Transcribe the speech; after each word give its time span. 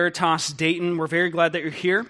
Veritas 0.00 0.52
Dayton. 0.52 0.96
We're 0.96 1.08
very 1.08 1.28
glad 1.28 1.54
that 1.54 1.62
you're 1.62 1.72
here. 1.72 2.06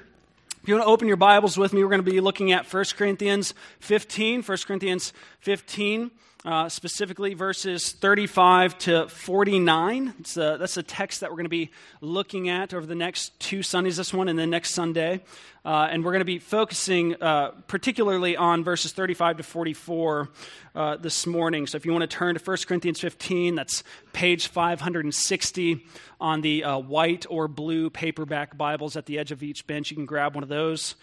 If 0.63 0.69
you 0.69 0.75
want 0.75 0.85
to 0.85 0.91
open 0.91 1.09
your 1.09 1.17
Bibles 1.17 1.57
with 1.57 1.73
me, 1.73 1.83
we're 1.83 1.89
going 1.89 2.05
to 2.05 2.11
be 2.11 2.21
looking 2.21 2.53
at 2.53 2.71
1 2.71 2.85
Corinthians 2.99 3.55
15. 3.81 4.43
1 4.43 4.59
Corinthians 4.67 5.15
15, 5.41 6.11
uh, 6.45 6.69
specifically 6.69 7.35
verses 7.35 7.93
35 7.93 8.79
to 8.79 9.09
49. 9.09 10.15
A, 10.37 10.57
that's 10.59 10.77
a 10.77 10.83
text 10.83 11.21
that 11.21 11.31
we're 11.31 11.37
going 11.37 11.45
to 11.47 11.51
be 11.51 11.71
looking 12.01 12.49
at 12.49 12.73
over 12.73 12.87
the 12.87 12.95
next 12.95 13.39
two 13.41 13.63
Sundays, 13.63 13.97
this 13.97 14.15
one 14.15 14.29
and 14.29 14.39
the 14.39 14.47
next 14.47 14.73
Sunday. 14.73 15.21
Uh, 15.65 15.89
and 15.91 16.05
we're 16.05 16.13
going 16.13 16.21
to 16.21 16.25
be 16.25 16.39
focusing 16.39 17.21
uh, 17.21 17.51
particularly 17.67 18.37
on 18.37 18.63
verses 18.63 18.93
35 18.93 19.39
to 19.39 19.43
44 19.43 20.29
uh, 20.75 20.97
this 20.97 21.27
morning. 21.27 21.67
So 21.67 21.77
if 21.77 21.85
you 21.85 21.93
want 21.93 22.09
to 22.09 22.17
turn 22.17 22.37
to 22.37 22.43
1 22.43 22.57
Corinthians 22.67 23.01
15, 23.01 23.57
that's 23.57 23.83
page 24.13 24.47
560 24.47 25.85
on 26.21 26.41
the 26.41 26.65
uh, 26.65 26.79
white 26.79 27.27
or 27.29 27.49
blue 27.49 27.91
paperback 27.91 28.57
Bibles 28.57 28.97
at 28.97 29.07
the 29.07 29.19
edge 29.19 29.33
of 29.33 29.43
each 29.43 29.67
bench. 29.67 29.91
You 29.91 29.97
can 29.97 30.07
grab 30.07 30.35
one 30.35 30.45
of 30.45 30.49
those. 30.49 30.95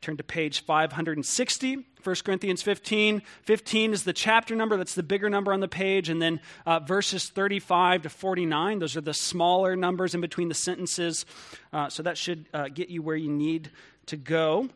Turn 0.00 0.16
to 0.18 0.24
page 0.24 0.64
560, 0.64 1.84
1 2.04 2.16
Corinthians 2.24 2.62
15. 2.62 3.22
15 3.42 3.92
is 3.92 4.04
the 4.04 4.12
chapter 4.12 4.54
number, 4.54 4.76
that's 4.76 4.94
the 4.94 5.02
bigger 5.02 5.30
number 5.30 5.52
on 5.52 5.60
the 5.60 5.68
page. 5.68 6.08
And 6.08 6.20
then 6.20 6.40
uh, 6.66 6.80
verses 6.80 7.28
35 7.28 8.02
to 8.02 8.10
49, 8.10 8.78
those 8.78 8.96
are 8.96 9.00
the 9.00 9.14
smaller 9.14 9.76
numbers 9.76 10.14
in 10.14 10.20
between 10.20 10.48
the 10.48 10.54
sentences. 10.54 11.24
Uh, 11.72 11.88
so 11.88 12.02
that 12.02 12.18
should 12.18 12.46
uh, 12.52 12.68
get 12.68 12.88
you 12.88 13.02
where 13.02 13.16
you 13.16 13.30
need 13.30 13.70
to 14.06 14.16
go. 14.16 14.68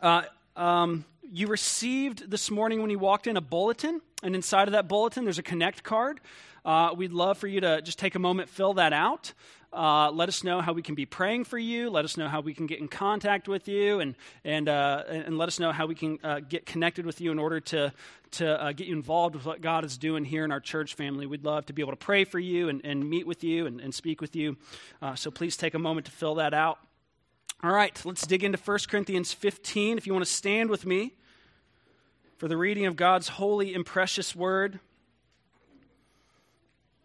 Uh, 0.00 0.22
um, 0.56 1.04
you 1.22 1.48
received 1.48 2.30
this 2.30 2.50
morning 2.50 2.80
when 2.80 2.90
you 2.90 2.98
walked 2.98 3.26
in 3.26 3.36
a 3.36 3.40
bulletin, 3.40 4.00
and 4.22 4.34
inside 4.34 4.68
of 4.68 4.72
that 4.72 4.88
bulletin, 4.88 5.24
there's 5.24 5.38
a 5.38 5.42
connect 5.42 5.82
card. 5.82 6.20
Uh, 6.64 6.94
we'd 6.96 7.12
love 7.12 7.38
for 7.38 7.46
you 7.46 7.60
to 7.60 7.82
just 7.82 7.98
take 7.98 8.14
a 8.14 8.18
moment, 8.18 8.48
fill 8.48 8.74
that 8.74 8.92
out. 8.92 9.32
Uh, 9.72 10.10
let 10.12 10.28
us 10.28 10.44
know 10.44 10.60
how 10.60 10.72
we 10.72 10.82
can 10.82 10.94
be 10.94 11.04
praying 11.04 11.44
for 11.44 11.58
you. 11.58 11.90
Let 11.90 12.04
us 12.04 12.16
know 12.16 12.28
how 12.28 12.40
we 12.40 12.54
can 12.54 12.66
get 12.66 12.78
in 12.78 12.86
contact 12.86 13.48
with 13.48 13.66
you, 13.66 13.98
and 13.98 14.14
and 14.44 14.68
uh, 14.68 15.02
and 15.08 15.36
let 15.36 15.48
us 15.48 15.58
know 15.58 15.72
how 15.72 15.86
we 15.86 15.96
can 15.96 16.18
uh, 16.22 16.40
get 16.40 16.64
connected 16.64 17.04
with 17.04 17.20
you 17.20 17.32
in 17.32 17.40
order 17.40 17.58
to 17.60 17.92
to 18.32 18.62
uh, 18.62 18.72
get 18.72 18.86
you 18.86 18.94
involved 18.94 19.34
with 19.34 19.44
what 19.44 19.60
God 19.60 19.84
is 19.84 19.98
doing 19.98 20.24
here 20.24 20.44
in 20.44 20.52
our 20.52 20.60
church 20.60 20.94
family. 20.94 21.26
We'd 21.26 21.44
love 21.44 21.66
to 21.66 21.72
be 21.72 21.82
able 21.82 21.92
to 21.92 21.96
pray 21.96 22.24
for 22.24 22.38
you 22.38 22.68
and, 22.68 22.80
and 22.84 23.08
meet 23.08 23.26
with 23.26 23.42
you 23.42 23.66
and, 23.66 23.80
and 23.80 23.92
speak 23.92 24.20
with 24.20 24.36
you. 24.36 24.56
Uh, 25.02 25.16
so 25.16 25.30
please 25.30 25.56
take 25.56 25.74
a 25.74 25.78
moment 25.78 26.06
to 26.06 26.12
fill 26.12 26.36
that 26.36 26.54
out. 26.54 26.78
All 27.62 27.72
right, 27.72 28.00
let's 28.04 28.26
dig 28.26 28.44
into 28.44 28.58
1 28.58 28.78
Corinthians 28.88 29.32
15. 29.32 29.98
If 29.98 30.06
you 30.06 30.12
want 30.12 30.24
to 30.24 30.30
stand 30.30 30.70
with 30.70 30.84
me 30.84 31.14
for 32.36 32.48
the 32.48 32.56
reading 32.56 32.86
of 32.86 32.96
God's 32.96 33.28
holy 33.28 33.74
and 33.74 33.86
precious 33.86 34.36
word. 34.36 34.80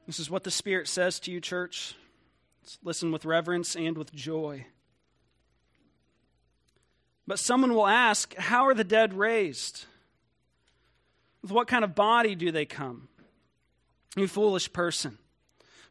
This 0.10 0.20
is 0.20 0.32
what 0.32 0.44
the 0.44 0.50
Spirit 0.50 0.88
says 0.88 1.20
to 1.20 1.32
you, 1.32 1.40
church. 1.40 1.94
Listen 2.84 3.12
with 3.12 3.26
reverence 3.26 3.76
and 3.76 3.96
with 3.96 4.12
joy. 4.12 4.66
But 7.28 7.38
someone 7.38 7.76
will 7.76 7.86
ask, 7.86 8.34
How 8.34 8.66
are 8.66 8.74
the 8.74 8.84
dead 8.84 9.14
raised? 9.14 9.86
With 11.44 11.52
what 11.52 11.68
kind 11.68 11.84
of 11.84 11.94
body 11.94 12.34
do 12.34 12.52
they 12.52 12.66
come? 12.66 13.08
You 14.16 14.28
foolish 14.28 14.74
person. 14.74 15.20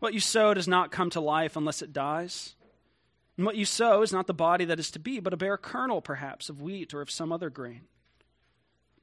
What 0.00 0.14
you 0.14 0.20
sow 0.20 0.52
does 0.52 0.66
not 0.66 0.90
come 0.90 1.10
to 1.10 1.20
life 1.20 1.54
unless 1.54 1.80
it 1.80 1.92
dies. 1.92 2.56
And 3.36 3.46
what 3.46 3.54
you 3.54 3.64
sow 3.64 4.02
is 4.02 4.12
not 4.12 4.26
the 4.26 4.34
body 4.34 4.64
that 4.64 4.80
is 4.80 4.90
to 4.90 4.98
be, 4.98 5.20
but 5.20 5.32
a 5.32 5.36
bare 5.36 5.56
kernel, 5.56 6.02
perhaps, 6.02 6.48
of 6.48 6.60
wheat 6.60 6.92
or 6.92 7.02
of 7.02 7.10
some 7.12 7.30
other 7.30 7.50
grain. 7.50 7.82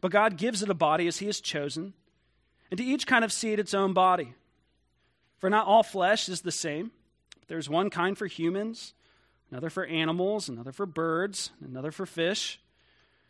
But 0.02 0.12
God 0.12 0.36
gives 0.36 0.62
it 0.62 0.70
a 0.70 0.74
body 0.74 1.08
as 1.08 1.20
He 1.20 1.28
has 1.28 1.40
chosen, 1.40 1.94
and 2.70 2.78
to 2.80 2.84
each 2.84 3.08
kind 3.08 3.24
of 3.24 3.32
seed 3.32 3.60
its 3.60 3.74
own 3.74 3.94
body. 3.94 4.34
For 5.46 5.50
not 5.52 5.68
all 5.68 5.84
flesh 5.84 6.28
is 6.28 6.42
the 6.42 6.52
same. 6.52 6.90
There's 7.50 7.70
one 7.70 7.92
kind 7.92 8.18
for 8.18 8.26
humans, 8.26 8.96
another 9.52 9.70
for 9.70 9.86
animals, 9.86 10.50
another 10.50 10.72
for 10.72 10.88
birds, 10.88 11.52
another 11.64 11.92
for 11.92 12.08
fish. 12.08 12.60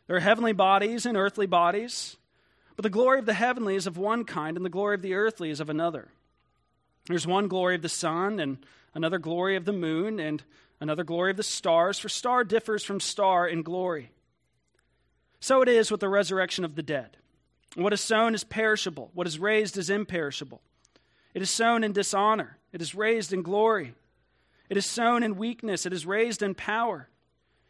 There 0.08 0.16
are 0.16 0.21
heavenly 0.21 0.53
bodies 0.53 1.05
and 1.05 1.17
earthly 1.17 1.45
bodies, 1.45 2.16
but 2.77 2.83
the 2.83 2.89
glory 2.89 3.19
of 3.19 3.25
the 3.25 3.33
heavenly 3.33 3.76
is 3.76 3.86
of 3.86 3.98
one 3.98 4.23
kind, 4.23 4.55
and 4.55 4.65
the 4.65 4.70
glory 4.70 4.95
of 4.95 5.02
the 5.02 5.14
earthly 5.14 5.49
is 5.49 5.59
of 5.59 5.70
another. 5.70 6.08
There's 7.08 7.27
one 7.27 7.49
glory 7.49 7.76
of 7.76 7.81
the 7.81 7.89
sun, 7.89 8.39
and 8.39 8.59
another 8.93 9.20
glory 9.20 9.58
of 9.58 9.65
the 9.65 9.73
moon, 9.73 10.17
and 10.17 10.42
another 10.80 11.03
glory 11.03 11.32
of 11.32 11.37
the 11.37 11.43
stars, 11.43 11.99
for 11.99 12.08
star 12.08 12.45
differs 12.45 12.86
from 12.86 13.02
star 13.02 13.45
in 13.45 13.61
glory. 13.61 14.09
So 15.42 15.61
it 15.61 15.67
is 15.67 15.92
with 15.92 15.99
the 15.99 16.08
resurrection 16.08 16.64
of 16.64 16.76
the 16.76 16.82
dead. 16.82 17.17
What 17.76 17.92
is 17.92 17.99
sown 17.99 18.33
is 18.33 18.45
perishable, 18.45 19.11
what 19.14 19.27
is 19.27 19.37
raised 19.37 19.76
is 19.76 19.89
imperishable. 19.89 20.61
It 21.35 21.41
is 21.41 21.51
sown 21.51 21.83
in 21.83 21.91
dishonor, 21.91 22.57
it 22.71 22.81
is 22.81 22.95
raised 22.95 23.33
in 23.33 23.43
glory. 23.43 23.93
It 24.67 24.77
is 24.77 24.85
sown 24.87 25.21
in 25.21 25.35
weakness, 25.35 25.85
it 25.85 25.93
is 25.93 26.07
raised 26.07 26.41
in 26.41 26.55
power. 26.55 27.09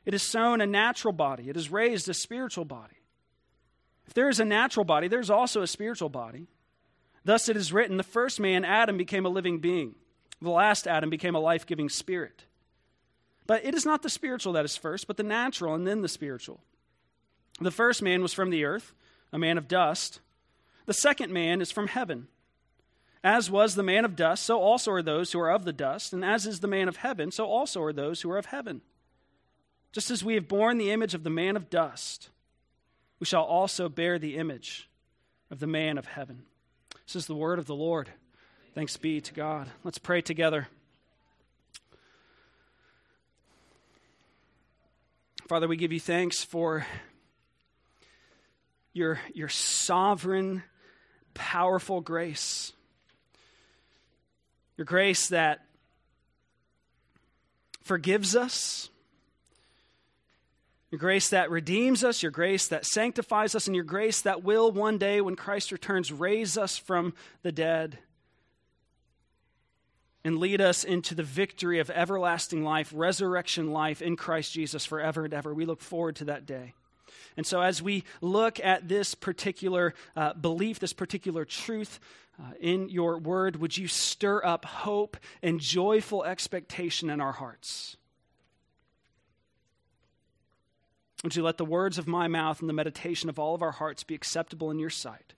It 0.05 0.13
is 0.13 0.21
sown 0.21 0.61
a 0.61 0.67
natural 0.67 1.11
body, 1.11 1.49
it 1.49 1.57
is 1.57 1.71
raised 1.71 2.07
a 2.07 2.13
spiritual 2.13 2.63
body. 2.63 2.95
If 4.07 4.13
there 4.13 4.29
is 4.29 4.39
a 4.39 4.45
natural 4.45 4.85
body, 4.85 5.07
there 5.07 5.19
is 5.19 5.31
also 5.31 5.63
a 5.63 5.67
spiritual 5.67 6.09
body. 6.09 6.47
Thus 7.25 7.49
it 7.49 7.57
is 7.57 7.73
written 7.73 7.97
the 7.97 8.03
first 8.03 8.39
man, 8.39 8.63
Adam, 8.63 8.97
became 8.97 9.25
a 9.25 9.29
living 9.29 9.57
being, 9.57 9.95
the 10.39 10.51
last 10.51 10.87
Adam 10.87 11.09
became 11.09 11.33
a 11.33 11.39
life 11.39 11.65
giving 11.65 11.89
spirit. 11.89 12.45
But 13.47 13.65
it 13.65 13.73
is 13.73 13.85
not 13.85 14.03
the 14.03 14.09
spiritual 14.09 14.53
that 14.53 14.65
is 14.65 14.77
first, 14.77 15.07
but 15.07 15.17
the 15.17 15.23
natural, 15.23 15.73
and 15.73 15.87
then 15.87 16.03
the 16.03 16.07
spiritual. 16.07 16.61
The 17.59 17.71
first 17.71 18.03
man 18.03 18.21
was 18.21 18.33
from 18.33 18.51
the 18.51 18.63
earth, 18.63 18.93
a 19.33 19.39
man 19.39 19.57
of 19.57 19.67
dust. 19.67 20.19
The 20.85 20.93
second 20.93 21.33
man 21.33 21.61
is 21.61 21.71
from 21.71 21.87
heaven. 21.87 22.27
As 23.25 23.49
was 23.49 23.73
the 23.73 23.81
man 23.81 24.05
of 24.05 24.15
dust, 24.15 24.43
so 24.43 24.59
also 24.61 24.91
are 24.91 25.01
those 25.01 25.31
who 25.31 25.39
are 25.39 25.49
of 25.49 25.65
the 25.65 25.73
dust, 25.73 26.13
and 26.13 26.23
as 26.23 26.45
is 26.45 26.59
the 26.59 26.67
man 26.67 26.87
of 26.87 26.97
heaven, 26.97 27.31
so 27.31 27.45
also 27.47 27.81
are 27.81 27.91
those 27.91 28.21
who 28.21 28.29
are 28.29 28.37
of 28.37 28.45
heaven. 28.45 28.81
Just 29.91 30.11
as 30.11 30.23
we 30.23 30.35
have 30.35 30.47
borne 30.47 30.77
the 30.77 30.91
image 30.91 31.15
of 31.15 31.23
the 31.23 31.31
man 31.31 31.55
of 31.55 31.71
dust, 31.71 32.29
we 33.19 33.25
shall 33.25 33.41
also 33.41 33.89
bear 33.89 34.19
the 34.19 34.37
image 34.37 34.91
of 35.49 35.59
the 35.59 35.65
man 35.65 35.97
of 35.97 36.05
heaven. 36.05 36.43
This 37.07 37.15
is 37.15 37.25
the 37.25 37.33
word 37.33 37.57
of 37.57 37.65
the 37.65 37.73
Lord. 37.73 38.09
Thanks 38.75 38.95
be 38.95 39.21
to 39.21 39.33
God. 39.33 39.69
Let's 39.83 39.97
pray 39.97 40.21
together. 40.21 40.67
Father, 45.47 45.67
we 45.67 45.77
give 45.77 45.91
you 45.91 45.99
thanks 45.99 46.43
for 46.43 46.85
your, 48.93 49.19
your 49.33 49.49
sovereign, 49.49 50.61
powerful 51.33 52.01
grace. 52.01 52.71
Your 54.77 54.85
grace 54.85 55.29
that 55.29 55.65
forgives 57.81 58.35
us, 58.35 58.89
your 60.91 60.99
grace 60.99 61.29
that 61.29 61.51
redeems 61.51 62.03
us, 62.03 62.23
your 62.23 62.31
grace 62.31 62.67
that 62.67 62.85
sanctifies 62.85 63.55
us, 63.55 63.67
and 63.67 63.75
your 63.75 63.85
grace 63.85 64.21
that 64.21 64.43
will 64.43 64.71
one 64.71 64.97
day, 64.97 65.21
when 65.21 65.35
Christ 65.35 65.71
returns, 65.71 66.11
raise 66.11 66.57
us 66.57 66.77
from 66.77 67.13
the 67.41 67.51
dead 67.51 67.99
and 70.25 70.39
lead 70.39 70.59
us 70.59 70.83
into 70.83 71.13
the 71.13 71.23
victory 71.23 71.79
of 71.79 71.91
everlasting 71.91 72.63
life, 72.63 72.91
resurrection 72.93 73.71
life 73.71 74.01
in 74.01 74.15
Christ 74.15 74.51
Jesus 74.51 74.83
forever 74.83 75.25
and 75.25 75.33
ever. 75.33 75.53
We 75.53 75.65
look 75.65 75.81
forward 75.81 76.15
to 76.17 76.25
that 76.25 76.47
day. 76.47 76.73
And 77.37 77.45
so, 77.45 77.61
as 77.61 77.81
we 77.81 78.03
look 78.21 78.59
at 78.63 78.87
this 78.87 79.13
particular 79.13 79.93
uh, 80.15 80.33
belief, 80.33 80.79
this 80.79 80.93
particular 80.93 81.45
truth, 81.45 81.99
uh, 82.39 82.51
in 82.59 82.89
your 82.89 83.17
word, 83.17 83.57
would 83.57 83.77
you 83.77 83.87
stir 83.87 84.43
up 84.43 84.65
hope 84.65 85.17
and 85.41 85.59
joyful 85.59 86.23
expectation 86.23 87.09
in 87.09 87.21
our 87.21 87.31
hearts? 87.31 87.95
Would 91.23 91.35
you 91.35 91.43
let 91.43 91.57
the 91.57 91.65
words 91.65 91.97
of 91.97 92.07
my 92.07 92.27
mouth 92.27 92.59
and 92.59 92.69
the 92.69 92.73
meditation 92.73 93.29
of 93.29 93.39
all 93.39 93.55
of 93.55 93.61
our 93.61 93.71
hearts 93.71 94.03
be 94.03 94.15
acceptable 94.15 94.69
in 94.69 94.79
your 94.79 94.89
sight? 94.89 95.33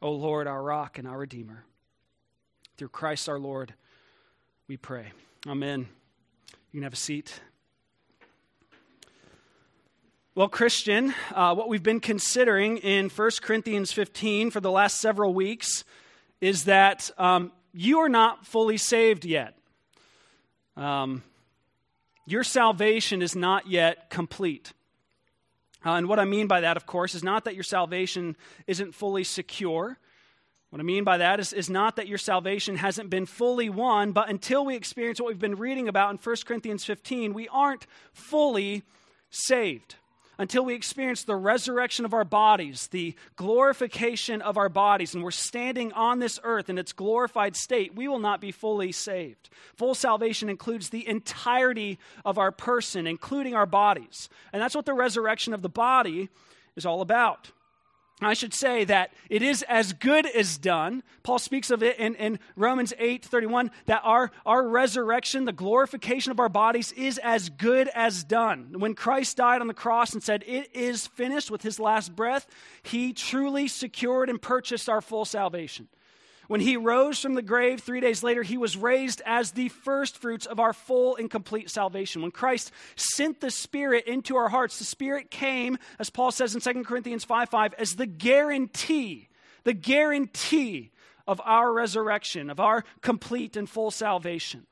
O 0.00 0.10
Lord, 0.10 0.46
our 0.46 0.62
rock 0.62 0.98
and 0.98 1.06
our 1.06 1.18
Redeemer. 1.18 1.64
Through 2.76 2.88
Christ 2.88 3.28
our 3.28 3.38
Lord, 3.38 3.74
we 4.66 4.76
pray. 4.76 5.12
Amen. 5.46 5.86
You 6.72 6.78
can 6.78 6.82
have 6.82 6.94
a 6.94 6.96
seat. 6.96 7.40
Well, 10.34 10.48
Christian, 10.48 11.14
uh, 11.34 11.54
what 11.54 11.68
we've 11.68 11.82
been 11.82 12.00
considering 12.00 12.78
in 12.78 13.10
1 13.10 13.30
Corinthians 13.42 13.92
15 13.92 14.50
for 14.50 14.60
the 14.60 14.70
last 14.70 14.98
several 14.98 15.34
weeks 15.34 15.84
is 16.42 16.64
that 16.64 17.08
um, 17.18 17.52
you 17.72 18.00
are 18.00 18.08
not 18.08 18.44
fully 18.44 18.76
saved 18.76 19.24
yet. 19.24 19.56
Um, 20.76 21.22
your 22.26 22.42
salvation 22.42 23.22
is 23.22 23.36
not 23.36 23.68
yet 23.68 24.10
complete. 24.10 24.72
Uh, 25.86 25.92
and 25.92 26.08
what 26.08 26.18
I 26.18 26.24
mean 26.24 26.48
by 26.48 26.60
that, 26.62 26.76
of 26.76 26.84
course, 26.84 27.14
is 27.14 27.22
not 27.22 27.44
that 27.44 27.54
your 27.54 27.62
salvation 27.62 28.36
isn't 28.66 28.92
fully 28.94 29.22
secure. 29.22 29.98
What 30.70 30.80
I 30.80 30.84
mean 30.84 31.04
by 31.04 31.18
that 31.18 31.38
is, 31.38 31.52
is 31.52 31.70
not 31.70 31.94
that 31.96 32.08
your 32.08 32.18
salvation 32.18 32.76
hasn't 32.76 33.08
been 33.08 33.26
fully 33.26 33.70
won, 33.70 34.10
but 34.10 34.28
until 34.28 34.64
we 34.64 34.74
experience 34.74 35.20
what 35.20 35.28
we've 35.28 35.38
been 35.38 35.58
reading 35.58 35.86
about 35.86 36.10
in 36.10 36.16
1 36.18 36.36
Corinthians 36.44 36.84
15, 36.84 37.34
we 37.34 37.46
aren't 37.48 37.86
fully 38.12 38.82
saved. 39.30 39.94
Until 40.38 40.64
we 40.64 40.74
experience 40.74 41.24
the 41.24 41.36
resurrection 41.36 42.04
of 42.04 42.14
our 42.14 42.24
bodies, 42.24 42.88
the 42.88 43.14
glorification 43.36 44.42
of 44.42 44.56
our 44.56 44.68
bodies, 44.68 45.14
and 45.14 45.22
we're 45.22 45.30
standing 45.30 45.92
on 45.92 46.18
this 46.18 46.40
earth 46.42 46.70
in 46.70 46.78
its 46.78 46.92
glorified 46.92 47.56
state, 47.56 47.94
we 47.94 48.08
will 48.08 48.18
not 48.18 48.40
be 48.40 48.50
fully 48.50 48.92
saved. 48.92 49.50
Full 49.76 49.94
salvation 49.94 50.48
includes 50.48 50.88
the 50.88 51.06
entirety 51.06 51.98
of 52.24 52.38
our 52.38 52.52
person, 52.52 53.06
including 53.06 53.54
our 53.54 53.66
bodies. 53.66 54.28
And 54.52 54.62
that's 54.62 54.74
what 54.74 54.86
the 54.86 54.94
resurrection 54.94 55.54
of 55.54 55.62
the 55.62 55.68
body 55.68 56.28
is 56.76 56.86
all 56.86 57.00
about. 57.00 57.50
I 58.26 58.34
should 58.34 58.54
say 58.54 58.84
that 58.84 59.12
it 59.28 59.42
is 59.42 59.62
as 59.68 59.92
good 59.92 60.26
as 60.26 60.58
done. 60.58 61.02
Paul 61.22 61.38
speaks 61.38 61.70
of 61.70 61.82
it 61.82 61.98
in, 61.98 62.14
in 62.16 62.38
Romans 62.56 62.92
8 62.98 63.24
31 63.24 63.70
that 63.86 64.00
our, 64.04 64.30
our 64.44 64.66
resurrection, 64.66 65.44
the 65.44 65.52
glorification 65.52 66.30
of 66.30 66.40
our 66.40 66.48
bodies, 66.48 66.92
is 66.92 67.18
as 67.18 67.48
good 67.48 67.88
as 67.94 68.24
done. 68.24 68.74
When 68.78 68.94
Christ 68.94 69.36
died 69.36 69.60
on 69.60 69.66
the 69.66 69.74
cross 69.74 70.12
and 70.12 70.22
said, 70.22 70.44
It 70.46 70.74
is 70.74 71.06
finished 71.06 71.50
with 71.50 71.62
his 71.62 71.80
last 71.80 72.14
breath, 72.14 72.46
he 72.82 73.12
truly 73.12 73.68
secured 73.68 74.28
and 74.28 74.40
purchased 74.40 74.88
our 74.88 75.00
full 75.00 75.24
salvation. 75.24 75.88
When 76.48 76.60
he 76.60 76.76
rose 76.76 77.20
from 77.20 77.34
the 77.34 77.42
grave 77.42 77.80
three 77.80 78.00
days 78.00 78.22
later, 78.22 78.42
he 78.42 78.56
was 78.56 78.76
raised 78.76 79.22
as 79.24 79.52
the 79.52 79.68
first 79.68 80.18
fruits 80.18 80.46
of 80.46 80.58
our 80.58 80.72
full 80.72 81.16
and 81.16 81.30
complete 81.30 81.70
salvation. 81.70 82.22
When 82.22 82.30
Christ 82.30 82.72
sent 82.96 83.40
the 83.40 83.50
Spirit 83.50 84.06
into 84.06 84.36
our 84.36 84.48
hearts, 84.48 84.78
the 84.78 84.84
Spirit 84.84 85.30
came, 85.30 85.78
as 85.98 86.10
Paul 86.10 86.32
says 86.32 86.54
in 86.54 86.60
2 86.60 86.84
Corinthians 86.84 87.24
5 87.24 87.48
5, 87.48 87.74
as 87.74 87.94
the 87.94 88.06
guarantee, 88.06 89.28
the 89.64 89.72
guarantee 89.72 90.90
of 91.26 91.40
our 91.44 91.72
resurrection, 91.72 92.50
of 92.50 92.60
our 92.60 92.84
complete 93.00 93.56
and 93.56 93.68
full 93.68 93.90
salvation. 93.90 94.66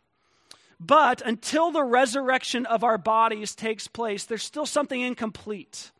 But 0.81 1.21
until 1.21 1.71
the 1.71 1.85
resurrection 1.85 2.65
of 2.67 2.83
our 2.83 2.99
bodies 2.99 3.55
takes 3.55 3.87
place, 3.87 4.25
there's 4.25 4.43
still 4.43 4.67
something 4.67 5.01
incomplete. 5.01 5.93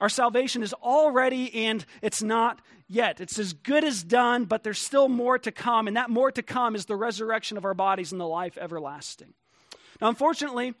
Our 0.00 0.08
salvation 0.08 0.62
is 0.62 0.72
already 0.72 1.66
and 1.66 1.84
it's 2.02 2.22
not 2.22 2.60
yet. 2.88 3.20
It's 3.20 3.38
as 3.38 3.52
good 3.52 3.84
as 3.84 4.02
done, 4.02 4.46
but 4.46 4.64
there's 4.64 4.80
still 4.80 5.08
more 5.08 5.38
to 5.38 5.52
come. 5.52 5.86
And 5.88 5.96
that 5.96 6.10
more 6.10 6.32
to 6.32 6.42
come 6.42 6.74
is 6.74 6.86
the 6.86 6.96
resurrection 6.96 7.56
of 7.56 7.64
our 7.64 7.74
bodies 7.74 8.12
and 8.12 8.20
the 8.20 8.26
life 8.26 8.56
everlasting. 8.58 9.34
Now, 10.00 10.08
unfortunately, 10.08 10.74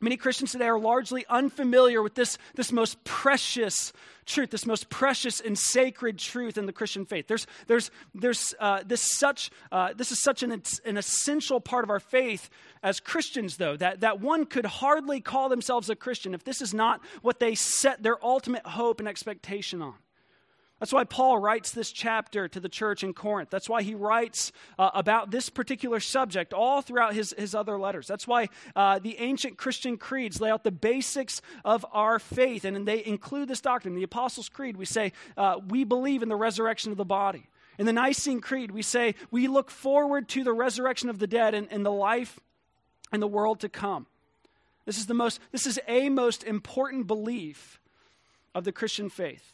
Many 0.00 0.16
Christians 0.18 0.52
today 0.52 0.66
are 0.66 0.78
largely 0.78 1.24
unfamiliar 1.28 2.02
with 2.02 2.14
this, 2.14 2.36
this 2.54 2.70
most 2.70 3.02
precious 3.04 3.94
truth, 4.26 4.50
this 4.50 4.66
most 4.66 4.90
precious 4.90 5.40
and 5.40 5.58
sacred 5.58 6.18
truth 6.18 6.58
in 6.58 6.66
the 6.66 6.72
Christian 6.72 7.06
faith. 7.06 7.28
There's, 7.28 7.46
there's, 7.66 7.90
there's 8.14 8.54
uh, 8.60 8.82
this, 8.84 9.00
such, 9.16 9.50
uh, 9.72 9.94
this 9.96 10.12
is 10.12 10.20
such 10.20 10.42
an, 10.42 10.62
an 10.84 10.96
essential 10.98 11.60
part 11.60 11.84
of 11.84 11.90
our 11.90 12.00
faith 12.00 12.50
as 12.82 13.00
Christians, 13.00 13.56
though, 13.56 13.76
that, 13.76 14.00
that 14.00 14.20
one 14.20 14.44
could 14.44 14.66
hardly 14.66 15.20
call 15.20 15.48
themselves 15.48 15.88
a 15.88 15.96
Christian 15.96 16.34
if 16.34 16.44
this 16.44 16.60
is 16.60 16.74
not 16.74 17.00
what 17.22 17.40
they 17.40 17.54
set 17.54 18.02
their 18.02 18.22
ultimate 18.22 18.66
hope 18.66 19.00
and 19.00 19.08
expectation 19.08 19.80
on. 19.80 19.94
That's 20.78 20.92
why 20.92 21.04
Paul 21.04 21.38
writes 21.38 21.70
this 21.70 21.90
chapter 21.90 22.48
to 22.48 22.60
the 22.60 22.68
church 22.68 23.02
in 23.02 23.14
Corinth. 23.14 23.48
That's 23.48 23.68
why 23.68 23.82
he 23.82 23.94
writes 23.94 24.52
uh, 24.78 24.90
about 24.92 25.30
this 25.30 25.48
particular 25.48 26.00
subject 26.00 26.52
all 26.52 26.82
throughout 26.82 27.14
his, 27.14 27.34
his 27.38 27.54
other 27.54 27.78
letters. 27.78 28.06
That's 28.06 28.28
why 28.28 28.50
uh, 28.74 28.98
the 28.98 29.18
ancient 29.18 29.56
Christian 29.56 29.96
creeds 29.96 30.38
lay 30.38 30.50
out 30.50 30.64
the 30.64 30.70
basics 30.70 31.40
of 31.64 31.86
our 31.92 32.18
faith, 32.18 32.66
and 32.66 32.86
they 32.86 33.04
include 33.06 33.48
this 33.48 33.62
doctrine. 33.62 33.94
In 33.94 33.98
the 33.98 34.04
Apostles' 34.04 34.50
Creed, 34.50 34.76
we 34.76 34.84
say, 34.84 35.12
uh, 35.38 35.60
We 35.66 35.84
believe 35.84 36.22
in 36.22 36.28
the 36.28 36.36
resurrection 36.36 36.92
of 36.92 36.98
the 36.98 37.06
body. 37.06 37.48
In 37.78 37.86
the 37.86 37.92
Nicene 37.94 38.42
Creed, 38.42 38.70
we 38.70 38.82
say, 38.82 39.14
We 39.30 39.48
look 39.48 39.70
forward 39.70 40.28
to 40.30 40.44
the 40.44 40.52
resurrection 40.52 41.08
of 41.08 41.18
the 41.18 41.26
dead 41.26 41.54
and, 41.54 41.68
and 41.70 41.86
the 41.86 41.90
life 41.90 42.38
and 43.12 43.22
the 43.22 43.26
world 43.26 43.60
to 43.60 43.70
come. 43.70 44.06
This 44.84 44.98
is, 44.98 45.06
the 45.06 45.14
most, 45.14 45.40
this 45.52 45.66
is 45.66 45.80
a 45.88 46.10
most 46.10 46.44
important 46.44 47.06
belief 47.06 47.80
of 48.54 48.64
the 48.64 48.72
Christian 48.72 49.08
faith 49.08 49.52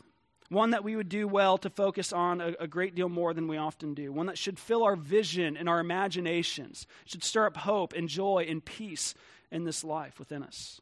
one 0.52 0.70
that 0.70 0.84
we 0.84 0.96
would 0.96 1.08
do 1.08 1.26
well 1.26 1.58
to 1.58 1.70
focus 1.70 2.12
on 2.12 2.40
a, 2.40 2.54
a, 2.60 2.66
great 2.66 2.94
deal 2.94 3.08
more 3.08 3.34
than 3.34 3.48
we 3.48 3.56
often 3.56 3.94
do, 3.94 4.12
one 4.12 4.26
that 4.26 4.38
should 4.38 4.58
fill 4.58 4.84
our 4.84 4.96
vision 4.96 5.56
and 5.56 5.68
our 5.68 5.80
imaginations, 5.80 6.86
should 7.04 7.24
stir 7.24 7.46
up 7.46 7.56
hope 7.56 7.92
and 7.92 8.08
joy 8.08 8.46
and 8.48 8.64
peace 8.64 9.14
in 9.50 9.64
this 9.64 9.82
life 9.82 10.18
within 10.18 10.42
us. 10.42 10.80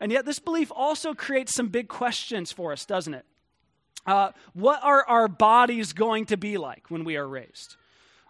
And 0.00 0.12
yet, 0.12 0.26
this 0.26 0.38
belief 0.38 0.70
also 0.74 1.14
creates 1.14 1.54
some 1.54 1.68
big 1.68 1.88
questions 1.88 2.52
for 2.52 2.72
us, 2.72 2.84
doesn't 2.84 3.14
it? 3.14 3.24
Uh, 4.06 4.32
what 4.52 4.82
are 4.82 5.04
our 5.08 5.28
bodies 5.28 5.92
going 5.92 6.26
to 6.26 6.36
be 6.36 6.58
like 6.58 6.90
when 6.90 7.04
we 7.04 7.16
are 7.16 7.26
raised? 7.26 7.76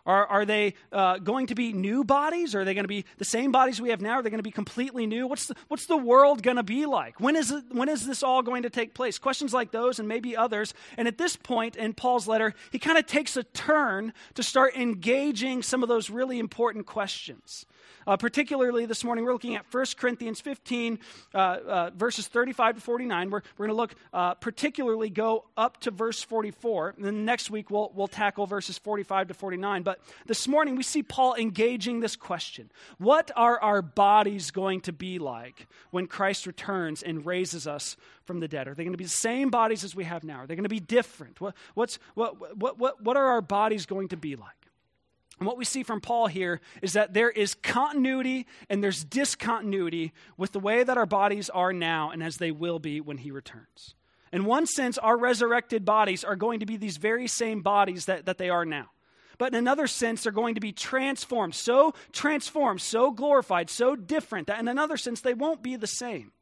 Are, 0.09 0.27
are 0.27 0.47
they 0.47 0.73
uh, 0.91 1.19
going 1.19 1.49
to 1.49 1.55
be 1.55 1.75
new 1.75 2.03
bodies? 2.03 2.55
Are 2.55 2.65
they 2.65 2.73
going 2.73 2.85
to 2.85 2.89
be 2.89 3.05
the 3.19 3.27
same 3.27 3.53
bodies 3.53 3.79
we 3.79 3.91
have 3.91 4.01
now? 4.01 4.15
Are 4.15 4.23
they 4.23 4.31
going 4.31 4.39
to 4.39 4.43
be 4.43 4.51
completely 4.51 5.07
new? 5.07 5.27
What's 5.27 5.47
the, 5.47 5.55
what's 5.69 5.85
the 5.85 5.99
world 5.99 6.43
going 6.43 6.57
to 6.57 6.63
be 6.63 6.87
like? 6.87 7.21
When 7.21 7.37
is, 7.37 7.51
it, 7.51 7.65
when 7.71 7.91
is 7.91 8.07
this 8.07 8.23
all 8.23 8.43
going 8.43 8.63
to 8.63 8.71
take 8.71 8.95
place? 8.95 9.19
Questions 9.19 9.53
like 9.53 9.71
those 9.71 9.99
and 9.99 10.09
maybe 10.09 10.35
others. 10.35 10.73
And 10.97 11.07
at 11.07 11.19
this 11.19 11.37
point 11.37 11.77
in 11.77 11.93
Paul's 11.93 12.27
letter, 12.27 12.55
he 12.73 12.79
kind 12.79 12.97
of 12.97 13.05
takes 13.05 13.37
a 13.37 13.43
turn 13.43 14.15
to 14.33 14.43
start 14.43 14.75
engaging 14.77 15.63
some 15.63 15.83
of 15.83 15.91
those 15.91 16.09
really 16.09 16.39
important 16.39 16.87
questions. 16.87 17.67
Uh, 18.09 18.17
particularly 18.17 18.87
this 18.87 19.05
morning, 19.05 19.23
we're 19.23 19.35
looking 19.35 19.55
at 19.55 19.67
1 19.71 19.85
Corinthians 19.99 20.41
15, 20.41 20.99
uh, 21.35 21.39
uh, 21.39 21.91
verses 21.95 22.27
35 22.27 22.77
to 22.77 22.81
49. 22.81 23.29
We're, 23.29 23.43
we're 23.59 23.67
going 23.67 23.77
to 23.77 23.79
look 23.79 23.95
uh, 24.15 24.33
particularly 24.33 25.11
go 25.11 25.45
up 25.59 25.79
to 25.81 25.91
verse 25.91 26.23
44. 26.23 26.95
And 26.97 27.05
then 27.05 27.27
next 27.27 27.51
week, 27.51 27.71
we'll, 27.71 27.93
we'll 27.95 28.09
tackle 28.09 28.47
verses 28.47 28.79
45 28.79 29.29
to 29.29 29.35
49. 29.35 29.83
But 29.83 30.01
this 30.25 30.49
morning, 30.49 30.75
we 30.75 30.85
see 30.85 31.03
Paul 31.03 31.35
engaging 31.35 32.01
this 32.01 32.17
question 32.17 32.71
What 32.97 33.31
are 33.37 33.61
our 33.61 33.83
bodies 33.83 34.53
going 34.53 34.81
to 34.83 34.93
be 34.95 35.19
like 35.19 35.67
when 35.91 36.07
Christ 36.07 36.47
returns 36.47 37.03
and 37.03 37.27
raises 37.27 37.67
us 37.67 37.99
from 38.25 38.41
the 38.41 38.49
dead? 38.49 38.69
Are 38.69 38.75
they 38.75 38.85
going 38.85 38.95
to 38.95 38.99
be 38.99 39.05
the 39.05 39.11
same 39.11 39.51
bodies 39.51 39.85
as 39.85 39.95
we 39.95 40.05
have 40.05 40.25
now? 40.25 40.39
Are 40.39 40.47
they 40.47 40.55
going 40.55 40.63
to 40.63 40.71
be 40.71 40.81
different? 40.81 41.43
What, 41.43 41.55
what's, 41.75 41.99
what, 42.15 42.57
what, 42.57 42.79
what, 42.79 43.03
what 43.03 43.19
are 43.19 43.27
our 43.33 43.43
bodies 43.43 43.85
going 43.85 44.09
to 44.09 44.17
be 44.17 44.35
like? 44.35 44.58
And 45.39 45.47
what 45.47 45.57
we 45.57 45.65
see 45.65 45.83
from 45.83 46.01
Paul 46.01 46.27
here 46.27 46.61
is 46.83 46.95
that 46.95 47.15
there 47.15 47.31
is 47.31 47.55
continuity 47.55 48.47
and 48.69 48.83
there's 48.83 49.05
discontinuity 49.05 50.13
with 50.37 50.53
the 50.53 50.61
way 50.61 50.83
that 50.83 50.99
our 50.99 51.07
bodies 51.07 51.49
are 51.51 51.73
now 51.73 52.11
and 52.11 52.23
as 52.23 52.37
they 52.37 52.51
will 52.51 52.79
be 52.79 53.01
when 53.01 53.19
he 53.19 53.31
returns. 53.31 53.95
In 54.33 54.45
one 54.45 54.67
sense, 54.67 54.99
our 54.99 55.17
resurrected 55.17 55.85
bodies 55.85 56.25
are 56.25 56.37
going 56.37 56.61
to 56.61 56.67
be 56.67 56.77
these 56.77 56.97
very 56.97 57.27
same 57.29 57.63
bodies 57.63 58.07
that, 58.07 58.27
that 58.27 58.39
they 58.39 58.51
are 58.51 58.65
now. 58.65 58.91
But 59.39 59.53
in 59.53 59.59
another 59.59 59.87
sense, 59.87 60.25
they're 60.25 60.33
going 60.33 60.57
to 60.57 60.61
be 60.61 60.73
transformed, 60.73 61.55
so 61.55 61.95
transformed, 62.13 62.81
so 62.81 63.13
glorified, 63.13 63.71
so 63.71 63.95
different 63.95 64.49
that 64.49 64.59
in 64.59 64.67
another 64.67 64.97
sense, 64.97 65.21
they 65.21 65.35
won't 65.35 65.63
be 65.63 65.77
the 65.77 65.87
same. 65.87 66.33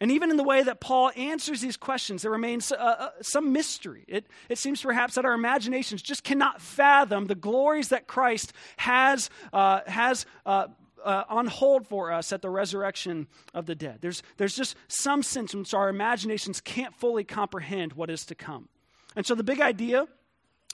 And 0.00 0.10
even 0.10 0.30
in 0.30 0.38
the 0.38 0.44
way 0.44 0.62
that 0.62 0.80
Paul 0.80 1.10
answers 1.14 1.60
these 1.60 1.76
questions, 1.76 2.22
there 2.22 2.30
remains 2.30 2.72
uh, 2.72 2.76
uh, 2.76 3.10
some 3.20 3.52
mystery. 3.52 4.04
It, 4.08 4.26
it 4.48 4.56
seems 4.56 4.80
perhaps 4.80 5.16
that 5.16 5.26
our 5.26 5.34
imaginations 5.34 6.00
just 6.00 6.24
cannot 6.24 6.62
fathom 6.62 7.26
the 7.26 7.34
glories 7.34 7.88
that 7.88 8.06
Christ 8.06 8.54
has, 8.78 9.28
uh, 9.52 9.80
has 9.86 10.24
uh, 10.46 10.68
uh, 11.04 11.24
on 11.28 11.46
hold 11.46 11.86
for 11.86 12.12
us 12.12 12.32
at 12.32 12.40
the 12.40 12.48
resurrection 12.48 13.26
of 13.52 13.66
the 13.66 13.74
dead. 13.74 13.98
There's, 14.00 14.22
there's 14.38 14.56
just 14.56 14.74
some 14.88 15.22
sense 15.22 15.52
in 15.52 15.60
which 15.60 15.74
our 15.74 15.90
imaginations 15.90 16.62
can't 16.62 16.94
fully 16.94 17.24
comprehend 17.24 17.92
what 17.92 18.08
is 18.08 18.24
to 18.26 18.34
come. 18.34 18.68
And 19.16 19.26
so 19.26 19.34
the 19.34 19.44
big 19.44 19.60
idea 19.60 20.06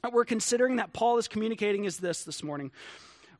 that 0.02 0.12
we're 0.12 0.24
considering 0.24 0.76
that 0.76 0.92
Paul 0.92 1.18
is 1.18 1.26
communicating 1.26 1.84
is 1.84 1.96
this 1.96 2.22
this 2.22 2.44
morning 2.44 2.70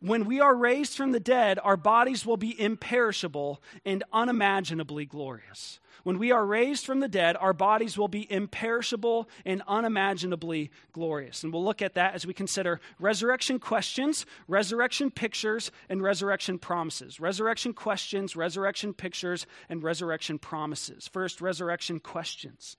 when 0.01 0.25
we 0.25 0.41
are 0.41 0.55
raised 0.55 0.97
from 0.97 1.13
the 1.13 1.21
dead, 1.21 1.59
our 1.63 1.77
bodies 1.77 2.27
will 2.27 2.37
be 2.37 2.61
imperishable 2.61 3.63
and 3.85 4.05
unimaginably 4.13 5.07
glorious. 5.07 5.81
When 6.07 6.19
we 6.19 6.31
are 6.31 6.47
raised 6.47 6.87
from 6.87 7.01
the 7.01 7.09
dead, 7.09 7.37
our 7.37 7.53
bodies 7.53 7.99
will 7.99 8.07
be 8.07 8.31
imperishable 8.31 9.29
and 9.45 9.61
unimaginably 9.67 10.71
glorious. 10.93 11.43
And 11.43 11.53
we'll 11.53 11.65
look 11.65 11.83
at 11.83 11.95
that 11.95 12.15
as 12.15 12.25
we 12.25 12.33
consider 12.33 12.81
resurrection 13.01 13.59
questions, 13.59 14.25
resurrection 14.47 15.11
pictures, 15.11 15.73
and 15.89 16.01
resurrection 16.01 16.61
promises. 16.61 17.19
Resurrection 17.19 17.73
questions, 17.73 18.37
resurrection 18.37 18.95
pictures, 18.95 19.47
and 19.69 19.83
resurrection 19.83 20.39
promises. 20.39 21.09
First, 21.09 21.41
resurrection 21.41 21.99
questions 21.99 22.77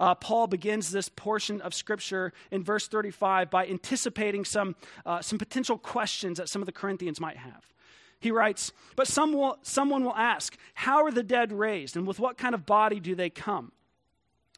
uh, 0.00 0.14
Paul 0.14 0.46
begins 0.46 0.90
this 0.90 1.08
portion 1.08 1.60
of 1.60 1.74
Scripture 1.74 2.32
in 2.50 2.62
verse 2.62 2.88
35 2.88 3.50
by 3.50 3.66
anticipating 3.66 4.44
some, 4.44 4.76
uh, 5.04 5.20
some 5.20 5.38
potential 5.38 5.78
questions 5.78 6.38
that 6.38 6.48
some 6.48 6.62
of 6.62 6.66
the 6.66 6.72
Corinthians 6.72 7.20
might 7.20 7.36
have. 7.36 7.72
He 8.20 8.30
writes, 8.30 8.72
But 8.96 9.08
some 9.08 9.32
will, 9.32 9.58
someone 9.62 10.04
will 10.04 10.14
ask, 10.14 10.56
How 10.74 11.04
are 11.04 11.10
the 11.10 11.22
dead 11.22 11.52
raised, 11.52 11.96
and 11.96 12.06
with 12.06 12.18
what 12.18 12.38
kind 12.38 12.54
of 12.54 12.66
body 12.66 13.00
do 13.00 13.14
they 13.14 13.30
come? 13.30 13.72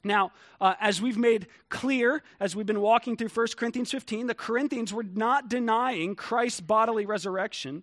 Now, 0.05 0.33
uh, 0.61 0.75
as 0.81 1.03
we've 1.03 1.19
made 1.19 1.49
clear, 1.69 2.23
as 2.39 2.55
we've 2.55 2.67
been 2.67 2.81
walking 2.81 3.17
through 3.17 3.29
1 3.29 3.49
Corinthians 3.57 3.91
15, 3.91 4.29
the 4.29 4.35
Corinthians 4.35 4.93
were 4.93 5.03
not 5.03 5.49
denying 5.49 6.15
Christ's 6.15 6.61
bodily 6.61 7.05
resurrection. 7.05 7.83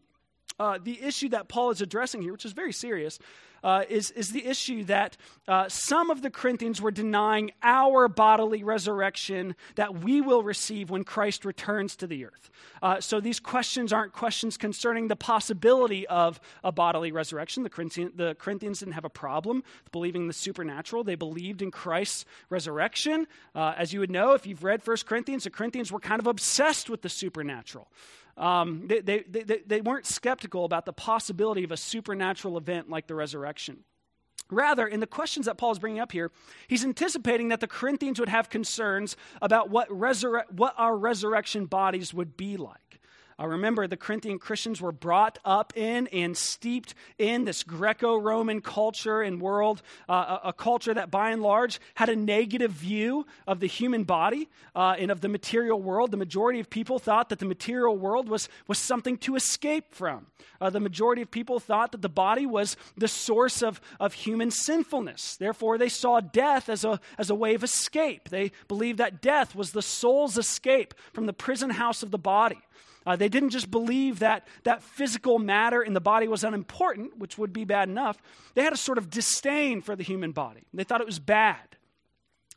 Uh, 0.60 0.80
the 0.82 1.02
issue 1.02 1.30
that 1.30 1.48
Paul 1.48 1.72
is 1.72 1.82
addressing 1.82 2.22
here, 2.22 2.32
which 2.32 2.46
is 2.46 2.54
very 2.54 2.74
serious, 2.74 3.20
uh, 3.66 3.84
is, 3.90 4.12
is 4.12 4.30
the 4.30 4.46
issue 4.46 4.84
that 4.84 5.18
uh, 5.48 5.68
some 5.68 6.12
of 6.12 6.22
the 6.22 6.30
Corinthians 6.30 6.80
were 6.80 6.92
denying 6.92 7.52
our 7.64 8.08
bodily 8.08 8.64
resurrection 8.64 9.56
that 9.74 10.02
we 10.04 10.22
will 10.22 10.44
receive 10.44 10.92
when 10.92 11.04
Christ 11.04 11.44
returns 11.46 11.96
to 11.98 12.08
the 12.08 12.26
earth. 12.26 12.52
Uh, 12.84 13.02
so 13.02 13.20
these 13.20 13.40
questions 13.40 13.92
aren't 13.92 14.14
questions 14.14 14.56
concerning 14.56 15.08
the 15.08 15.16
possibility 15.16 16.06
of 16.08 16.40
a 16.64 16.72
bodily 16.72 17.12
resurrection. 17.12 17.64
The, 17.64 17.70
Corinthian, 17.72 18.12
the 18.16 18.36
Corinthians 18.36 18.80
didn't 18.80 18.94
have 18.94 19.06
a 19.06 19.10
problem 19.10 19.64
believing 19.92 20.28
the 20.28 20.34
supernatural, 20.34 21.04
they 21.04 21.16
believed 21.16 21.64
in 21.64 21.72
Christ's 21.72 22.26
resurrection. 22.50 23.26
Uh, 23.56 23.74
as 23.76 23.94
you 23.94 24.00
would 24.00 24.12
know, 24.12 24.34
if 24.34 24.46
you've 24.46 24.64
read 24.64 24.86
1 24.86 24.98
Corinthians, 25.08 25.46
the 25.46 25.50
Corinthians 25.50 25.92
were 25.92 26.00
kind 26.00 26.20
of 26.20 26.28
obsessed 26.28 26.88
with 26.88 27.02
the 27.02 27.10
supernatural. 27.10 27.88
Um, 28.38 28.88
they, 28.88 29.00
they, 29.00 29.24
they, 29.28 29.62
they 29.66 29.82
weren't 29.82 30.06
skeptical 30.06 30.66
about 30.66 30.86
the 30.86 30.94
possibility 30.94 31.64
of 31.64 31.72
a 31.72 31.78
supernatural 31.78 32.58
event 32.58 32.90
like 32.90 33.08
the 33.08 33.16
resurrection. 33.16 33.86
Rather, 34.52 34.86
in 34.86 35.00
the 35.00 35.08
questions 35.08 35.48
that 35.48 35.58
Paul 35.58 35.72
is 35.72 35.80
bringing 35.80 36.00
up 36.00 36.12
here, 36.12 36.32
he's 36.68 36.84
anticipating 36.84 37.48
that 37.48 37.62
the 37.62 37.68
Corinthians 37.68 38.20
would 38.20 38.30
have 38.30 38.50
concerns 38.50 39.18
about 39.42 39.70
what, 39.70 39.90
resurre- 39.90 40.52
what 40.52 40.76
our 40.78 40.96
resurrection 40.96 41.66
bodies 41.66 42.14
would 42.14 42.38
be 42.38 42.58
like. 42.58 42.85
Uh, 43.38 43.48
remember, 43.48 43.86
the 43.86 43.98
Corinthian 43.98 44.40
Christians 44.40 44.80
were 44.80 44.94
brought 44.94 45.40
up 45.44 45.74
in 45.76 46.08
and 46.08 46.38
steeped 46.38 46.96
in 47.18 47.44
this 47.44 47.64
Greco 47.64 48.16
Roman 48.16 48.62
culture 48.62 49.22
and 49.22 49.42
world, 49.42 49.82
uh, 50.08 50.40
a, 50.44 50.50
a, 50.50 50.54
culture 50.54 50.94
that 50.94 51.12
by 51.12 51.32
and 51.32 51.42
large 51.42 51.82
had 51.96 52.08
a 52.08 52.16
negative 52.16 52.72
view 52.72 53.26
of 53.46 53.60
the 53.60 53.68
human 53.68 54.06
body 54.06 54.48
uh, 54.74 54.96
and 54.98 55.12
of 55.12 55.20
the 55.20 55.28
material 55.28 55.82
world. 55.82 56.12
The 56.12 56.18
majority 56.18 56.62
of 56.62 56.70
people 56.70 56.98
thought 56.98 57.28
that 57.28 57.40
the 57.40 57.46
material 57.46 57.98
world 57.98 58.30
was, 58.30 58.48
was 58.68 58.78
something 58.78 59.18
to 59.20 59.36
escape 59.36 59.94
from. 59.94 60.28
Uh, 60.62 60.70
the 60.70 60.80
majority 60.80 61.22
of 61.22 61.30
people 61.30 61.60
thought 61.60 61.92
that 61.92 62.02
the 62.02 62.08
body 62.08 62.46
was 62.46 62.78
the 62.96 63.10
source 63.10 63.62
of, 63.62 63.82
of 64.00 64.14
human 64.14 64.50
sinfulness. 64.50 65.36
Therefore, 65.36 65.78
they 65.78 65.90
saw 65.90 66.22
death 66.22 66.70
as 66.70 66.86
a, 66.86 67.02
as 67.18 67.30
a 67.30 67.36
way 67.36 67.54
of 67.54 67.66
escape. 67.66 68.30
They 68.30 68.54
believed 68.70 69.00
that 69.00 69.22
death 69.22 69.56
was 69.56 69.72
the 69.72 69.82
soul's 69.82 70.38
escape 70.38 70.94
from 71.12 71.26
the 71.26 71.34
prison 71.34 71.72
house 71.72 72.02
of 72.02 72.12
the 72.12 72.18
body. 72.18 72.60
Uh, 73.06 73.16
they 73.16 73.30
didn't 73.30 73.52
just 73.52 73.70
believe 73.70 74.20
that, 74.20 74.48
that 74.64 74.82
physical 74.82 75.38
matter 75.38 75.82
in 75.82 75.94
the 75.94 76.02
body 76.02 76.28
was 76.28 76.44
unimportant, 76.44 77.18
which 77.18 77.38
would 77.38 77.54
be 77.54 77.64
bad 77.64 77.88
enough. 77.88 78.18
They 78.56 78.64
had 78.64 78.74
a 78.74 78.78
sort 78.78 78.98
of 78.98 79.10
disdain 79.10 79.82
for 79.82 79.96
the 79.96 80.04
human 80.04 80.32
body. 80.32 80.64
They 80.74 80.84
thought 80.84 81.02
it 81.02 81.08
was 81.08 81.20
bad. 81.20 81.78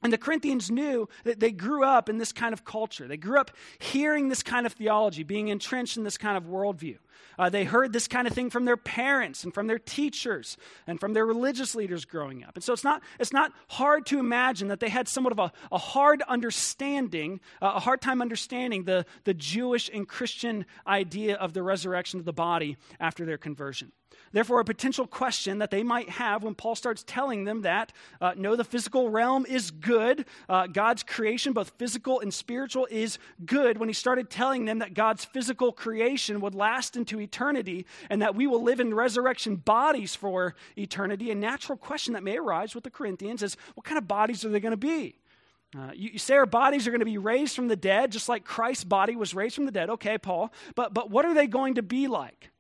And 0.02 0.12
the 0.12 0.18
Corinthians 0.18 0.70
knew 0.70 1.08
that 1.24 1.40
they 1.40 1.50
grew 1.50 1.84
up 1.84 2.08
in 2.08 2.18
this 2.18 2.32
kind 2.32 2.52
of 2.52 2.64
culture. 2.64 3.08
They 3.08 3.16
grew 3.16 3.40
up 3.40 3.50
hearing 3.80 4.28
this 4.28 4.44
kind 4.44 4.64
of 4.64 4.72
theology, 4.72 5.24
being 5.24 5.48
entrenched 5.48 5.96
in 5.96 6.04
this 6.04 6.16
kind 6.16 6.36
of 6.36 6.44
worldview. 6.44 6.98
Uh, 7.36 7.48
they 7.48 7.64
heard 7.64 7.92
this 7.92 8.06
kind 8.06 8.28
of 8.28 8.32
thing 8.32 8.48
from 8.48 8.64
their 8.64 8.76
parents 8.76 9.42
and 9.42 9.52
from 9.52 9.66
their 9.66 9.78
teachers 9.78 10.56
and 10.86 11.00
from 11.00 11.14
their 11.14 11.26
religious 11.26 11.74
leaders 11.74 12.04
growing 12.04 12.44
up. 12.44 12.54
And 12.54 12.62
so 12.62 12.72
it's 12.72 12.84
not, 12.84 13.02
it's 13.18 13.32
not 13.32 13.52
hard 13.68 14.06
to 14.06 14.20
imagine 14.20 14.68
that 14.68 14.78
they 14.78 14.88
had 14.88 15.08
somewhat 15.08 15.32
of 15.32 15.38
a, 15.40 15.52
a 15.72 15.78
hard 15.78 16.22
understanding, 16.22 17.40
uh, 17.60 17.72
a 17.76 17.80
hard 17.80 18.00
time 18.00 18.22
understanding 18.22 18.84
the, 18.84 19.04
the 19.24 19.34
Jewish 19.34 19.90
and 19.92 20.06
Christian 20.06 20.64
idea 20.86 21.36
of 21.36 21.54
the 21.54 21.62
resurrection 21.62 22.20
of 22.20 22.24
the 22.24 22.32
body 22.32 22.76
after 23.00 23.24
their 23.24 23.38
conversion. 23.38 23.92
Therefore, 24.32 24.60
a 24.60 24.64
potential 24.64 25.06
question 25.06 25.58
that 25.58 25.70
they 25.70 25.82
might 25.82 26.08
have 26.10 26.42
when 26.42 26.54
Paul 26.54 26.74
starts 26.74 27.04
telling 27.06 27.44
them 27.44 27.62
that 27.62 27.92
uh, 28.20 28.32
no, 28.36 28.56
the 28.56 28.64
physical 28.64 29.10
realm 29.10 29.46
is 29.46 29.70
good, 29.70 30.26
uh, 30.48 30.66
God's 30.66 31.02
creation, 31.02 31.52
both 31.52 31.72
physical 31.78 32.20
and 32.20 32.32
spiritual, 32.32 32.86
is 32.90 33.18
good, 33.44 33.78
when 33.78 33.88
he 33.88 33.92
started 33.92 34.30
telling 34.30 34.64
them 34.64 34.80
that 34.80 34.94
God's 34.94 35.24
physical 35.24 35.72
creation 35.72 36.40
would 36.40 36.54
last 36.54 36.96
into 36.96 37.20
eternity 37.20 37.86
and 38.10 38.22
that 38.22 38.34
we 38.34 38.46
will 38.46 38.62
live 38.62 38.80
in 38.80 38.94
resurrection 38.94 39.56
bodies 39.56 40.14
for 40.14 40.54
eternity, 40.76 41.30
a 41.30 41.34
natural 41.34 41.78
question 41.78 42.14
that 42.14 42.22
may 42.22 42.38
arise 42.38 42.74
with 42.74 42.84
the 42.84 42.90
Corinthians 42.90 43.42
is 43.42 43.56
what 43.74 43.84
kind 43.84 43.98
of 43.98 44.08
bodies 44.08 44.44
are 44.44 44.48
they 44.50 44.60
going 44.60 44.72
to 44.72 44.76
be? 44.76 45.18
Uh, 45.76 45.90
you, 45.94 46.10
you, 46.12 46.18
say 46.18 46.34
our 46.34 46.46
bodies 46.46 46.86
are 46.86 46.90
going 46.90 47.00
to 47.00 47.04
be 47.04 47.18
raised 47.18 47.54
from 47.54 47.68
the 47.68 47.76
dead, 47.76 48.10
just 48.10 48.28
like 48.28 48.42
Christ's 48.42 48.84
body 48.84 49.16
was 49.16 49.34
raised 49.34 49.54
from 49.54 49.66
the 49.66 49.72
dead. 49.72 49.90
Okay, 49.90 50.16
Paul, 50.16 50.50
but, 50.74 50.94
but 50.94 51.10
what 51.10 51.26
are 51.26 51.34
they 51.34 51.46
going 51.46 51.74
to 51.74 51.82
be 51.82 52.06
like? 52.06 52.50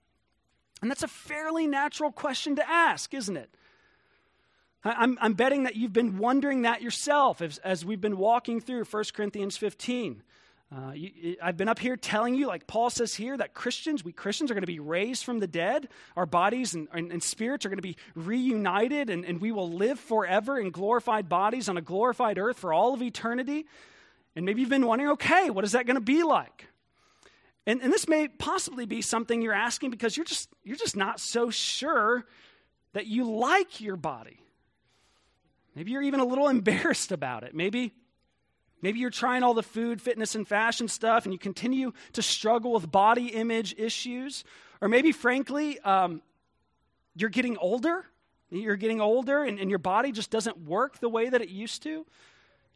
And 0.80 0.90
that's 0.90 1.02
a 1.02 1.08
fairly 1.08 1.66
natural 1.66 2.12
question 2.12 2.56
to 2.56 2.68
ask, 2.68 3.12
isn't 3.14 3.36
it? 3.36 3.50
I'm, 4.84 5.18
I'm 5.20 5.34
betting 5.34 5.64
that 5.64 5.76
you've 5.76 5.92
been 5.92 6.18
wondering 6.18 6.62
that 6.62 6.82
yourself 6.82 7.42
as, 7.42 7.58
as 7.58 7.84
we've 7.84 8.00
been 8.00 8.16
walking 8.16 8.60
through 8.60 8.84
1 8.84 9.04
Corinthians 9.12 9.56
15. 9.56 10.22
Uh, 10.70 10.92
you, 10.92 11.36
I've 11.42 11.56
been 11.56 11.68
up 11.68 11.78
here 11.78 11.96
telling 11.96 12.34
you, 12.34 12.46
like 12.46 12.66
Paul 12.66 12.90
says 12.90 13.14
here, 13.14 13.36
that 13.36 13.54
Christians, 13.54 14.04
we 14.04 14.12
Christians 14.12 14.50
are 14.50 14.54
going 14.54 14.62
to 14.62 14.66
be 14.66 14.80
raised 14.80 15.24
from 15.24 15.40
the 15.40 15.46
dead. 15.46 15.88
Our 16.14 16.26
bodies 16.26 16.74
and, 16.74 16.88
and, 16.92 17.10
and 17.10 17.22
spirits 17.22 17.64
are 17.64 17.70
going 17.70 17.78
to 17.78 17.82
be 17.82 17.96
reunited, 18.14 19.08
and, 19.08 19.24
and 19.24 19.40
we 19.40 19.50
will 19.50 19.70
live 19.70 19.98
forever 19.98 20.60
in 20.60 20.70
glorified 20.70 21.28
bodies 21.28 21.68
on 21.68 21.76
a 21.76 21.82
glorified 21.82 22.38
earth 22.38 22.58
for 22.58 22.72
all 22.72 22.94
of 22.94 23.02
eternity. 23.02 23.66
And 24.36 24.44
maybe 24.44 24.60
you've 24.60 24.70
been 24.70 24.86
wondering, 24.86 25.12
okay, 25.12 25.50
what 25.50 25.64
is 25.64 25.72
that 25.72 25.86
going 25.86 25.96
to 25.96 26.00
be 26.00 26.22
like? 26.22 26.66
And, 27.68 27.82
and 27.82 27.92
this 27.92 28.08
may 28.08 28.28
possibly 28.28 28.86
be 28.86 29.02
something 29.02 29.42
you're 29.42 29.52
asking 29.52 29.90
because 29.90 30.16
you're 30.16 30.24
just, 30.24 30.48
you're 30.64 30.74
just 30.74 30.96
not 30.96 31.20
so 31.20 31.50
sure 31.50 32.24
that 32.94 33.06
you 33.06 33.30
like 33.30 33.82
your 33.82 33.96
body. 33.96 34.40
Maybe 35.74 35.90
you're 35.90 36.02
even 36.02 36.20
a 36.20 36.24
little 36.24 36.48
embarrassed 36.56 37.12
about 37.12 37.44
it. 37.44 37.54
Maybe, 37.54 37.92
maybe 38.80 39.00
you're 39.00 39.10
trying 39.10 39.42
all 39.42 39.52
the 39.52 39.62
food, 39.62 40.00
fitness, 40.00 40.34
and 40.34 40.48
fashion 40.48 40.88
stuff 40.88 41.26
and 41.26 41.32
you 41.34 41.38
continue 41.38 41.92
to 42.14 42.22
struggle 42.22 42.72
with 42.72 42.90
body 42.90 43.26
image 43.26 43.74
issues. 43.76 44.44
Or 44.80 44.88
maybe, 44.88 45.12
frankly, 45.12 45.78
um, 45.80 46.22
you're 47.16 47.28
getting 47.28 47.58
older. 47.58 48.06
You're 48.48 48.76
getting 48.76 49.02
older 49.02 49.44
and, 49.44 49.58
and 49.58 49.68
your 49.68 49.78
body 49.78 50.10
just 50.10 50.30
doesn't 50.30 50.56
work 50.64 51.00
the 51.00 51.10
way 51.10 51.28
that 51.28 51.42
it 51.42 51.50
used 51.50 51.82
to. 51.82 52.06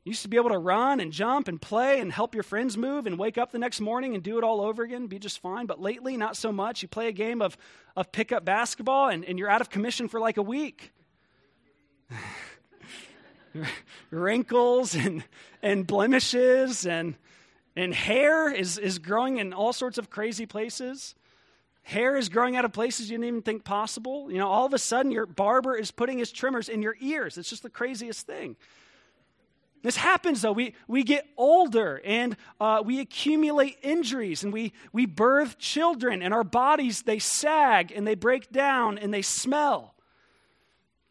You 0.05 0.11
used 0.11 0.23
to 0.23 0.29
be 0.29 0.37
able 0.37 0.51
to 0.51 0.59
run 0.59 0.99
and 0.99 1.13
jump 1.13 1.47
and 1.47 1.63
play 1.63 2.01
and 2.01 2.11
help 2.11 2.35
your 2.35 2.43
friends 2.43 2.77
move 2.77 3.07
and 3.07 3.17
wake 3.17 3.39
up 3.39 3.53
the 3.53 3.59
next 3.59 3.81
morning 3.81 4.15
and 4.15 4.23
do 4.23 4.37
it 4.37 4.43
all 4.43 4.61
over 4.61 4.83
again, 4.83 5.07
be 5.07 5.21
just 5.21 5.39
fine. 5.39 5.67
But 5.67 5.81
lately, 5.81 6.17
not 6.17 6.37
so 6.37 6.51
much. 6.51 6.83
You 6.83 6.89
play 6.89 7.07
a 7.07 7.13
game 7.13 7.41
of, 7.41 7.57
of 7.95 8.11
pickup 8.11 8.45
basketball 8.45 9.11
and, 9.11 9.25
and 9.25 9.39
you're 9.39 9.49
out 9.49 9.61
of 9.61 9.71
commission 9.71 10.09
for 10.09 10.19
like 10.19 10.39
a 10.39 10.43
week. 10.43 10.93
Wrinkles 14.11 14.97
and, 14.97 15.23
and 15.63 15.87
blemishes 15.87 16.85
and, 16.85 17.15
and 17.77 17.95
hair 17.95 18.53
is, 18.53 18.79
is 18.79 18.99
growing 18.99 19.39
in 19.39 19.53
all 19.53 19.73
sorts 19.73 19.99
of 19.99 20.11
crazy 20.11 20.47
places. 20.47 21.15
Hair 21.85 22.17
is 22.17 22.29
growing 22.29 22.57
out 22.57 22.65
of 22.65 22.73
places 22.73 23.09
you 23.09 23.19
didn't 23.19 23.29
even 23.29 23.43
think 23.43 23.63
possible. 23.63 24.33
You 24.33 24.39
know, 24.39 24.49
all 24.49 24.67
of 24.67 24.75
a 24.75 24.79
sudden, 24.79 25.13
your 25.13 25.27
barber 25.27 25.77
is 25.77 25.93
putting 25.93 26.19
his 26.19 26.33
trimmers 26.33 26.69
in 26.69 26.83
your 26.83 26.97
ears. 27.01 27.39
It's 27.39 27.51
just 27.51 27.63
the 27.63 27.71
craziest 27.71 28.27
thing. 28.27 28.57
This 29.83 29.97
happens 29.97 30.43
though. 30.43 30.53
We, 30.53 30.75
we 30.87 31.03
get 31.03 31.27
older 31.37 32.01
and 32.05 32.37
uh, 32.61 32.83
we 32.85 33.01
accumulate 33.01 33.79
injuries 33.83 34.45
and 34.45 34.53
we, 34.53 34.73
we 34.93 35.07
birth 35.07 35.59
children 35.59 36.23
and 36.23 36.33
our 36.33 36.45
bodies, 36.45 37.03
they 37.03 37.19
sag 37.19 37.93
and 37.93 38.07
they 38.07 38.15
break 38.15 38.53
down 38.53 38.99
and 38.99 39.13
they 39.13 39.23
smell. 39.23 39.95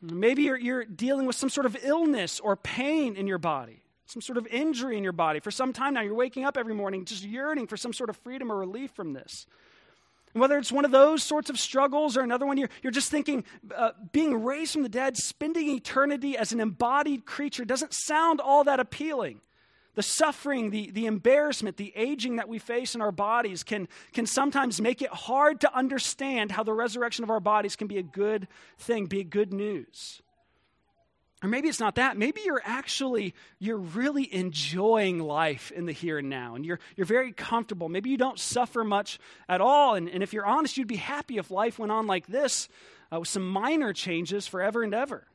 Maybe 0.01 0.43
you're, 0.43 0.57
you're 0.57 0.85
dealing 0.85 1.27
with 1.27 1.35
some 1.35 1.49
sort 1.49 1.65
of 1.65 1.77
illness 1.83 2.39
or 2.39 2.55
pain 2.55 3.15
in 3.15 3.27
your 3.27 3.37
body, 3.37 3.83
some 4.05 4.21
sort 4.21 4.37
of 4.37 4.47
injury 4.47 4.97
in 4.97 5.03
your 5.03 5.13
body. 5.13 5.39
For 5.39 5.51
some 5.51 5.73
time 5.73 5.93
now, 5.93 6.01
you're 6.01 6.15
waking 6.15 6.45
up 6.45 6.57
every 6.57 6.73
morning 6.73 7.05
just 7.05 7.23
yearning 7.23 7.67
for 7.67 7.77
some 7.77 7.93
sort 7.93 8.09
of 8.09 8.17
freedom 8.17 8.51
or 8.51 8.57
relief 8.57 8.91
from 8.91 9.13
this. 9.13 9.45
Whether 10.33 10.57
it's 10.57 10.71
one 10.71 10.85
of 10.85 10.91
those 10.91 11.23
sorts 11.23 11.49
of 11.49 11.59
struggles 11.59 12.15
or 12.15 12.21
another 12.21 12.45
one, 12.45 12.57
you're, 12.57 12.69
you're 12.81 12.91
just 12.91 13.11
thinking 13.11 13.43
uh, 13.75 13.91
being 14.11 14.43
raised 14.43 14.73
from 14.73 14.83
the 14.83 14.89
dead, 14.89 15.17
spending 15.17 15.69
eternity 15.69 16.37
as 16.37 16.53
an 16.53 16.59
embodied 16.59 17.25
creature 17.25 17.65
doesn't 17.65 17.93
sound 17.93 18.39
all 18.39 18.63
that 18.63 18.79
appealing. 18.79 19.41
The 19.95 20.03
suffering, 20.03 20.69
the, 20.69 20.89
the 20.91 21.05
embarrassment, 21.05 21.75
the 21.75 21.91
aging 21.97 22.37
that 22.37 22.47
we 22.47 22.59
face 22.59 22.95
in 22.95 23.01
our 23.01 23.11
bodies 23.11 23.61
can, 23.61 23.89
can 24.13 24.25
sometimes 24.25 24.79
make 24.79 25.01
it 25.01 25.09
hard 25.09 25.59
to 25.61 25.75
understand 25.75 26.53
how 26.53 26.63
the 26.63 26.73
resurrection 26.73 27.25
of 27.25 27.29
our 27.29 27.41
bodies 27.41 27.75
can 27.75 27.87
be 27.87 27.97
a 27.97 28.03
good 28.03 28.47
thing, 28.77 29.07
be 29.07 29.25
good 29.25 29.51
news. 29.51 30.21
Or 31.43 31.49
maybe 31.49 31.69
it's 31.69 31.79
not 31.79 31.95
that. 31.95 32.17
Maybe 32.17 32.41
you're 32.45 32.61
actually, 32.63 33.33
you're 33.57 33.77
really 33.77 34.31
enjoying 34.31 35.19
life 35.19 35.71
in 35.71 35.87
the 35.87 35.91
here 35.91 36.19
and 36.19 36.29
now, 36.29 36.53
and 36.53 36.63
you're, 36.63 36.79
you're 36.95 37.05
very 37.05 37.31
comfortable. 37.31 37.89
Maybe 37.89 38.11
you 38.11 38.17
don't 38.17 38.39
suffer 38.39 38.83
much 38.83 39.19
at 39.49 39.59
all. 39.59 39.95
And, 39.95 40.07
and 40.07 40.21
if 40.21 40.33
you're 40.33 40.45
honest, 40.45 40.77
you'd 40.77 40.87
be 40.87 40.97
happy 40.97 41.37
if 41.37 41.49
life 41.49 41.79
went 41.79 41.91
on 41.91 42.05
like 42.05 42.27
this 42.27 42.69
uh, 43.11 43.19
with 43.19 43.27
some 43.27 43.47
minor 43.47 43.91
changes 43.91 44.45
forever 44.45 44.83
and 44.83 44.93
ever. 44.93 45.25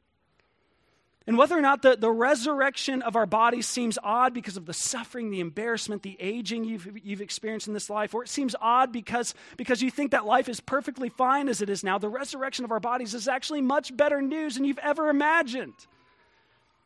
And 1.26 1.36
whether 1.36 1.58
or 1.58 1.60
not 1.60 1.82
the, 1.82 1.96
the 1.96 2.10
resurrection 2.10 3.02
of 3.02 3.16
our 3.16 3.26
bodies 3.26 3.66
seems 3.66 3.98
odd 4.00 4.32
because 4.32 4.56
of 4.56 4.64
the 4.64 4.72
suffering, 4.72 5.30
the 5.30 5.40
embarrassment, 5.40 6.02
the 6.02 6.16
aging 6.20 6.62
you've, 6.62 6.88
you've 7.02 7.20
experienced 7.20 7.66
in 7.66 7.75
this 7.75 7.90
life, 7.90 8.14
or 8.14 8.22
it 8.22 8.28
seems 8.28 8.54
odd 8.60 8.92
because, 8.92 9.34
because 9.56 9.82
you 9.82 9.90
think 9.90 10.12
that 10.12 10.25
life 10.25 10.48
is 10.48 10.60
perfectly 10.60 11.08
fine 11.08 11.48
as 11.48 11.60
it 11.60 11.68
is 11.68 11.82
now, 11.82 11.98
the 11.98 12.08
resurrection 12.08 12.64
of 12.64 12.70
our 12.70 12.78
bodies 12.78 13.12
is 13.12 13.26
actually 13.26 13.60
much 13.60 13.96
better 13.96 14.22
news 14.22 14.54
than 14.54 14.64
you've 14.64 14.78
ever 14.78 15.08
imagined. 15.08 15.75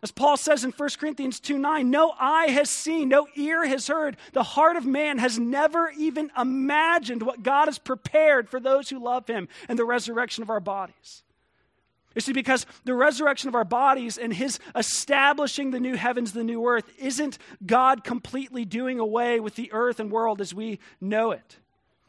As 0.03 0.11
Paul 0.11 0.39
says 0.39 0.65
in 0.65 0.71
1 0.71 0.89
Corinthians 0.99 1.41
2 1.41 1.59
9, 1.59 1.91
no 1.91 2.15
eye 2.19 2.49
has 2.49 2.71
seen, 2.71 3.11
no 3.11 3.29
ear 3.37 3.67
has 3.67 3.87
heard, 3.87 4.17
the 4.33 4.43
heart 4.43 4.77
of 4.77 4.87
man 4.87 5.19
has 5.19 5.39
never 5.39 5.91
even 5.91 6.31
imagined 6.39 7.23
what 7.23 7.43
God 7.43 7.67
has 7.67 7.79
prepared 7.79 8.49
for 8.49 8.61
those 8.61 8.89
who 8.89 8.99
love 8.99 9.27
him 9.27 9.49
and 9.69 9.79
the 9.79 9.85
resurrection 9.85 10.43
of 10.43 10.49
our 10.49 10.61
bodies. 10.61 11.23
You 12.15 12.21
see, 12.21 12.33
because 12.33 12.67
the 12.85 12.95
resurrection 12.95 13.49
of 13.49 13.55
our 13.55 13.65
bodies 13.65 14.19
and 14.19 14.33
His 14.33 14.59
establishing 14.75 15.71
the 15.71 15.79
new 15.79 15.95
heavens, 15.95 16.33
the 16.33 16.43
new 16.43 16.67
earth, 16.67 16.91
isn't 16.99 17.39
God 17.65 18.03
completely 18.03 18.65
doing 18.65 18.99
away 18.99 19.39
with 19.39 19.55
the 19.55 19.73
earth 19.73 20.01
and 20.01 20.11
world 20.11 20.41
as 20.41 20.53
we 20.53 20.81
know 21.01 21.31
it. 21.31 21.59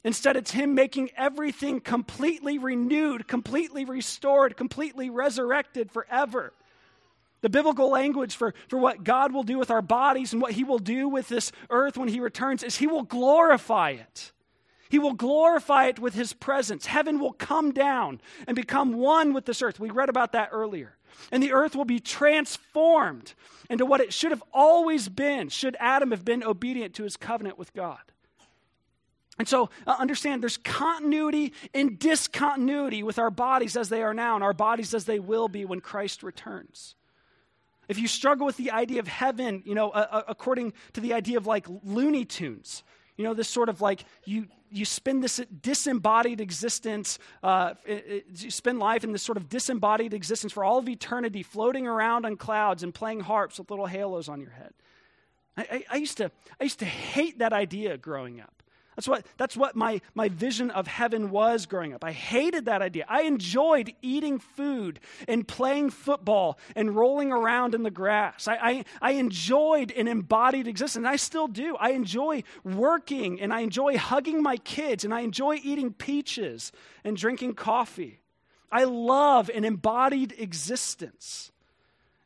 Instead, 0.04 0.38
it's 0.38 0.52
Him 0.52 0.74
making 0.74 1.12
everything 1.16 1.80
completely 1.80 2.58
renewed, 2.58 3.28
completely 3.28 3.86
restored, 3.86 4.58
completely 4.58 5.12
resurrected 5.12 5.92
forever. 5.92 6.52
The 7.42 7.50
biblical 7.50 7.90
language 7.90 8.36
for, 8.36 8.54
for 8.68 8.78
what 8.78 9.04
God 9.04 9.34
will 9.34 9.44
do 9.44 9.58
with 9.58 9.72
our 9.72 9.82
bodies 9.82 10.34
and 10.34 10.42
what 10.42 10.54
He 10.54 10.64
will 10.64 10.80
do 10.80 11.08
with 11.08 11.28
this 11.28 11.52
earth 11.70 11.98
when 11.98 12.08
He 12.08 12.20
returns 12.20 12.64
is 12.64 12.78
He 12.78 12.88
will 12.88 13.04
glorify 13.04 13.92
it. 13.92 14.32
He 14.90 15.00
will 15.00 15.14
glorify 15.14 15.86
it 15.86 16.00
with 16.00 16.14
His 16.14 16.34
presence. 16.34 16.86
Heaven 16.86 17.20
will 17.20 17.34
come 17.34 17.72
down 17.72 18.22
and 18.46 18.56
become 18.56 18.94
one 18.94 19.34
with 19.34 19.46
this 19.46 19.62
earth. 19.62 19.80
We 19.80 19.90
read 19.90 20.10
about 20.10 20.34
that 20.34 20.50
earlier. 20.52 20.98
And 21.32 21.42
the 21.42 21.54
earth 21.54 21.76
will 21.76 21.86
be 21.86 22.00
transformed 22.00 23.34
into 23.70 23.86
what 23.86 24.02
it 24.02 24.14
should 24.14 24.32
have 24.32 24.44
always 24.54 25.10
been, 25.10 25.50
should 25.50 25.76
Adam 25.80 26.12
have 26.12 26.26
been 26.26 26.44
obedient 26.44 26.94
to 26.96 27.04
his 27.04 27.18
covenant 27.18 27.58
with 27.58 27.74
God. 27.74 28.00
And 29.40 29.48
so 29.48 29.70
uh, 29.88 29.96
understand 29.98 30.42
there's 30.44 30.58
continuity 30.58 31.54
and 31.74 31.98
discontinuity 31.98 33.02
with 33.02 33.18
our 33.18 33.32
bodies 33.32 33.76
as 33.76 33.90
they 33.90 34.04
are 34.04 34.14
now 34.14 34.36
and 34.36 34.44
our 34.44 34.54
bodies 34.54 34.94
as 34.94 35.06
they 35.06 35.20
will 35.20 35.48
be 35.48 35.66
when 35.66 35.82
Christ 35.82 36.22
returns. 36.22 36.96
If 37.92 38.00
you 38.00 38.08
struggle 38.08 38.46
with 38.46 38.56
the 38.56 38.72
idea 38.72 39.02
of 39.02 39.08
heaven, 39.10 39.64
you 39.66 39.76
know, 39.76 39.90
uh, 39.90 40.22
according 40.30 40.72
to 40.94 41.02
the 41.02 41.14
idea 41.14 41.36
of 41.36 41.46
like 41.46 41.68
Looney 41.84 42.24
Tunes, 42.24 42.84
you 43.18 43.26
know, 43.26 43.34
this 43.34 43.50
sort 43.50 43.68
of 43.68 43.82
like 43.82 44.06
you 44.24 44.48
you 44.72 44.86
spend 44.86 45.22
this 45.22 45.42
disembodied 45.62 46.40
existence, 46.40 47.20
uh, 47.44 47.74
it, 47.86 48.06
it, 48.08 48.44
you 48.44 48.50
spend 48.50 48.80
life 48.80 49.04
in 49.04 49.12
this 49.12 49.22
sort 49.22 49.38
of 49.38 49.50
disembodied 49.50 50.14
existence 50.14 50.54
for 50.54 50.64
all 50.64 50.78
of 50.78 50.88
eternity, 50.88 51.44
floating 51.44 51.86
around 51.86 52.26
on 52.26 52.38
clouds 52.38 52.82
and 52.82 52.94
playing 52.94 53.20
harps 53.20 53.60
with 53.60 53.70
little 53.70 53.88
halos 53.88 54.30
on 54.30 54.40
your 54.40 54.52
head. 54.52 54.74
I, 55.58 55.62
I, 55.70 55.86
I 55.92 55.98
used 55.98 56.16
to 56.18 56.32
I 56.62 56.64
used 56.64 56.80
to 56.80 56.86
hate 56.86 57.40
that 57.40 57.52
idea 57.52 57.98
growing 57.98 58.40
up. 58.40 58.61
That's 59.02 59.08
what, 59.08 59.26
that's 59.38 59.58
what 59.58 59.76
my, 59.76 60.00
my 60.14 60.30
vision 60.30 60.70
of 60.70 60.86
heaven 60.86 61.32
was 61.32 61.66
growing 61.66 61.92
up. 61.92 62.04
I 62.04 62.12
hated 62.12 62.66
that 62.66 62.84
idea. 62.84 63.04
I 63.10 63.24
enjoyed 63.24 63.96
eating 64.04 64.38
food 64.38 65.00
and 65.28 65.48
playing 65.48 65.90
football 65.90 66.60
and 66.76 66.96
rolling 66.96 67.32
around 67.32 67.74
in 67.74 67.82
the 67.82 67.90
grass. 67.90 68.48
I, 68.48 68.58
I, 68.62 68.86
I 69.02 69.12
enjoyed 69.14 69.92
an 69.94 70.08
embodied 70.08 70.68
existence. 70.68 71.04
I 71.08 71.16
still 71.16 71.48
do. 71.48 71.76
I 71.78 71.94
enjoy 71.94 72.44
working 72.64 73.42
and 73.42 73.52
I 73.52 73.62
enjoy 73.62 73.98
hugging 73.98 74.44
my 74.44 74.58
kids 74.58 75.04
and 75.04 75.16
I 75.16 75.22
enjoy 75.22 75.56
eating 75.64 75.94
peaches 75.94 76.72
and 77.04 77.18
drinking 77.18 77.56
coffee. 77.56 78.20
I 78.72 78.84
love 78.84 79.50
an 79.50 79.66
embodied 79.66 80.36
existence. 80.38 81.52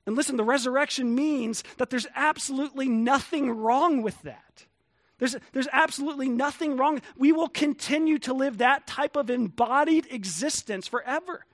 And 0.05 0.17
listen, 0.17 0.35
the 0.35 0.43
resurrection 0.43 1.15
means 1.15 1.63
that 1.77 1.89
there's 1.89 2.07
absolutely 2.15 2.89
nothing 2.89 3.49
wrong 3.49 4.01
with 4.01 4.21
that. 4.23 4.65
There's, 5.17 5.35
there's 5.53 5.67
absolutely 5.71 6.29
nothing 6.29 6.77
wrong. 6.77 7.01
We 7.17 7.31
will 7.31 7.47
continue 7.47 8.19
to 8.19 8.33
live 8.33 8.57
that 8.57 8.85
type 8.85 9.15
of 9.15 9.29
embodied 9.29 10.07
existence 10.11 10.87
forever. 10.87 11.45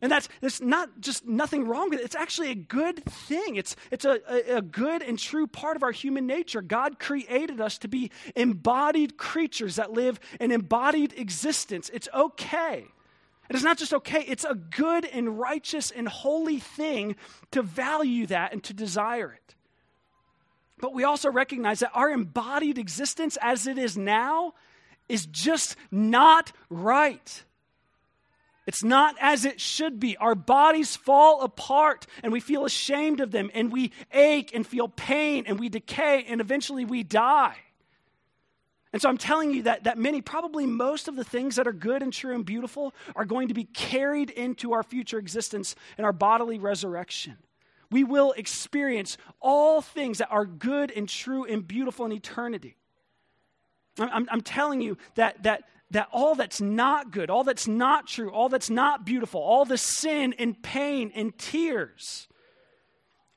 And 0.00 0.10
that's, 0.10 0.28
that's 0.40 0.60
not 0.60 1.00
just 1.00 1.26
nothing 1.26 1.66
wrong 1.66 1.88
with 1.88 2.00
it. 2.00 2.04
It's 2.04 2.14
actually 2.14 2.50
a 2.50 2.54
good 2.54 3.04
thing. 3.04 3.56
It's, 3.56 3.74
it's 3.90 4.04
a, 4.04 4.20
a, 4.28 4.56
a 4.58 4.62
good 4.62 5.02
and 5.02 5.18
true 5.18 5.46
part 5.46 5.76
of 5.76 5.82
our 5.82 5.92
human 5.92 6.26
nature. 6.26 6.60
God 6.60 6.98
created 6.98 7.60
us 7.60 7.78
to 7.78 7.88
be 7.88 8.10
embodied 8.36 9.16
creatures 9.16 9.76
that 9.76 9.92
live 9.92 10.20
an 10.40 10.50
embodied 10.50 11.14
existence. 11.16 11.90
It's 11.92 12.08
okay. 12.12 12.86
It 13.48 13.56
is 13.56 13.62
not 13.62 13.78
just 13.78 13.92
okay, 13.94 14.24
it's 14.26 14.44
a 14.44 14.54
good 14.54 15.04
and 15.04 15.38
righteous 15.38 15.90
and 15.90 16.08
holy 16.08 16.58
thing 16.58 17.16
to 17.50 17.62
value 17.62 18.26
that 18.26 18.52
and 18.52 18.62
to 18.64 18.74
desire 18.74 19.32
it. 19.32 19.54
But 20.84 20.92
we 20.92 21.04
also 21.04 21.32
recognize 21.32 21.78
that 21.78 21.92
our 21.94 22.10
embodied 22.10 22.76
existence 22.76 23.38
as 23.40 23.66
it 23.66 23.78
is 23.78 23.96
now 23.96 24.52
is 25.08 25.24
just 25.24 25.76
not 25.90 26.52
right. 26.68 27.42
It's 28.66 28.84
not 28.84 29.16
as 29.18 29.46
it 29.46 29.62
should 29.62 29.98
be. 29.98 30.18
Our 30.18 30.34
bodies 30.34 30.94
fall 30.94 31.40
apart 31.40 32.06
and 32.22 32.34
we 32.34 32.40
feel 32.40 32.66
ashamed 32.66 33.20
of 33.20 33.30
them 33.30 33.50
and 33.54 33.72
we 33.72 33.92
ache 34.12 34.54
and 34.54 34.66
feel 34.66 34.88
pain 34.88 35.44
and 35.46 35.58
we 35.58 35.70
decay 35.70 36.26
and 36.28 36.42
eventually 36.42 36.84
we 36.84 37.02
die. 37.02 37.56
And 38.92 39.00
so 39.00 39.08
I'm 39.08 39.16
telling 39.16 39.52
you 39.52 39.62
that, 39.62 39.84
that 39.84 39.96
many, 39.96 40.20
probably 40.20 40.66
most 40.66 41.08
of 41.08 41.16
the 41.16 41.24
things 41.24 41.56
that 41.56 41.66
are 41.66 41.72
good 41.72 42.02
and 42.02 42.12
true 42.12 42.34
and 42.34 42.44
beautiful, 42.44 42.92
are 43.16 43.24
going 43.24 43.48
to 43.48 43.54
be 43.54 43.64
carried 43.64 44.28
into 44.28 44.74
our 44.74 44.82
future 44.82 45.18
existence 45.18 45.76
and 45.96 46.04
our 46.04 46.12
bodily 46.12 46.58
resurrection 46.58 47.38
we 47.94 48.02
will 48.02 48.32
experience 48.32 49.16
all 49.40 49.80
things 49.80 50.18
that 50.18 50.26
are 50.28 50.44
good 50.44 50.90
and 50.90 51.08
true 51.08 51.44
and 51.44 51.64
beautiful 51.64 52.04
in 52.04 52.10
eternity. 52.10 52.76
I'm, 54.00 54.26
I'm, 54.32 54.40
telling 54.40 54.80
you 54.80 54.98
that, 55.14 55.44
that, 55.44 55.62
that 55.92 56.08
all 56.10 56.34
that's 56.34 56.60
not 56.60 57.12
good, 57.12 57.30
all 57.30 57.44
that's 57.44 57.68
not 57.68 58.08
true, 58.08 58.32
all 58.32 58.48
that's 58.48 58.68
not 58.68 59.06
beautiful, 59.06 59.40
all 59.40 59.64
the 59.64 59.78
sin 59.78 60.34
and 60.40 60.60
pain 60.60 61.12
and 61.14 61.38
tears 61.38 62.26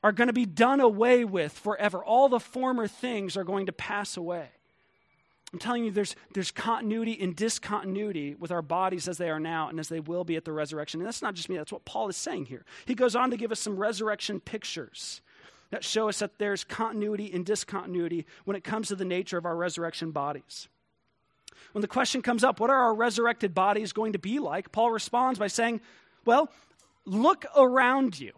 are 0.02 0.10
going 0.10 0.26
to 0.26 0.32
be 0.32 0.44
done 0.44 0.80
away 0.80 1.24
with 1.24 1.52
forever. 1.52 2.04
All 2.04 2.28
the 2.28 2.40
former 2.40 2.88
things 2.88 3.36
are 3.36 3.44
going 3.44 3.66
to 3.66 3.72
pass 3.72 4.16
away. 4.16 4.48
I'm 5.52 5.58
telling 5.58 5.84
you, 5.84 5.90
there's, 5.90 6.14
there's 6.34 6.50
continuity 6.50 7.18
and 7.20 7.34
discontinuity 7.34 8.34
with 8.34 8.52
our 8.52 8.60
bodies 8.60 9.08
as 9.08 9.16
they 9.16 9.30
are 9.30 9.40
now 9.40 9.68
and 9.68 9.80
as 9.80 9.88
they 9.88 10.00
will 10.00 10.24
be 10.24 10.36
at 10.36 10.44
the 10.44 10.52
resurrection. 10.52 11.00
And 11.00 11.06
that's 11.06 11.22
not 11.22 11.34
just 11.34 11.48
me, 11.48 11.56
that's 11.56 11.72
what 11.72 11.86
Paul 11.86 12.08
is 12.08 12.16
saying 12.16 12.46
here. 12.46 12.64
He 12.84 12.94
goes 12.94 13.16
on 13.16 13.30
to 13.30 13.36
give 13.36 13.50
us 13.50 13.60
some 13.60 13.76
resurrection 13.76 14.40
pictures 14.40 15.22
that 15.70 15.84
show 15.84 16.08
us 16.08 16.18
that 16.18 16.38
there's 16.38 16.64
continuity 16.64 17.30
and 17.32 17.46
discontinuity 17.46 18.26
when 18.44 18.56
it 18.56 18.64
comes 18.64 18.88
to 18.88 18.96
the 18.96 19.04
nature 19.04 19.38
of 19.38 19.46
our 19.46 19.56
resurrection 19.56 20.10
bodies. 20.10 20.68
When 21.72 21.82
the 21.82 21.88
question 21.88 22.22
comes 22.22 22.44
up, 22.44 22.60
what 22.60 22.70
are 22.70 22.76
our 22.76 22.94
resurrected 22.94 23.54
bodies 23.54 23.92
going 23.92 24.12
to 24.12 24.18
be 24.18 24.38
like? 24.38 24.70
Paul 24.72 24.90
responds 24.90 25.38
by 25.38 25.48
saying, 25.48 25.80
Well, 26.24 26.50
look 27.04 27.44
around 27.56 28.18
you. 28.18 28.32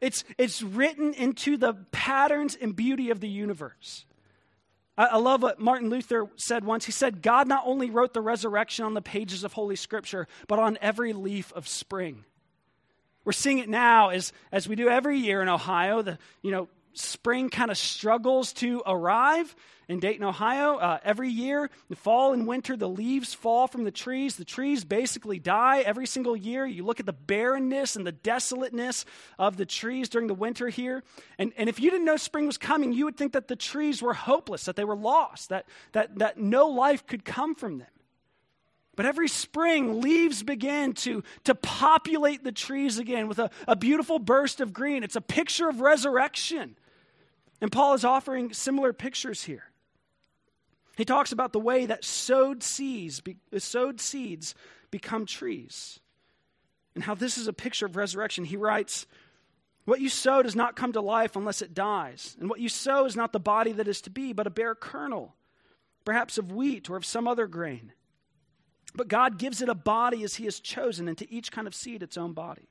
It's, 0.00 0.24
it's 0.36 0.62
written 0.62 1.14
into 1.14 1.56
the 1.56 1.74
patterns 1.92 2.56
and 2.60 2.74
beauty 2.74 3.10
of 3.10 3.20
the 3.20 3.28
universe. 3.28 4.04
I, 4.96 5.16
love 5.16 5.42
what 5.42 5.58
Martin 5.58 5.88
Luther 5.88 6.28
said 6.36 6.64
once. 6.64 6.84
He 6.84 6.92
said, 6.92 7.22
God 7.22 7.48
not 7.48 7.62
only 7.64 7.88
wrote 7.88 8.12
the 8.12 8.20
resurrection 8.20 8.84
on 8.84 8.94
the 8.94 9.00
pages 9.00 9.42
of 9.42 9.54
Holy 9.54 9.76
Scripture, 9.76 10.28
but 10.48 10.58
on 10.58 10.76
every 10.82 11.14
leaf 11.14 11.52
of 11.54 11.66
spring. 11.66 12.24
We're 13.24 13.32
seeing 13.32 13.58
it 13.58 13.68
now 13.68 14.10
as, 14.10 14.32
as 14.50 14.68
we 14.68 14.76
do 14.76 14.88
every 14.88 15.18
year 15.18 15.40
in 15.40 15.48
Ohio. 15.48 16.02
The, 16.02 16.18
you 16.42 16.50
know, 16.50 16.68
spring 16.94 17.48
kind 17.50 17.70
of 17.70 17.78
struggles 17.78 18.52
to 18.54 18.82
arrive 18.86 19.54
in 19.88 20.00
Dayton, 20.00 20.24
Ohio. 20.24 20.76
Uh, 20.76 20.98
every 21.04 21.28
year, 21.28 21.70
fall 21.94 22.32
and 22.32 22.46
winter, 22.46 22.76
the 22.76 22.88
leaves 22.88 23.34
fall 23.34 23.66
from 23.66 23.84
the 23.84 23.90
trees. 23.90 24.36
The 24.36 24.44
trees 24.44 24.84
basically 24.84 25.38
die 25.38 25.80
every 25.80 26.06
single 26.06 26.36
year. 26.36 26.64
You 26.64 26.84
look 26.84 27.00
at 27.00 27.06
the 27.06 27.12
barrenness 27.12 27.96
and 27.96 28.06
the 28.06 28.12
desolateness 28.12 29.04
of 29.38 29.56
the 29.56 29.66
trees 29.66 30.08
during 30.08 30.28
the 30.28 30.34
winter 30.34 30.68
here. 30.68 31.02
And, 31.38 31.52
and 31.56 31.68
if 31.68 31.80
you 31.80 31.90
didn't 31.90 32.06
know 32.06 32.16
spring 32.16 32.46
was 32.46 32.58
coming, 32.58 32.92
you 32.92 33.04
would 33.04 33.16
think 33.16 33.32
that 33.32 33.48
the 33.48 33.56
trees 33.56 34.00
were 34.00 34.14
hopeless, 34.14 34.64
that 34.64 34.76
they 34.76 34.84
were 34.84 34.96
lost, 34.96 35.50
that, 35.50 35.66
that, 35.92 36.18
that 36.18 36.38
no 36.38 36.68
life 36.68 37.06
could 37.06 37.24
come 37.24 37.54
from 37.54 37.78
them. 37.78 37.88
But 38.94 39.06
every 39.06 39.28
spring, 39.28 40.02
leaves 40.02 40.42
begin 40.42 40.92
to, 40.94 41.24
to 41.44 41.54
populate 41.54 42.44
the 42.44 42.52
trees 42.52 42.98
again 42.98 43.26
with 43.26 43.38
a, 43.38 43.50
a 43.66 43.74
beautiful 43.74 44.18
burst 44.18 44.60
of 44.60 44.72
green. 44.72 45.02
It's 45.02 45.16
a 45.16 45.22
picture 45.22 45.68
of 45.68 45.80
resurrection. 45.80 46.76
And 47.62 47.70
Paul 47.70 47.94
is 47.94 48.04
offering 48.04 48.52
similar 48.52 48.92
pictures 48.92 49.44
here. 49.44 49.62
He 50.96 51.04
talks 51.04 51.30
about 51.30 51.52
the 51.52 51.60
way 51.60 51.86
that 51.86 52.04
sowed 52.04 52.62
seeds, 52.64 53.20
be, 53.20 53.36
sowed 53.56 54.00
seeds 54.00 54.56
become 54.90 55.24
trees, 55.24 56.00
and 56.96 57.04
how 57.04 57.14
this 57.14 57.38
is 57.38 57.46
a 57.46 57.52
picture 57.52 57.86
of 57.86 57.96
resurrection. 57.96 58.44
He 58.44 58.56
writes, 58.56 59.06
What 59.84 60.00
you 60.00 60.08
sow 60.08 60.42
does 60.42 60.56
not 60.56 60.74
come 60.74 60.92
to 60.92 61.00
life 61.00 61.36
unless 61.36 61.62
it 61.62 61.72
dies. 61.72 62.36
And 62.40 62.50
what 62.50 62.58
you 62.58 62.68
sow 62.68 63.06
is 63.06 63.14
not 63.14 63.32
the 63.32 63.40
body 63.40 63.70
that 63.72 63.88
is 63.88 64.00
to 64.02 64.10
be, 64.10 64.32
but 64.32 64.48
a 64.48 64.50
bare 64.50 64.74
kernel, 64.74 65.36
perhaps 66.04 66.38
of 66.38 66.50
wheat 66.50 66.90
or 66.90 66.96
of 66.96 67.06
some 67.06 67.28
other 67.28 67.46
grain. 67.46 67.92
But 68.92 69.06
God 69.06 69.38
gives 69.38 69.62
it 69.62 69.68
a 69.68 69.74
body 69.74 70.24
as 70.24 70.34
He 70.34 70.44
has 70.44 70.58
chosen, 70.58 71.06
and 71.06 71.16
to 71.16 71.32
each 71.32 71.52
kind 71.52 71.68
of 71.68 71.76
seed 71.76 72.02
its 72.02 72.18
own 72.18 72.32
body. 72.32 72.68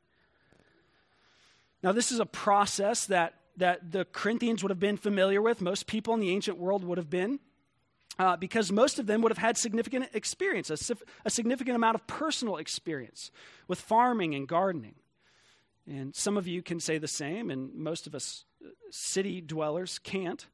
Now, 1.82 1.94
this 1.94 2.12
is 2.12 2.20
a 2.20 2.26
process 2.26 3.06
that 3.06 3.36
that 3.62 3.92
the 3.92 4.06
Corinthians 4.06 4.64
would 4.64 4.72
have 4.72 4.80
been 4.80 4.98
familiar 4.98 5.40
with, 5.40 5.62
most 5.62 5.86
people 5.86 6.16
in 6.16 6.20
the 6.20 6.32
ancient 6.32 6.58
world 6.58 6.84
would 6.84 6.98
have 6.98 7.12
been, 7.12 7.40
uh, 8.18 8.36
because 8.36 8.72
most 8.72 8.98
of 8.98 9.06
them 9.06 9.22
would 9.22 9.32
have 9.32 9.38
had 9.38 9.56
significant 9.56 10.10
experience, 10.14 10.72
a, 10.72 10.96
a 11.26 11.30
significant 11.30 11.76
amount 11.76 11.94
of 11.94 12.08
personal 12.08 12.58
experience 12.58 13.30
with 13.68 13.80
farming 13.80 14.34
and 14.34 14.48
gardening. 14.48 14.96
And 15.88 16.16
some 16.16 16.38
of 16.38 16.48
you 16.48 16.64
can 16.64 16.80
say 16.80 16.98
the 16.98 17.08
same, 17.08 17.52
and 17.52 17.72
most 17.76 18.08
of 18.08 18.16
us 18.16 18.46
uh, 18.66 18.70
city 18.90 19.42
dwellers 19.42 20.00
can't. 20.00 20.48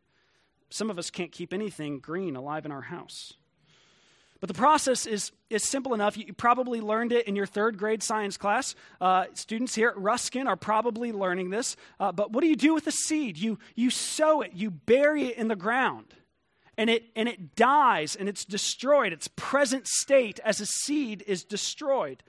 Some 0.69 0.89
of 0.89 0.99
us 0.99 1.09
can't 1.09 1.31
keep 1.31 1.53
anything 1.53 1.99
green 1.99 2.35
alive 2.35 2.65
in 2.65 2.73
our 2.73 2.81
house. 2.81 3.35
But 4.39 4.47
the 4.49 4.53
process 4.53 5.05
is, 5.05 5.31
is 5.49 5.63
simple 5.63 5.93
enough. 5.93 6.17
You 6.17 6.31
probably 6.33 6.79
learned 6.79 7.11
it 7.11 7.27
in 7.27 7.35
your 7.35 7.47
third 7.47 7.77
grade 7.77 8.03
science 8.03 8.37
class. 8.37 8.75
Uh, 9.01 9.25
students 9.33 9.73
here 9.73 9.89
at 9.89 9.97
Ruskin 9.97 10.47
are 10.47 10.55
probably 10.55 11.11
learning 11.11 11.49
this. 11.49 11.75
Uh, 11.99 12.11
but 12.11 12.31
what 12.31 12.41
do 12.41 12.47
you 12.47 12.55
do 12.55 12.73
with 12.73 12.85
a 12.87 12.91
seed? 12.91 13.37
You, 13.37 13.57
you 13.75 13.89
sow 13.89 14.41
it, 14.41 14.51
you 14.53 14.69
bury 14.69 15.25
it 15.25 15.37
in 15.37 15.47
the 15.47 15.55
ground, 15.55 16.13
and 16.77 16.89
it, 16.89 17.05
and 17.15 17.27
it 17.27 17.55
dies 17.55 18.15
and 18.15 18.29
it's 18.29 18.45
destroyed. 18.45 19.11
Its 19.11 19.27
present 19.35 19.87
state 19.87 20.39
as 20.43 20.61
a 20.61 20.65
seed 20.65 21.23
is 21.25 21.43
destroyed. 21.43 22.21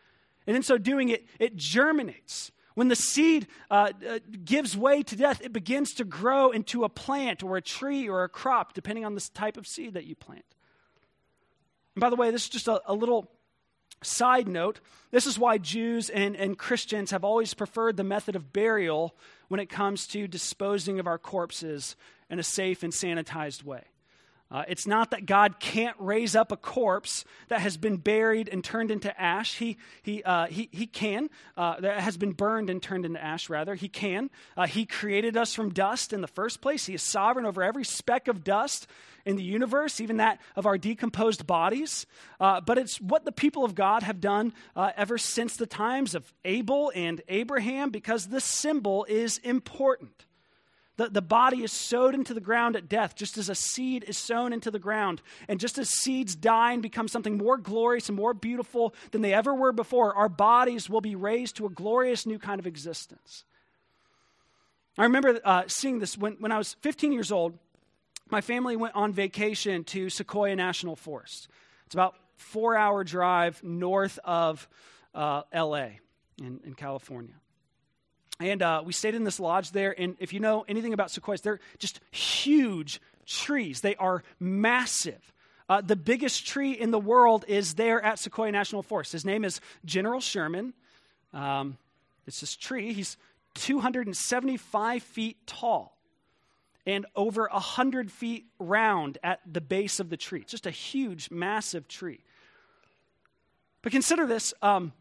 And 0.47 0.57
in 0.57 0.63
so 0.63 0.79
doing, 0.79 1.11
it, 1.11 1.27
it 1.39 1.57
germinates. 1.57 2.53
When 2.75 2.89
the 2.89 2.97
seed 2.97 3.49
uh, 3.71 3.91
uh, 4.09 4.21
gives 4.45 4.77
way 4.77 5.03
to 5.03 5.17
death, 5.17 5.41
it 5.43 5.53
begins 5.53 5.93
to 5.95 6.05
grow 6.05 6.53
into 6.53 6.85
a 6.85 6.89
plant 6.89 7.43
or 7.43 7.57
a 7.57 7.61
tree 7.61 8.09
or 8.09 8.23
a 8.23 8.29
crop, 8.29 8.73
depending 8.73 9.05
on 9.05 9.15
the 9.15 9.29
type 9.35 9.57
of 9.57 9.67
seed 9.67 9.95
that 9.95 10.05
you 10.05 10.15
plant. 10.15 10.45
And 11.99 12.01
by 12.01 12.11
the 12.11 12.17
way, 12.17 12.31
this 12.31 12.45
is 12.45 12.49
just 12.49 12.69
a, 12.69 12.81
a 12.87 12.95
little 12.95 13.29
side 14.05 14.47
note. 14.47 14.79
This 15.11 15.27
is 15.27 15.37
why 15.37 15.59
Jews 15.59 16.11
and, 16.11 16.37
and 16.37 16.57
Christians 16.57 17.11
have 17.11 17.25
always 17.25 17.55
preferred 17.55 17.97
the 17.97 18.05
method 18.05 18.37
of 18.37 18.53
burial 18.53 19.17
when 19.49 19.59
it 19.59 19.69
comes 19.69 20.07
to 20.09 20.29
disposing 20.29 21.01
of 21.01 21.09
our 21.09 21.19
corpses 21.19 21.97
in 22.31 22.39
a 22.39 22.45
safe 22.45 22.85
and 22.85 22.93
sanitized 22.93 23.65
way. 23.65 23.83
Uh, 24.49 24.63
it's 24.69 24.87
not 24.87 25.11
that 25.11 25.27
God 25.27 25.59
can't 25.59 25.97
raise 25.99 26.37
up 26.37 26.53
a 26.53 26.57
corpse 26.57 27.25
that 27.49 27.61
has 27.61 27.77
been 27.77 27.97
buried 27.97 28.49
and 28.49 28.63
turned 28.63 28.93
into 28.93 29.21
ash. 29.21 29.57
He, 29.57 29.77
he, 30.03 30.23
uh, 30.23 30.47
he, 30.47 30.69
he 30.71 30.87
can, 30.87 31.29
uh, 31.57 31.81
that 31.81 31.99
has 31.99 32.17
been 32.17 32.33
burned 32.33 32.71
and 32.71 32.81
turned 32.81 33.05
into 33.05 33.23
ash, 33.23 33.51
rather. 33.51 33.75
He 33.75 33.89
can. 33.89 34.31
Uh, 34.57 34.69
he 34.69 34.87
created 34.87 35.37
us 35.37 35.53
from 35.53 35.71
dust 35.71 36.13
in 36.13 36.21
the 36.21 36.29
first 36.29 36.61
place. 36.61 36.87
He 36.87 36.95
is 36.95 37.03
sovereign 37.03 37.45
over 37.45 37.63
every 37.63 37.85
speck 37.85 38.29
of 38.29 38.45
dust 38.45 38.87
in 39.29 39.37
the 39.37 39.43
universe, 39.43 40.01
even 40.01 40.17
that 40.17 40.41
of 40.57 40.65
our 40.65 40.79
decomposed 40.79 41.47
bodies. 41.47 42.07
Uh, 42.41 42.63
but 42.63 42.79
it's 42.79 42.99
what 42.99 43.27
the 43.27 43.33
people 43.33 43.63
of 43.63 43.75
God 43.75 44.03
have 44.03 44.23
done 44.23 44.55
uh, 44.75 44.91
ever 44.97 45.19
since 45.19 45.57
the 45.57 45.67
times 45.67 46.15
of 46.15 46.33
Abel 46.47 46.91
and 46.95 47.21
Abraham 47.29 47.91
because 47.91 48.29
this 48.29 48.45
symbol 48.45 49.05
is 49.05 49.37
important. 49.39 50.25
The, 50.97 51.11
the 51.11 51.23
body 51.23 51.63
is 51.63 51.73
sowed 51.73 52.15
into 52.15 52.33
the 52.33 52.41
ground 52.41 52.75
at 52.75 52.89
death, 52.89 53.15
just 53.15 53.37
as 53.37 53.51
a 53.51 53.55
seed 53.55 54.03
is 54.09 54.17
sown 54.17 54.55
into 54.55 54.71
the 54.71 54.79
ground. 54.79 55.21
And 55.47 55.61
just 55.61 55.77
as 55.77 55.91
seeds 55.91 56.35
die 56.35 56.73
and 56.73 56.83
become 56.83 57.07
something 57.07 57.37
more 57.37 57.59
glorious 57.59 58.09
and 58.09 58.17
more 58.17 58.33
beautiful 58.33 58.95
than 59.11 59.21
they 59.21 59.35
ever 59.35 59.55
were 59.55 59.73
before, 59.73 60.15
our 60.15 60.31
bodies 60.31 60.89
will 60.89 61.03
be 61.03 61.15
raised 61.15 61.57
to 61.57 61.67
a 61.67 61.71
glorious 61.71 62.25
new 62.25 62.39
kind 62.39 62.59
of 62.59 62.67
existence. 62.67 63.45
I 64.97 65.03
remember 65.03 65.39
uh, 65.45 65.65
seeing 65.67 65.99
this 65.99 66.17
when, 66.17 66.33
when 66.41 66.51
I 66.51 66.57
was 66.57 66.75
15 66.81 67.13
years 67.13 67.31
old. 67.31 67.59
My 68.31 68.41
family 68.41 68.77
went 68.77 68.95
on 68.95 69.13
vacation 69.13 69.85
to 69.85 70.11
Sequoia 70.11 70.55
National 70.55 70.97
Forest. 70.97 71.49
It's 71.87 71.95
about 71.95 72.15
four 72.37 72.77
hour 72.77 73.05
drive 73.05 73.63
north 73.65 74.19
of 74.25 74.69
uh, 75.15 75.43
LA 75.55 75.89
in, 76.39 76.61
in 76.65 76.75
California. 76.77 77.35
And 78.41 78.63
uh, 78.63 78.83
we 78.85 78.93
stayed 78.93 79.15
in 79.15 79.25
this 79.25 79.41
lodge 79.41 79.73
there. 79.73 79.99
And 79.99 80.17
if 80.21 80.33
you 80.33 80.41
know 80.41 80.65
anything 80.69 80.93
about 80.93 81.11
sequoias, 81.11 81.41
they're 81.41 81.59
just 81.79 82.01
huge 82.11 83.01
trees. 83.27 83.81
They 83.81 83.97
are 83.97 84.23
massive. 84.39 85.33
Uh, 85.69 85.81
the 85.81 85.97
biggest 85.97 86.47
tree 86.47 86.73
in 86.73 86.91
the 86.91 86.99
world 86.99 87.45
is 87.49 87.75
there 87.75 88.03
at 88.03 88.19
Sequoia 88.19 88.53
National 88.53 88.83
Forest. 88.83 89.13
His 89.13 89.25
name 89.25 89.45
is 89.45 89.61
General 89.85 90.21
Sherman. 90.21 90.73
Um, 91.35 91.77
it's 92.27 92.41
this 92.41 92.57
tree. 92.57 92.93
He's 92.93 93.17
275 93.55 95.03
feet 95.03 95.37
tall 95.47 95.98
and 96.89 97.05
over 97.15 97.47
100 97.53 98.11
feet 98.11 98.47
round 98.59 99.19
at 99.23 99.41
the 99.47 99.61
base 99.61 100.01
of 100.01 100.09
the 100.09 100.17
tree. 100.17 100.43
Just 100.47 100.65
a 100.65 100.71
huge, 100.71 101.31
massive 101.31 101.87
tree. 101.87 102.25
But 103.83 103.93
consider 103.93 104.27
this 104.27 104.55
um, 104.63 104.95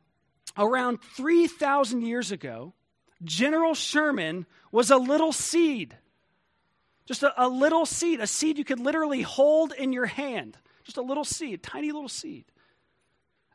around 0.58 1.00
3,000 1.16 2.02
years 2.02 2.34
ago, 2.34 2.74
General 3.24 3.74
Sherman 3.74 4.46
was 4.70 4.92
a 4.92 4.98
little 4.98 5.32
seed. 5.32 5.96
Just 7.06 7.24
a, 7.24 7.34
a, 7.42 7.48
little 7.48 7.86
seed, 7.86 8.20
a 8.20 8.28
seed 8.28 8.58
you 8.58 8.66
could 8.66 8.82
literally 8.82 9.22
hold 9.22 9.72
in 9.72 9.94
your 9.94 10.08
hand. 10.08 10.58
Just 10.84 10.98
a 10.98 11.02
little 11.02 11.24
seed, 11.24 11.64
tiny 11.64 11.94
little 11.94 12.10
seed. 12.10 12.44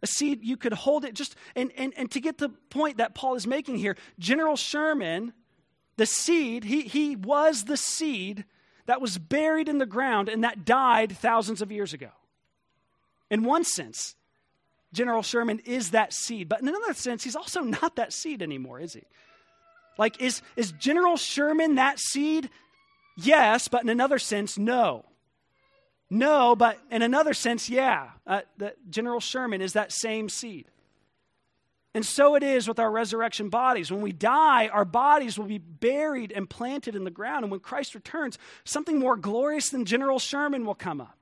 A 0.02 0.06
seed 0.06 0.42
you 0.42 0.56
could 0.56 0.72
hold 0.72 1.04
it 1.04 1.12
just, 1.12 1.36
and, 1.54 1.70
and, 1.76 1.92
and 1.98 2.10
to 2.12 2.20
get 2.20 2.38
the 2.38 2.48
point 2.70 2.96
that 2.96 3.14
Paul 3.14 3.34
is 3.34 3.46
making 3.46 3.76
here, 3.76 3.94
General 4.18 4.56
Sherman, 4.56 5.34
the 5.96 6.06
seed, 6.06 6.64
he, 6.64 6.82
he 6.82 7.16
was 7.16 7.64
the 7.64 7.76
seed 7.76 8.44
that 8.86 9.00
was 9.00 9.18
buried 9.18 9.68
in 9.68 9.78
the 9.78 9.86
ground 9.86 10.28
and 10.28 10.44
that 10.44 10.64
died 10.64 11.16
thousands 11.16 11.62
of 11.62 11.70
years 11.70 11.92
ago. 11.92 12.10
In 13.30 13.44
one 13.44 13.64
sense, 13.64 14.14
General 14.92 15.22
Sherman 15.22 15.60
is 15.60 15.90
that 15.90 16.12
seed, 16.12 16.48
but 16.48 16.60
in 16.60 16.68
another 16.68 16.94
sense, 16.94 17.24
he's 17.24 17.36
also 17.36 17.60
not 17.62 17.96
that 17.96 18.12
seed 18.12 18.42
anymore, 18.42 18.80
is 18.80 18.94
he? 18.94 19.02
Like, 19.98 20.20
is, 20.20 20.42
is 20.56 20.72
General 20.72 21.16
Sherman 21.16 21.76
that 21.76 21.98
seed? 21.98 22.50
Yes, 23.16 23.68
but 23.68 23.82
in 23.82 23.88
another 23.88 24.18
sense, 24.18 24.58
no. 24.58 25.04
No, 26.10 26.56
but 26.56 26.78
in 26.90 27.02
another 27.02 27.34
sense, 27.34 27.70
yeah. 27.70 28.10
Uh, 28.26 28.40
General 28.90 29.20
Sherman 29.20 29.62
is 29.62 29.74
that 29.74 29.92
same 29.92 30.28
seed. 30.28 30.66
And 31.94 32.06
so 32.06 32.34
it 32.36 32.42
is 32.42 32.66
with 32.66 32.78
our 32.78 32.90
resurrection 32.90 33.50
bodies. 33.50 33.92
When 33.92 34.00
we 34.00 34.12
die, 34.12 34.68
our 34.68 34.86
bodies 34.86 35.38
will 35.38 35.46
be 35.46 35.58
buried 35.58 36.32
and 36.32 36.48
planted 36.48 36.96
in 36.96 37.04
the 37.04 37.10
ground. 37.10 37.44
And 37.44 37.50
when 37.50 37.60
Christ 37.60 37.94
returns, 37.94 38.38
something 38.64 38.98
more 38.98 39.16
glorious 39.16 39.68
than 39.68 39.84
General 39.84 40.18
Sherman 40.18 40.64
will 40.64 40.74
come 40.74 41.00
up. 41.00 41.21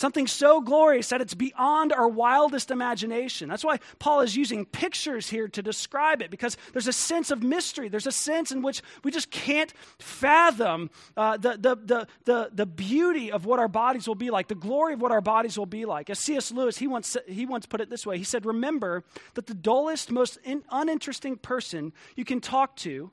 Something 0.00 0.26
so 0.26 0.62
glorious 0.62 1.10
that 1.10 1.20
it's 1.20 1.34
beyond 1.34 1.92
our 1.92 2.08
wildest 2.08 2.70
imagination. 2.70 3.50
That's 3.50 3.62
why 3.62 3.80
Paul 3.98 4.22
is 4.22 4.34
using 4.34 4.64
pictures 4.64 5.28
here 5.28 5.46
to 5.48 5.60
describe 5.60 6.22
it, 6.22 6.30
because 6.30 6.56
there's 6.72 6.86
a 6.86 6.92
sense 6.94 7.30
of 7.30 7.42
mystery. 7.42 7.90
There's 7.90 8.06
a 8.06 8.12
sense 8.12 8.50
in 8.50 8.62
which 8.62 8.80
we 9.04 9.10
just 9.10 9.30
can't 9.30 9.70
fathom 9.98 10.88
uh, 11.18 11.36
the, 11.36 11.50
the, 11.50 11.76
the, 11.76 12.06
the, 12.24 12.50
the 12.50 12.64
beauty 12.64 13.30
of 13.30 13.44
what 13.44 13.58
our 13.58 13.68
bodies 13.68 14.08
will 14.08 14.14
be 14.14 14.30
like, 14.30 14.48
the 14.48 14.54
glory 14.54 14.94
of 14.94 15.02
what 15.02 15.12
our 15.12 15.20
bodies 15.20 15.58
will 15.58 15.66
be 15.66 15.84
like. 15.84 16.08
As 16.08 16.18
C.S. 16.18 16.50
Lewis, 16.50 16.78
he 16.78 16.86
once, 16.86 17.18
he 17.28 17.44
once 17.44 17.66
put 17.66 17.82
it 17.82 17.90
this 17.90 18.06
way 18.06 18.16
He 18.16 18.24
said, 18.24 18.46
Remember 18.46 19.04
that 19.34 19.48
the 19.48 19.54
dullest, 19.54 20.10
most 20.10 20.38
in, 20.44 20.62
uninteresting 20.70 21.36
person 21.36 21.92
you 22.16 22.24
can 22.24 22.40
talk 22.40 22.74
to 22.76 23.10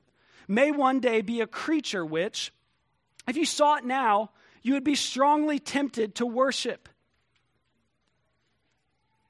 may 0.47 0.71
one 0.71 1.01
day 1.01 1.19
be 1.19 1.41
a 1.41 1.47
creature 1.47 2.05
which, 2.05 2.53
if 3.27 3.35
you 3.35 3.43
saw 3.43 3.75
it 3.75 3.83
now, 3.83 4.29
you 4.67 4.73
would 4.73 4.83
be 4.83 4.95
strongly 4.95 5.59
tempted 5.59 6.15
to 6.15 6.25
worship. 6.25 6.89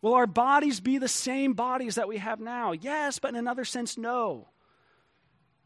Will 0.02 0.16
our 0.16 0.28
bodies 0.28 0.80
be 0.80 0.98
the 0.98 1.08
same 1.08 1.54
bodies 1.54 1.96
that 1.96 2.08
we 2.08 2.18
have 2.18 2.40
now? 2.40 2.72
Yes, 2.72 3.20
but 3.20 3.30
in 3.30 3.36
another 3.36 3.64
sense, 3.64 3.98
no. 3.98 4.48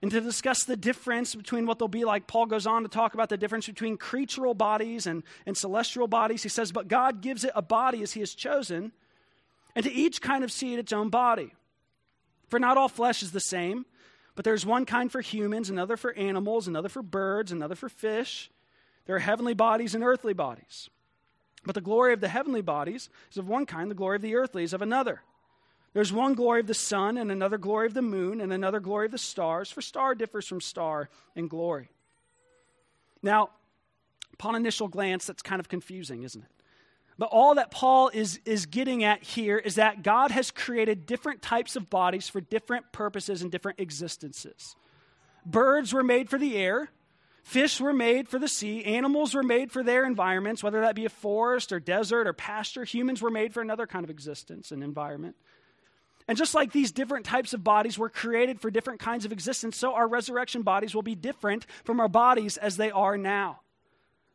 And 0.01 0.11
to 0.11 0.19
discuss 0.19 0.63
the 0.63 0.75
difference 0.75 1.35
between 1.35 1.65
what 1.65 1.79
they'll 1.79 1.87
be 1.87 2.05
like, 2.05 2.27
Paul 2.27 2.47
goes 2.47 2.65
on 2.67 2.83
to 2.83 2.89
talk 2.89 3.13
about 3.13 3.29
the 3.29 3.37
difference 3.37 3.67
between 3.67 3.97
creatural 3.97 4.53
bodies 4.53 5.05
and, 5.05 5.23
and 5.45 5.55
celestial 5.55 6.07
bodies. 6.07 6.43
He 6.43 6.49
says, 6.49 6.71
But 6.71 6.87
God 6.87 7.21
gives 7.21 7.43
it 7.43 7.51
a 7.55 7.61
body 7.61 8.01
as 8.01 8.13
He 8.13 8.19
has 8.21 8.33
chosen, 8.33 8.91
and 9.75 9.85
to 9.85 9.91
each 9.91 10.21
kind 10.21 10.43
of 10.43 10.51
seed 10.51 10.79
its 10.79 10.91
own 10.91 11.09
body. 11.09 11.53
For 12.49 12.59
not 12.59 12.77
all 12.77 12.89
flesh 12.89 13.21
is 13.21 13.31
the 13.31 13.39
same, 13.39 13.85
but 14.35 14.43
there's 14.43 14.65
one 14.65 14.85
kind 14.85 15.11
for 15.11 15.21
humans, 15.21 15.69
another 15.69 15.97
for 15.97 16.13
animals, 16.13 16.67
another 16.67 16.89
for 16.89 17.03
birds, 17.03 17.51
another 17.51 17.75
for 17.75 17.89
fish. 17.89 18.49
There 19.05 19.15
are 19.15 19.19
heavenly 19.19 19.53
bodies 19.53 19.95
and 19.95 20.03
earthly 20.03 20.33
bodies. 20.33 20.89
But 21.65 21.75
the 21.75 21.81
glory 21.81 22.13
of 22.13 22.21
the 22.21 22.27
heavenly 22.27 22.61
bodies 22.61 23.09
is 23.31 23.37
of 23.37 23.47
one 23.47 23.65
kind, 23.65 23.89
the 23.89 23.95
glory 23.95 24.15
of 24.15 24.21
the 24.21 24.35
earthly 24.35 24.63
is 24.63 24.73
of 24.73 24.81
another. 24.81 25.21
There's 25.93 26.13
one 26.13 26.33
glory 26.33 26.61
of 26.61 26.67
the 26.67 26.73
sun, 26.73 27.17
and 27.17 27.31
another 27.31 27.57
glory 27.57 27.85
of 27.85 27.93
the 27.93 28.01
moon, 28.01 28.39
and 28.39 28.53
another 28.53 28.79
glory 28.79 29.07
of 29.07 29.11
the 29.11 29.17
stars, 29.17 29.69
for 29.69 29.81
star 29.81 30.15
differs 30.15 30.47
from 30.47 30.61
star 30.61 31.09
in 31.35 31.47
glory. 31.47 31.89
Now, 33.21 33.49
upon 34.33 34.55
initial 34.55 34.87
glance, 34.87 35.25
that's 35.27 35.43
kind 35.43 35.59
of 35.59 35.67
confusing, 35.67 36.23
isn't 36.23 36.41
it? 36.41 36.51
But 37.17 37.29
all 37.31 37.55
that 37.55 37.69
Paul 37.69 38.09
is, 38.13 38.39
is 38.45 38.65
getting 38.65 39.03
at 39.03 39.21
here 39.21 39.57
is 39.57 39.75
that 39.75 40.01
God 40.01 40.31
has 40.31 40.49
created 40.49 41.05
different 41.05 41.41
types 41.41 41.75
of 41.75 41.89
bodies 41.89 42.27
for 42.27 42.41
different 42.41 42.91
purposes 42.91 43.41
and 43.41 43.51
different 43.51 43.79
existences. 43.79 44.75
Birds 45.45 45.93
were 45.93 46.03
made 46.03 46.29
for 46.29 46.39
the 46.39 46.57
air, 46.57 46.89
Fish 47.43 47.81
were 47.81 47.93
made 47.93 48.27
for 48.27 48.39
the 48.39 48.47
sea, 48.47 48.83
animals 48.85 49.33
were 49.33 49.43
made 49.43 49.71
for 49.71 49.83
their 49.83 50.05
environments, 50.05 50.63
whether 50.63 50.81
that 50.81 50.95
be 50.95 51.05
a 51.05 51.09
forest 51.09 51.71
or 51.71 51.79
desert 51.79 52.27
or 52.27 52.33
pasture. 52.33 52.83
Humans 52.83 53.21
were 53.21 53.31
made 53.31 53.53
for 53.53 53.61
another 53.61 53.87
kind 53.87 54.03
of 54.03 54.09
existence 54.09 54.71
and 54.71 54.83
environment. 54.83 55.35
And 56.27 56.37
just 56.37 56.53
like 56.53 56.71
these 56.71 56.91
different 56.91 57.25
types 57.25 57.53
of 57.53 57.63
bodies 57.63 57.97
were 57.97 58.09
created 58.09 58.61
for 58.61 58.69
different 58.69 58.99
kinds 58.99 59.25
of 59.25 59.31
existence, 59.31 59.75
so 59.75 59.93
our 59.93 60.07
resurrection 60.07 60.61
bodies 60.61 60.93
will 60.93 61.01
be 61.01 61.15
different 61.15 61.65
from 61.83 61.99
our 61.99 62.07
bodies 62.07 62.57
as 62.57 62.77
they 62.77 62.91
are 62.91 63.17
now. 63.17 63.61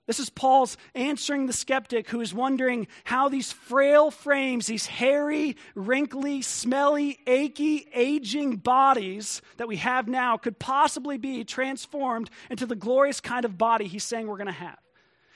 This 0.07 0.21
is 0.21 0.31
Paul's 0.31 0.77
answering 0.95 1.47
the 1.47 1.53
skeptic 1.53 2.09
who 2.09 2.21
is 2.21 2.33
wondering 2.33 2.87
how 3.03 3.29
these 3.29 3.51
frail 3.51 4.13
frames, 4.13 4.67
these 4.67 4.87
hairy, 4.87 5.57
wrinkly, 5.75 6.43
smelly, 6.43 7.19
achy, 7.27 7.89
aging 7.93 8.57
bodies 8.57 9.43
that 9.57 9.67
we 9.67 9.77
have 9.77 10.07
now 10.07 10.37
could 10.37 10.61
possibly 10.61 11.19
be 11.19 11.43
transformed 11.43 12.31
into 12.51 12.67
the 12.67 12.77
glorious 12.77 13.21
kind 13.21 13.45
of 13.45 13.59
body 13.59 13.89
he's 13.89 14.05
saying 14.05 14.29
we're 14.29 14.37
going 14.37 14.47
to 14.47 14.53
have. 14.53 14.79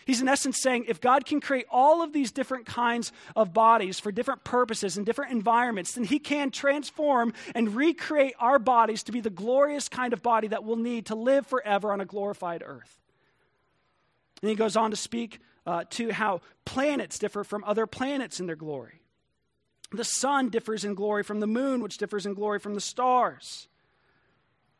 He's 0.06 0.22
in 0.22 0.28
essence 0.28 0.60
saying 0.60 0.86
if 0.88 1.00
God 1.00 1.24
can 1.24 1.40
create 1.40 1.66
all 1.70 2.02
of 2.02 2.12
these 2.12 2.30
different 2.30 2.66
kinds 2.66 3.12
of 3.36 3.52
bodies 3.52 4.00
for 4.00 4.10
different 4.12 4.44
purposes 4.44 4.96
and 4.96 5.04
different 5.04 5.32
environments, 5.32 5.92
then 5.92 6.04
He 6.04 6.18
can 6.18 6.50
transform 6.50 7.32
and 7.54 7.74
recreate 7.74 8.34
our 8.38 8.58
bodies 8.58 9.02
to 9.04 9.12
be 9.12 9.20
the 9.20 9.30
glorious 9.30 9.88
kind 9.88 10.12
of 10.12 10.22
body 10.22 10.48
that 10.48 10.64
we'll 10.64 10.76
need 10.76 11.06
to 11.06 11.14
live 11.14 11.46
forever 11.46 11.92
on 11.92 12.00
a 12.00 12.06
glorified 12.06 12.62
earth. 12.64 12.99
And 14.42 14.50
he 14.50 14.56
goes 14.56 14.76
on 14.76 14.90
to 14.90 14.96
speak 14.96 15.40
uh, 15.66 15.84
to 15.90 16.12
how 16.12 16.40
planets 16.64 17.18
differ 17.18 17.44
from 17.44 17.64
other 17.64 17.86
planets 17.86 18.40
in 18.40 18.46
their 18.46 18.56
glory. 18.56 19.00
The 19.92 20.04
sun 20.04 20.50
differs 20.50 20.84
in 20.84 20.94
glory 20.94 21.22
from 21.22 21.40
the 21.40 21.46
moon, 21.46 21.82
which 21.82 21.98
differs 21.98 22.26
in 22.26 22.34
glory 22.34 22.58
from 22.58 22.74
the 22.74 22.80
stars. 22.80 23.68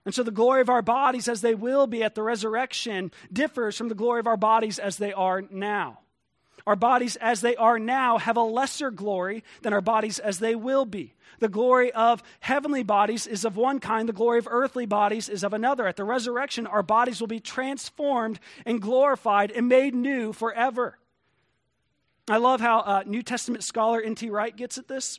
And 0.04 0.14
so 0.14 0.22
the 0.22 0.30
glory 0.30 0.60
of 0.60 0.70
our 0.70 0.82
bodies 0.82 1.28
as 1.28 1.40
they 1.40 1.54
will 1.54 1.86
be 1.86 2.02
at 2.02 2.14
the 2.14 2.22
resurrection 2.22 3.10
differs 3.32 3.76
from 3.76 3.88
the 3.88 3.94
glory 3.94 4.20
of 4.20 4.26
our 4.26 4.36
bodies 4.36 4.78
as 4.78 4.96
they 4.96 5.12
are 5.12 5.42
now. 5.50 5.98
Our 6.66 6.76
bodies 6.76 7.16
as 7.16 7.40
they 7.40 7.56
are 7.56 7.78
now 7.78 8.18
have 8.18 8.36
a 8.36 8.42
lesser 8.42 8.90
glory 8.90 9.44
than 9.62 9.72
our 9.72 9.80
bodies 9.80 10.18
as 10.18 10.38
they 10.38 10.54
will 10.54 10.84
be. 10.84 11.14
The 11.38 11.48
glory 11.48 11.90
of 11.92 12.22
heavenly 12.40 12.82
bodies 12.82 13.26
is 13.26 13.44
of 13.44 13.56
one 13.56 13.80
kind, 13.80 14.08
the 14.08 14.12
glory 14.12 14.38
of 14.38 14.48
earthly 14.50 14.86
bodies 14.86 15.28
is 15.28 15.42
of 15.42 15.54
another. 15.54 15.86
At 15.86 15.96
the 15.96 16.04
resurrection, 16.04 16.66
our 16.66 16.82
bodies 16.82 17.20
will 17.20 17.28
be 17.28 17.40
transformed 17.40 18.38
and 18.66 18.80
glorified 18.80 19.50
and 19.50 19.68
made 19.68 19.94
new 19.94 20.32
forever. 20.32 20.98
I 22.28 22.36
love 22.36 22.60
how 22.60 22.80
uh, 22.80 23.02
New 23.06 23.22
Testament 23.22 23.64
scholar 23.64 24.00
N.T. 24.00 24.28
Wright 24.28 24.54
gets 24.54 24.76
at 24.76 24.86
this. 24.86 25.18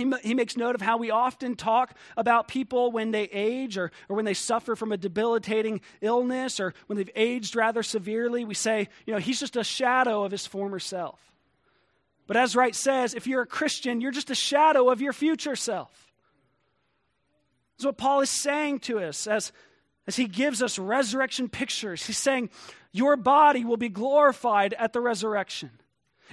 He, 0.00 0.10
he 0.22 0.34
makes 0.34 0.56
note 0.56 0.74
of 0.74 0.80
how 0.80 0.96
we 0.96 1.10
often 1.10 1.56
talk 1.56 1.94
about 2.16 2.48
people 2.48 2.90
when 2.90 3.10
they 3.10 3.24
age 3.24 3.76
or, 3.76 3.92
or 4.08 4.16
when 4.16 4.24
they 4.24 4.34
suffer 4.34 4.74
from 4.74 4.92
a 4.92 4.96
debilitating 4.96 5.82
illness 6.00 6.58
or 6.58 6.72
when 6.86 6.96
they've 6.96 7.10
aged 7.14 7.54
rather 7.54 7.82
severely. 7.82 8.46
We 8.46 8.54
say, 8.54 8.88
you 9.04 9.12
know, 9.12 9.20
he's 9.20 9.40
just 9.40 9.56
a 9.56 9.64
shadow 9.64 10.24
of 10.24 10.32
his 10.32 10.46
former 10.46 10.78
self. 10.78 11.20
But 12.26 12.38
as 12.38 12.56
Wright 12.56 12.74
says, 12.74 13.12
if 13.12 13.26
you're 13.26 13.42
a 13.42 13.46
Christian, 13.46 14.00
you're 14.00 14.10
just 14.10 14.30
a 14.30 14.34
shadow 14.34 14.88
of 14.88 15.02
your 15.02 15.12
future 15.12 15.56
self. 15.56 16.10
That's 17.76 17.84
what 17.84 17.98
Paul 17.98 18.20
is 18.20 18.30
saying 18.30 18.78
to 18.80 19.00
us 19.00 19.26
as, 19.26 19.52
as 20.06 20.16
he 20.16 20.26
gives 20.26 20.62
us 20.62 20.78
resurrection 20.78 21.50
pictures. 21.50 22.06
He's 22.06 22.18
saying, 22.18 22.48
Your 22.92 23.16
body 23.16 23.64
will 23.64 23.76
be 23.76 23.88
glorified 23.90 24.74
at 24.74 24.92
the 24.92 25.00
resurrection 25.00 25.70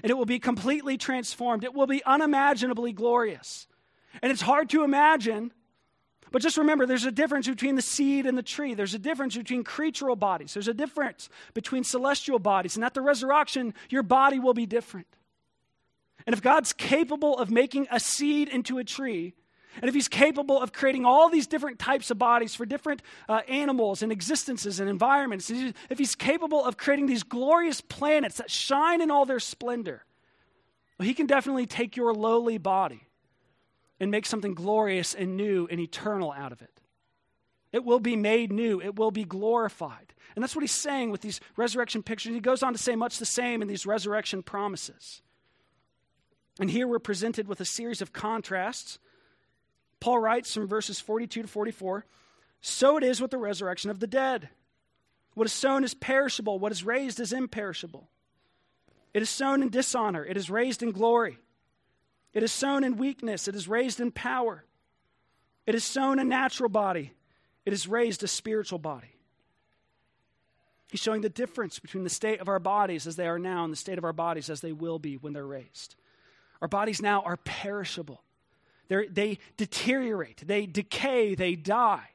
and 0.03 0.09
it 0.09 0.17
will 0.17 0.25
be 0.25 0.39
completely 0.39 0.97
transformed. 0.97 1.63
It 1.63 1.73
will 1.73 1.87
be 1.87 2.03
unimaginably 2.03 2.93
glorious. 2.93 3.67
And 4.21 4.31
it's 4.31 4.41
hard 4.41 4.69
to 4.71 4.83
imagine, 4.83 5.51
but 6.31 6.41
just 6.41 6.57
remember 6.57 6.85
there's 6.85 7.05
a 7.05 7.11
difference 7.11 7.47
between 7.47 7.75
the 7.75 7.81
seed 7.81 8.25
and 8.25 8.37
the 8.37 8.43
tree. 8.43 8.73
There's 8.73 8.93
a 8.93 8.99
difference 8.99 9.37
between 9.37 9.63
creatural 9.63 10.15
bodies. 10.15 10.53
There's 10.53 10.67
a 10.67 10.73
difference 10.73 11.29
between 11.53 11.83
celestial 11.83 12.39
bodies. 12.39 12.75
And 12.75 12.83
at 12.83 12.93
the 12.93 13.01
resurrection, 13.01 13.73
your 13.89 14.03
body 14.03 14.39
will 14.39 14.53
be 14.53 14.65
different. 14.65 15.07
And 16.25 16.33
if 16.33 16.41
God's 16.41 16.73
capable 16.73 17.37
of 17.37 17.49
making 17.49 17.87
a 17.91 17.99
seed 17.99 18.49
into 18.49 18.79
a 18.79 18.83
tree, 18.83 19.33
and 19.81 19.89
if 19.89 19.95
he's 19.95 20.07
capable 20.07 20.61
of 20.61 20.73
creating 20.73 21.05
all 21.05 21.29
these 21.29 21.47
different 21.47 21.79
types 21.79 22.09
of 22.11 22.17
bodies 22.17 22.55
for 22.55 22.65
different 22.65 23.01
uh, 23.29 23.41
animals 23.47 24.01
and 24.01 24.11
existences 24.11 24.79
and 24.79 24.89
environments, 24.89 25.49
if 25.49 25.97
he's 25.97 26.15
capable 26.15 26.63
of 26.63 26.77
creating 26.77 27.05
these 27.05 27.23
glorious 27.23 27.81
planets 27.81 28.37
that 28.37 28.49
shine 28.49 29.01
in 29.01 29.11
all 29.11 29.25
their 29.25 29.39
splendor, 29.39 30.03
well, 30.97 31.07
he 31.07 31.13
can 31.13 31.27
definitely 31.27 31.65
take 31.65 31.95
your 31.95 32.13
lowly 32.13 32.57
body 32.57 33.07
and 33.99 34.11
make 34.11 34.25
something 34.25 34.53
glorious 34.53 35.13
and 35.13 35.37
new 35.37 35.67
and 35.69 35.79
eternal 35.79 36.31
out 36.31 36.51
of 36.51 36.61
it. 36.61 36.81
It 37.71 37.83
will 37.83 37.99
be 37.99 38.15
made 38.15 38.51
new, 38.51 38.81
it 38.81 38.95
will 38.95 39.11
be 39.11 39.25
glorified. 39.25 40.13
And 40.35 40.43
that's 40.43 40.55
what 40.55 40.61
he's 40.61 40.71
saying 40.71 41.11
with 41.11 41.21
these 41.21 41.39
resurrection 41.55 42.03
pictures. 42.03 42.33
He 42.33 42.39
goes 42.39 42.63
on 42.63 42.73
to 42.73 42.79
say 42.79 42.95
much 42.95 43.17
the 43.17 43.25
same 43.25 43.61
in 43.61 43.67
these 43.67 43.85
resurrection 43.85 44.43
promises. 44.43 45.21
And 46.59 46.69
here 46.69 46.87
we're 46.87 46.99
presented 46.99 47.47
with 47.47 47.61
a 47.61 47.65
series 47.65 48.01
of 48.01 48.13
contrasts 48.13 48.99
Paul 49.99 50.19
writes 50.19 50.53
from 50.53 50.67
verses 50.67 50.99
42 50.99 51.43
to 51.43 51.47
44 51.47 52.05
So 52.61 52.97
it 52.97 53.03
is 53.03 53.21
with 53.21 53.31
the 53.31 53.37
resurrection 53.37 53.89
of 53.89 53.99
the 53.99 54.07
dead. 54.07 54.49
What 55.33 55.45
is 55.45 55.53
sown 55.53 55.83
is 55.83 55.93
perishable, 55.93 56.59
what 56.59 56.71
is 56.71 56.83
raised 56.83 57.19
is 57.19 57.31
imperishable. 57.31 58.09
It 59.13 59.21
is 59.21 59.29
sown 59.29 59.61
in 59.61 59.69
dishonor, 59.69 60.25
it 60.25 60.37
is 60.37 60.49
raised 60.49 60.81
in 60.83 60.91
glory. 60.91 61.37
It 62.33 62.43
is 62.43 62.51
sown 62.51 62.83
in 62.83 62.97
weakness, 62.97 63.47
it 63.47 63.55
is 63.55 63.67
raised 63.67 63.99
in 63.99 64.11
power. 64.11 64.63
It 65.65 65.75
is 65.75 65.83
sown 65.83 66.19
a 66.19 66.23
natural 66.23 66.69
body, 66.69 67.13
it 67.65 67.73
is 67.73 67.87
raised 67.87 68.23
a 68.23 68.27
spiritual 68.27 68.79
body. 68.79 69.15
He's 70.89 71.01
showing 71.01 71.21
the 71.21 71.29
difference 71.29 71.79
between 71.79 72.03
the 72.03 72.09
state 72.09 72.39
of 72.39 72.47
our 72.47 72.59
bodies 72.59 73.07
as 73.07 73.17
they 73.17 73.27
are 73.27 73.39
now 73.39 73.63
and 73.63 73.73
the 73.73 73.77
state 73.77 73.97
of 73.97 74.05
our 74.05 74.13
bodies 74.13 74.49
as 74.49 74.61
they 74.61 74.71
will 74.71 74.99
be 74.99 75.17
when 75.17 75.33
they're 75.33 75.45
raised. 75.45 75.95
Our 76.61 76.67
bodies 76.67 77.01
now 77.01 77.21
are 77.21 77.37
perishable. 77.37 78.23
They're, 78.87 79.05
they 79.07 79.39
deteriorate, 79.57 80.43
they 80.45 80.65
decay, 80.65 81.35
they 81.35 81.55
die. 81.55 82.09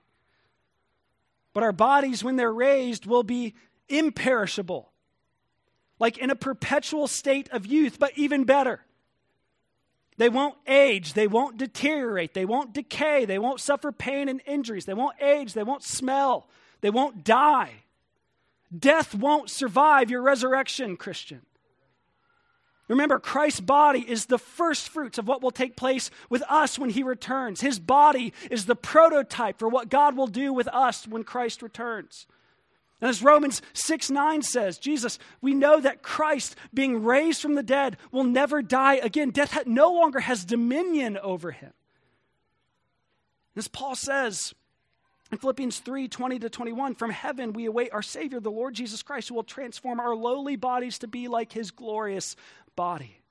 But 1.53 1.63
our 1.63 1.73
bodies, 1.73 2.25
when 2.25 2.37
they're 2.37 2.53
raised, 2.53 3.07
will 3.07 3.23
be 3.23 3.55
imperishable, 3.89 4.91
like 5.99 6.19
in 6.19 6.31
a 6.31 6.37
perpetual 6.37 7.09
state 7.09 7.51
of 7.51 7.67
youth, 7.67 7.99
but 7.99 8.13
even 8.17 8.45
better. 8.45 8.81
They 10.19 10.29
won't 10.29 10.57
age, 10.67 11.15
they 11.15 11.27
won't 11.27 11.59
deteriorate, 11.59 12.35
they 12.35 12.45
won't 12.45 12.73
decay, 12.73 13.25
they 13.25 13.39
won't 13.39 13.61
suffer 13.61 13.93
pain 13.93 14.29
and 14.29 14.41
injuries, 14.47 14.85
they 14.85 14.95
won't 14.95 15.21
age, 15.21 15.53
they 15.53 15.63
won't 15.63 15.83
smell, 15.83 16.49
they 16.81 16.91
won't 16.91 17.25
die. 17.25 17.83
Death 18.77 19.15
won't 19.15 19.51
survive 19.51 20.11
your 20.11 20.23
resurrection, 20.23 20.97
Christian. 20.97 21.43
Remember, 22.93 23.19
Christ's 23.19 23.61
body 23.61 24.01
is 24.01 24.27
the 24.27 24.37
first 24.37 24.91
fruits 24.91 25.17
of 25.17 25.27
what 25.27 25.41
will 25.41 25.51
take 25.51 25.77
place 25.77 26.11
with 26.29 26.43
us 26.47 26.79
when 26.79 26.91
he 26.91 27.03
returns. 27.03 27.63
His 27.63 27.79
body 27.79 28.35
is 28.51 28.67
the 28.67 28.77
prototype 28.77 29.59
for 29.59 29.67
what 29.67 29.89
God 29.89 30.15
will 30.15 30.27
do 30.27 30.53
with 30.53 30.69
us 30.69 31.09
when 31.09 31.25
Christ 31.25 31.63
returns. 31.63 32.27
And 33.01 33.09
as 33.09 33.23
Romans 33.23 33.63
6 33.73 34.11
9 34.11 34.43
says, 34.43 34.77
Jesus, 34.77 35.19
we 35.41 35.55
know 35.55 35.81
that 35.81 36.03
Christ, 36.03 36.55
being 36.75 37.03
raised 37.03 37.41
from 37.41 37.55
the 37.55 37.63
dead, 37.63 37.97
will 38.11 38.25
never 38.25 38.61
die 38.61 38.97
again. 38.97 39.31
Death 39.31 39.67
no 39.67 39.91
longer 39.91 40.21
has 40.21 40.45
dominion 40.45 41.17
over 41.17 41.51
him. 41.51 41.73
As 43.57 43.69
Paul 43.69 43.95
says, 43.95 44.53
in 45.33 45.39
Philippians 45.39 45.79
3 45.79 46.09
20 46.09 46.39
to 46.41 46.51
21, 46.51 46.95
from 46.95 47.11
heaven 47.11 47.55
we 47.55 47.65
await 47.65 47.91
our 47.95 48.03
Savior, 48.03 48.39
the 48.39 48.51
Lord 48.51 48.75
Jesus 48.75 49.03
Christ, 49.03 49.31
who 49.31 49.35
will 49.35 49.43
transform 49.43 49.99
our 49.99 50.15
lowly 50.15 50.57
bodies 50.57 50.99
to 50.99 51.09
be 51.09 51.27
like 51.27 51.53
his 51.53 51.71
glorious 51.71 52.37
body. 52.77 53.23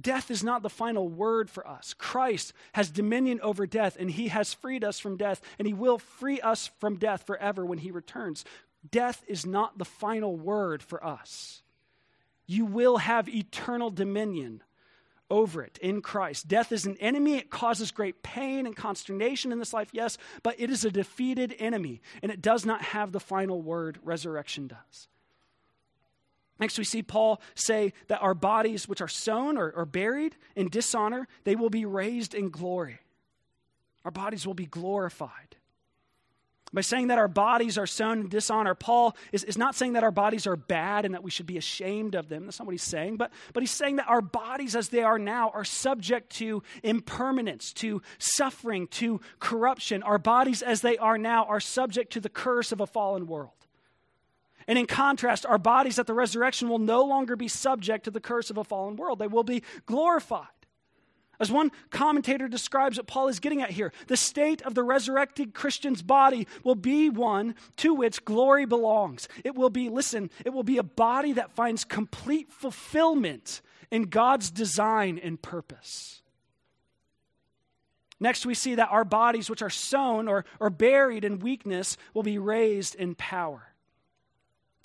Death 0.00 0.30
is 0.30 0.42
not 0.42 0.62
the 0.62 0.70
final 0.70 1.08
word 1.08 1.50
for 1.50 1.66
us. 1.66 1.94
Christ 1.94 2.52
has 2.72 2.90
dominion 2.90 3.40
over 3.42 3.66
death, 3.66 3.96
and 4.00 4.10
he 4.10 4.28
has 4.28 4.54
freed 4.54 4.84
us 4.84 4.98
from 4.98 5.16
death, 5.16 5.40
and 5.58 5.66
he 5.66 5.74
will 5.74 5.98
free 5.98 6.40
us 6.40 6.70
from 6.80 6.96
death 6.96 7.26
forever 7.26 7.64
when 7.64 7.78
he 7.78 7.90
returns. 7.90 8.44
Death 8.90 9.22
is 9.28 9.44
not 9.44 9.78
the 9.78 9.84
final 9.84 10.36
word 10.36 10.82
for 10.82 11.04
us. 11.04 11.62
You 12.46 12.64
will 12.64 12.96
have 12.96 13.28
eternal 13.28 13.90
dominion 13.90 14.62
over 15.30 15.62
it 15.62 15.78
in 15.78 16.02
Christ. 16.02 16.48
Death 16.48 16.72
is 16.72 16.84
an 16.84 16.96
enemy. 16.98 17.36
It 17.36 17.50
causes 17.50 17.90
great 17.90 18.22
pain 18.22 18.66
and 18.66 18.76
consternation 18.76 19.52
in 19.52 19.58
this 19.58 19.72
life, 19.72 19.88
yes, 19.92 20.18
but 20.42 20.56
it 20.58 20.70
is 20.70 20.84
a 20.84 20.90
defeated 20.90 21.54
enemy, 21.58 22.00
and 22.22 22.32
it 22.32 22.42
does 22.42 22.66
not 22.66 22.82
have 22.82 23.12
the 23.12 23.20
final 23.20 23.62
word. 23.62 23.98
Resurrection 24.02 24.66
does. 24.66 25.08
Next, 26.62 26.78
we 26.78 26.84
see 26.84 27.02
Paul 27.02 27.40
say 27.56 27.92
that 28.06 28.22
our 28.22 28.34
bodies, 28.34 28.86
which 28.86 29.00
are 29.00 29.08
sown 29.08 29.58
or, 29.58 29.72
or 29.72 29.84
buried 29.84 30.36
in 30.54 30.68
dishonor, 30.68 31.26
they 31.42 31.56
will 31.56 31.70
be 31.70 31.84
raised 31.84 32.36
in 32.36 32.50
glory. 32.50 33.00
Our 34.04 34.12
bodies 34.12 34.46
will 34.46 34.54
be 34.54 34.66
glorified. 34.66 35.56
By 36.72 36.82
saying 36.82 37.08
that 37.08 37.18
our 37.18 37.26
bodies 37.26 37.78
are 37.78 37.86
sown 37.88 38.20
in 38.20 38.28
dishonor, 38.28 38.76
Paul 38.76 39.16
is, 39.32 39.42
is 39.42 39.58
not 39.58 39.74
saying 39.74 39.94
that 39.94 40.04
our 40.04 40.12
bodies 40.12 40.46
are 40.46 40.54
bad 40.54 41.04
and 41.04 41.14
that 41.14 41.24
we 41.24 41.32
should 41.32 41.46
be 41.46 41.58
ashamed 41.58 42.14
of 42.14 42.28
them. 42.28 42.44
That's 42.44 42.60
not 42.60 42.66
what 42.66 42.74
he's 42.74 42.84
saying. 42.84 43.16
But, 43.16 43.32
but 43.52 43.64
he's 43.64 43.72
saying 43.72 43.96
that 43.96 44.08
our 44.08 44.22
bodies, 44.22 44.76
as 44.76 44.90
they 44.90 45.02
are 45.02 45.18
now, 45.18 45.50
are 45.50 45.64
subject 45.64 46.30
to 46.36 46.62
impermanence, 46.84 47.72
to 47.74 48.02
suffering, 48.18 48.86
to 49.02 49.20
corruption. 49.40 50.04
Our 50.04 50.18
bodies, 50.18 50.62
as 50.62 50.80
they 50.80 50.96
are 50.96 51.18
now, 51.18 51.44
are 51.46 51.58
subject 51.58 52.12
to 52.12 52.20
the 52.20 52.28
curse 52.28 52.70
of 52.70 52.80
a 52.80 52.86
fallen 52.86 53.26
world. 53.26 53.61
And 54.66 54.78
in 54.78 54.86
contrast, 54.86 55.44
our 55.46 55.58
bodies 55.58 55.98
at 55.98 56.06
the 56.06 56.14
resurrection 56.14 56.68
will 56.68 56.78
no 56.78 57.04
longer 57.04 57.36
be 57.36 57.48
subject 57.48 58.04
to 58.04 58.10
the 58.10 58.20
curse 58.20 58.50
of 58.50 58.58
a 58.58 58.64
fallen 58.64 58.96
world. 58.96 59.18
They 59.18 59.26
will 59.26 59.44
be 59.44 59.62
glorified. 59.86 60.46
As 61.40 61.50
one 61.50 61.72
commentator 61.90 62.46
describes 62.46 62.98
what 62.98 63.08
Paul 63.08 63.26
is 63.26 63.40
getting 63.40 63.62
at 63.62 63.70
here, 63.70 63.92
the 64.06 64.16
state 64.16 64.62
of 64.62 64.76
the 64.76 64.84
resurrected 64.84 65.54
Christian's 65.54 66.00
body 66.00 66.46
will 66.62 66.76
be 66.76 67.10
one 67.10 67.56
to 67.78 67.92
which 67.94 68.24
glory 68.24 68.64
belongs. 68.64 69.28
It 69.42 69.56
will 69.56 69.70
be, 69.70 69.88
listen, 69.88 70.30
it 70.44 70.50
will 70.50 70.62
be 70.62 70.78
a 70.78 70.84
body 70.84 71.32
that 71.32 71.50
finds 71.50 71.84
complete 71.84 72.52
fulfillment 72.52 73.60
in 73.90 74.04
God's 74.04 74.52
design 74.52 75.18
and 75.18 75.42
purpose. 75.42 76.22
Next, 78.20 78.46
we 78.46 78.54
see 78.54 78.76
that 78.76 78.92
our 78.92 79.04
bodies, 79.04 79.50
which 79.50 79.62
are 79.62 79.70
sown 79.70 80.28
or, 80.28 80.44
or 80.60 80.70
buried 80.70 81.24
in 81.24 81.40
weakness, 81.40 81.96
will 82.14 82.22
be 82.22 82.38
raised 82.38 82.94
in 82.94 83.16
power. 83.16 83.71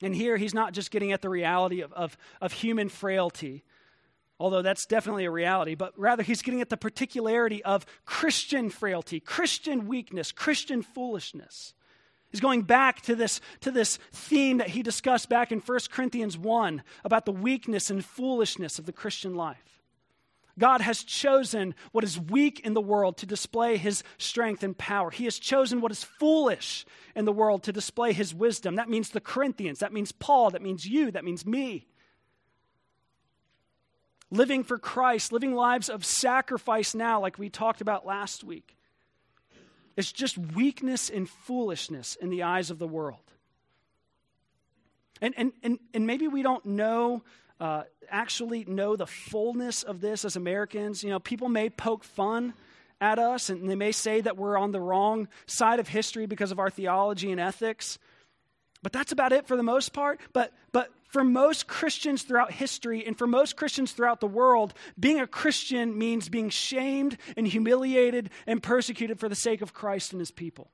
And 0.01 0.13
here 0.13 0.37
he's 0.37 0.53
not 0.53 0.73
just 0.73 0.91
getting 0.91 1.11
at 1.11 1.21
the 1.21 1.29
reality 1.29 1.81
of, 1.81 1.91
of, 1.93 2.17
of 2.39 2.51
human 2.51 2.89
frailty, 2.89 3.63
although 4.39 4.61
that's 4.61 4.85
definitely 4.85 5.25
a 5.25 5.31
reality, 5.31 5.75
but 5.75 5.93
rather 5.97 6.23
he's 6.23 6.41
getting 6.41 6.61
at 6.61 6.69
the 6.69 6.77
particularity 6.77 7.63
of 7.63 7.85
Christian 8.05 8.69
frailty, 8.69 9.19
Christian 9.19 9.87
weakness, 9.87 10.31
Christian 10.31 10.83
foolishness. 10.83 11.73
He's 12.29 12.41
going 12.41 12.63
back 12.63 13.01
to 13.03 13.15
this, 13.15 13.39
to 13.61 13.71
this 13.71 13.97
theme 14.11 14.57
that 14.57 14.69
he 14.69 14.83
discussed 14.83 15.29
back 15.29 15.51
in 15.51 15.59
1 15.59 15.79
Corinthians 15.91 16.37
1 16.37 16.83
about 17.03 17.25
the 17.25 17.31
weakness 17.31 17.89
and 17.89 18.03
foolishness 18.03 18.77
of 18.77 18.85
the 18.85 18.93
Christian 18.93 19.35
life. 19.35 19.76
God 20.59 20.81
has 20.81 21.03
chosen 21.03 21.75
what 21.91 22.03
is 22.03 22.19
weak 22.19 22.59
in 22.61 22.73
the 22.73 22.81
world 22.81 23.17
to 23.17 23.25
display 23.25 23.77
his 23.77 24.03
strength 24.17 24.63
and 24.63 24.77
power. 24.77 25.11
He 25.11 25.25
has 25.25 25.37
chosen 25.37 25.81
what 25.81 25.91
is 25.91 26.03
foolish 26.03 26.85
in 27.15 27.25
the 27.25 27.31
world 27.31 27.63
to 27.63 27.71
display 27.71 28.13
his 28.13 28.33
wisdom. 28.33 28.75
That 28.75 28.89
means 28.89 29.09
the 29.09 29.21
Corinthians, 29.21 29.79
that 29.79 29.93
means 29.93 30.11
Paul, 30.11 30.51
that 30.51 30.61
means 30.61 30.85
you, 30.85 31.11
that 31.11 31.25
means 31.25 31.45
me. 31.45 31.87
Living 34.29 34.63
for 34.63 34.77
Christ, 34.77 35.31
living 35.31 35.53
lives 35.53 35.89
of 35.89 36.03
sacrifice 36.03 36.93
now, 36.93 37.21
like 37.21 37.37
we 37.37 37.49
talked 37.49 37.81
about 37.81 38.05
last 38.05 38.43
week, 38.43 38.75
is 39.95 40.11
just 40.11 40.37
weakness 40.37 41.09
and 41.09 41.29
foolishness 41.29 42.15
in 42.15 42.29
the 42.29 42.43
eyes 42.43 42.69
of 42.69 42.79
the 42.79 42.87
world. 42.87 43.19
And, 45.21 45.33
and, 45.37 45.51
and, 45.63 45.79
and 45.93 46.05
maybe 46.05 46.27
we 46.27 46.43
don't 46.43 46.65
know 46.65 47.23
uh, 47.59 47.83
actually 48.09 48.65
know 48.65 48.95
the 48.95 49.07
fullness 49.07 49.83
of 49.83 50.01
this 50.01 50.25
as 50.25 50.35
Americans. 50.35 51.03
You 51.03 51.09
know, 51.09 51.19
people 51.19 51.49
may 51.49 51.69
poke 51.69 52.03
fun 52.03 52.53
at 52.99 53.19
us 53.19 53.49
and 53.49 53.69
they 53.69 53.75
may 53.75 53.91
say 53.91 54.21
that 54.21 54.37
we're 54.37 54.57
on 54.57 54.71
the 54.71 54.79
wrong 54.79 55.27
side 55.45 55.79
of 55.79 55.87
history 55.87 56.25
because 56.25 56.51
of 56.51 56.59
our 56.59 56.69
theology 56.69 57.31
and 57.31 57.39
ethics. 57.39 57.99
But 58.83 58.93
that's 58.93 59.11
about 59.11 59.33
it 59.33 59.47
for 59.47 59.55
the 59.57 59.63
most 59.63 59.93
part. 59.93 60.19
But, 60.33 60.53
but 60.71 60.91
for 61.09 61.23
most 61.23 61.67
Christians 61.67 62.23
throughout 62.23 62.51
history 62.51 63.05
and 63.05 63.17
for 63.17 63.27
most 63.27 63.55
Christians 63.55 63.91
throughout 63.91 64.19
the 64.19 64.27
world, 64.27 64.73
being 64.99 65.19
a 65.19 65.27
Christian 65.27 65.97
means 65.97 66.29
being 66.29 66.49
shamed 66.49 67.17
and 67.35 67.47
humiliated 67.47 68.29
and 68.45 68.61
persecuted 68.61 69.19
for 69.19 69.29
the 69.29 69.35
sake 69.35 69.61
of 69.61 69.73
Christ 69.73 70.11
and 70.11 70.19
his 70.19 70.31
people. 70.31 70.71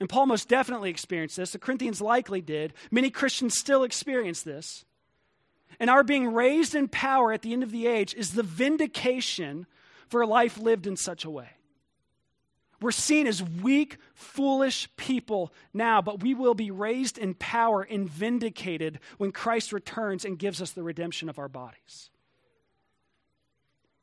And 0.00 0.08
Paul 0.08 0.26
most 0.26 0.48
definitely 0.48 0.90
experienced 0.90 1.36
this. 1.36 1.52
The 1.52 1.58
Corinthians 1.58 2.00
likely 2.00 2.40
did. 2.40 2.74
Many 2.90 3.10
Christians 3.10 3.56
still 3.56 3.84
experience 3.84 4.42
this. 4.42 4.84
And 5.80 5.90
our 5.90 6.04
being 6.04 6.32
raised 6.32 6.74
in 6.74 6.88
power 6.88 7.32
at 7.32 7.42
the 7.42 7.52
end 7.52 7.62
of 7.62 7.70
the 7.70 7.86
age 7.86 8.14
is 8.14 8.32
the 8.32 8.42
vindication 8.42 9.66
for 10.08 10.22
a 10.22 10.26
life 10.26 10.58
lived 10.58 10.86
in 10.86 10.96
such 10.96 11.24
a 11.24 11.30
way. 11.30 11.48
We're 12.80 12.90
seen 12.90 13.26
as 13.26 13.42
weak, 13.42 13.96
foolish 14.12 14.88
people 14.96 15.52
now, 15.72 16.02
but 16.02 16.22
we 16.22 16.34
will 16.34 16.54
be 16.54 16.70
raised 16.70 17.16
in 17.16 17.34
power 17.34 17.82
and 17.82 18.08
vindicated 18.08 19.00
when 19.16 19.32
Christ 19.32 19.72
returns 19.72 20.24
and 20.24 20.38
gives 20.38 20.60
us 20.60 20.72
the 20.72 20.82
redemption 20.82 21.28
of 21.28 21.38
our 21.38 21.48
bodies. 21.48 22.10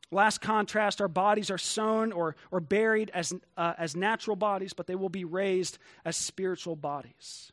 Last 0.09 0.41
contrast 0.41 0.99
our 0.99 1.07
bodies 1.07 1.51
are 1.51 1.57
sown 1.57 2.11
or, 2.11 2.35
or 2.49 2.59
buried 2.59 3.11
as, 3.13 3.33
uh, 3.55 3.73
as 3.77 3.95
natural 3.95 4.35
bodies, 4.35 4.73
but 4.73 4.87
they 4.87 4.95
will 4.95 5.09
be 5.09 5.23
raised 5.23 5.77
as 6.03 6.17
spiritual 6.17 6.75
bodies. 6.75 7.51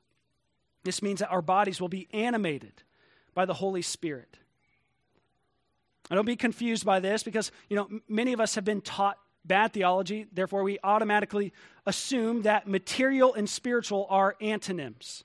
This 0.82 1.02
means 1.02 1.20
that 1.20 1.30
our 1.30 1.42
bodies 1.42 1.80
will 1.80 1.88
be 1.88 2.08
animated 2.12 2.82
by 3.38 3.44
the 3.44 3.54
Holy 3.54 3.82
Spirit. 3.82 4.36
And 6.10 6.16
don't 6.16 6.24
be 6.24 6.34
confused 6.34 6.84
by 6.84 6.98
this 6.98 7.22
because, 7.22 7.52
you 7.68 7.76
know, 7.76 7.88
many 8.08 8.32
of 8.32 8.40
us 8.40 8.56
have 8.56 8.64
been 8.64 8.80
taught 8.80 9.16
bad 9.44 9.72
theology, 9.72 10.26
therefore 10.32 10.64
we 10.64 10.80
automatically 10.82 11.52
assume 11.86 12.42
that 12.42 12.66
material 12.66 13.34
and 13.34 13.48
spiritual 13.48 14.08
are 14.10 14.34
antonyms. 14.40 15.22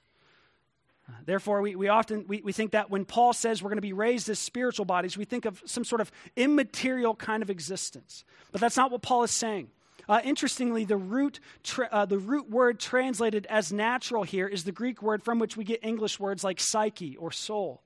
Therefore, 1.25 1.63
we, 1.63 1.75
we 1.75 1.87
often 1.87 2.25
we, 2.27 2.43
we 2.43 2.53
think 2.53 2.73
that 2.73 2.91
when 2.91 3.03
Paul 3.03 3.33
says 3.33 3.63
we're 3.63 3.71
going 3.71 3.77
to 3.77 3.81
be 3.81 3.93
raised 3.93 4.29
as 4.29 4.37
spiritual 4.37 4.85
bodies, 4.85 5.17
we 5.17 5.25
think 5.25 5.45
of 5.45 5.63
some 5.65 5.83
sort 5.83 5.99
of 5.99 6.11
immaterial 6.35 7.15
kind 7.15 7.41
of 7.41 7.49
existence. 7.49 8.25
But 8.51 8.61
that's 8.61 8.77
not 8.77 8.91
what 8.91 9.01
Paul 9.01 9.23
is 9.23 9.31
saying. 9.31 9.69
Uh, 10.07 10.21
interestingly, 10.23 10.85
the 10.85 10.97
root, 10.97 11.39
tra- 11.63 11.89
uh, 11.91 12.05
the 12.05 12.19
root 12.19 12.47
word 12.47 12.79
translated 12.79 13.47
as 13.49 13.73
natural 13.73 14.21
here 14.21 14.47
is 14.47 14.65
the 14.65 14.71
Greek 14.71 15.01
word 15.01 15.23
from 15.23 15.39
which 15.39 15.57
we 15.57 15.63
get 15.63 15.83
English 15.83 16.19
words 16.19 16.43
like 16.43 16.59
psyche 16.59 17.17
or 17.17 17.31
soul. 17.31 17.82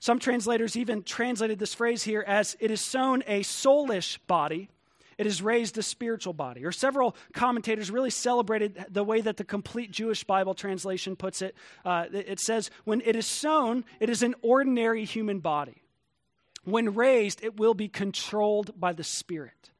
Some 0.00 0.18
translators 0.18 0.76
even 0.76 1.02
translated 1.02 1.58
this 1.58 1.74
phrase 1.74 2.02
here 2.02 2.24
as 2.26 2.56
it 2.58 2.70
is 2.70 2.80
sown 2.80 3.22
a 3.26 3.42
soulish 3.42 4.18
body, 4.26 4.70
it 5.18 5.26
is 5.26 5.42
raised 5.42 5.76
a 5.76 5.82
spiritual 5.82 6.32
body. 6.32 6.64
Or 6.64 6.72
several 6.72 7.14
commentators 7.34 7.90
really 7.90 8.08
celebrated 8.08 8.86
the 8.88 9.04
way 9.04 9.20
that 9.20 9.36
the 9.36 9.44
complete 9.44 9.90
Jewish 9.90 10.24
Bible 10.24 10.54
translation 10.54 11.16
puts 11.16 11.42
it. 11.42 11.54
Uh, 11.84 12.06
it 12.10 12.40
says, 12.40 12.70
when 12.84 13.02
it 13.02 13.14
is 13.14 13.26
sown, 13.26 13.84
it 14.00 14.08
is 14.08 14.22
an 14.22 14.34
ordinary 14.40 15.04
human 15.04 15.40
body. 15.40 15.82
When 16.64 16.94
raised, 16.94 17.44
it 17.44 17.58
will 17.58 17.74
be 17.74 17.88
controlled 17.88 18.80
by 18.80 18.94
the 18.94 19.04
Spirit. 19.04 19.70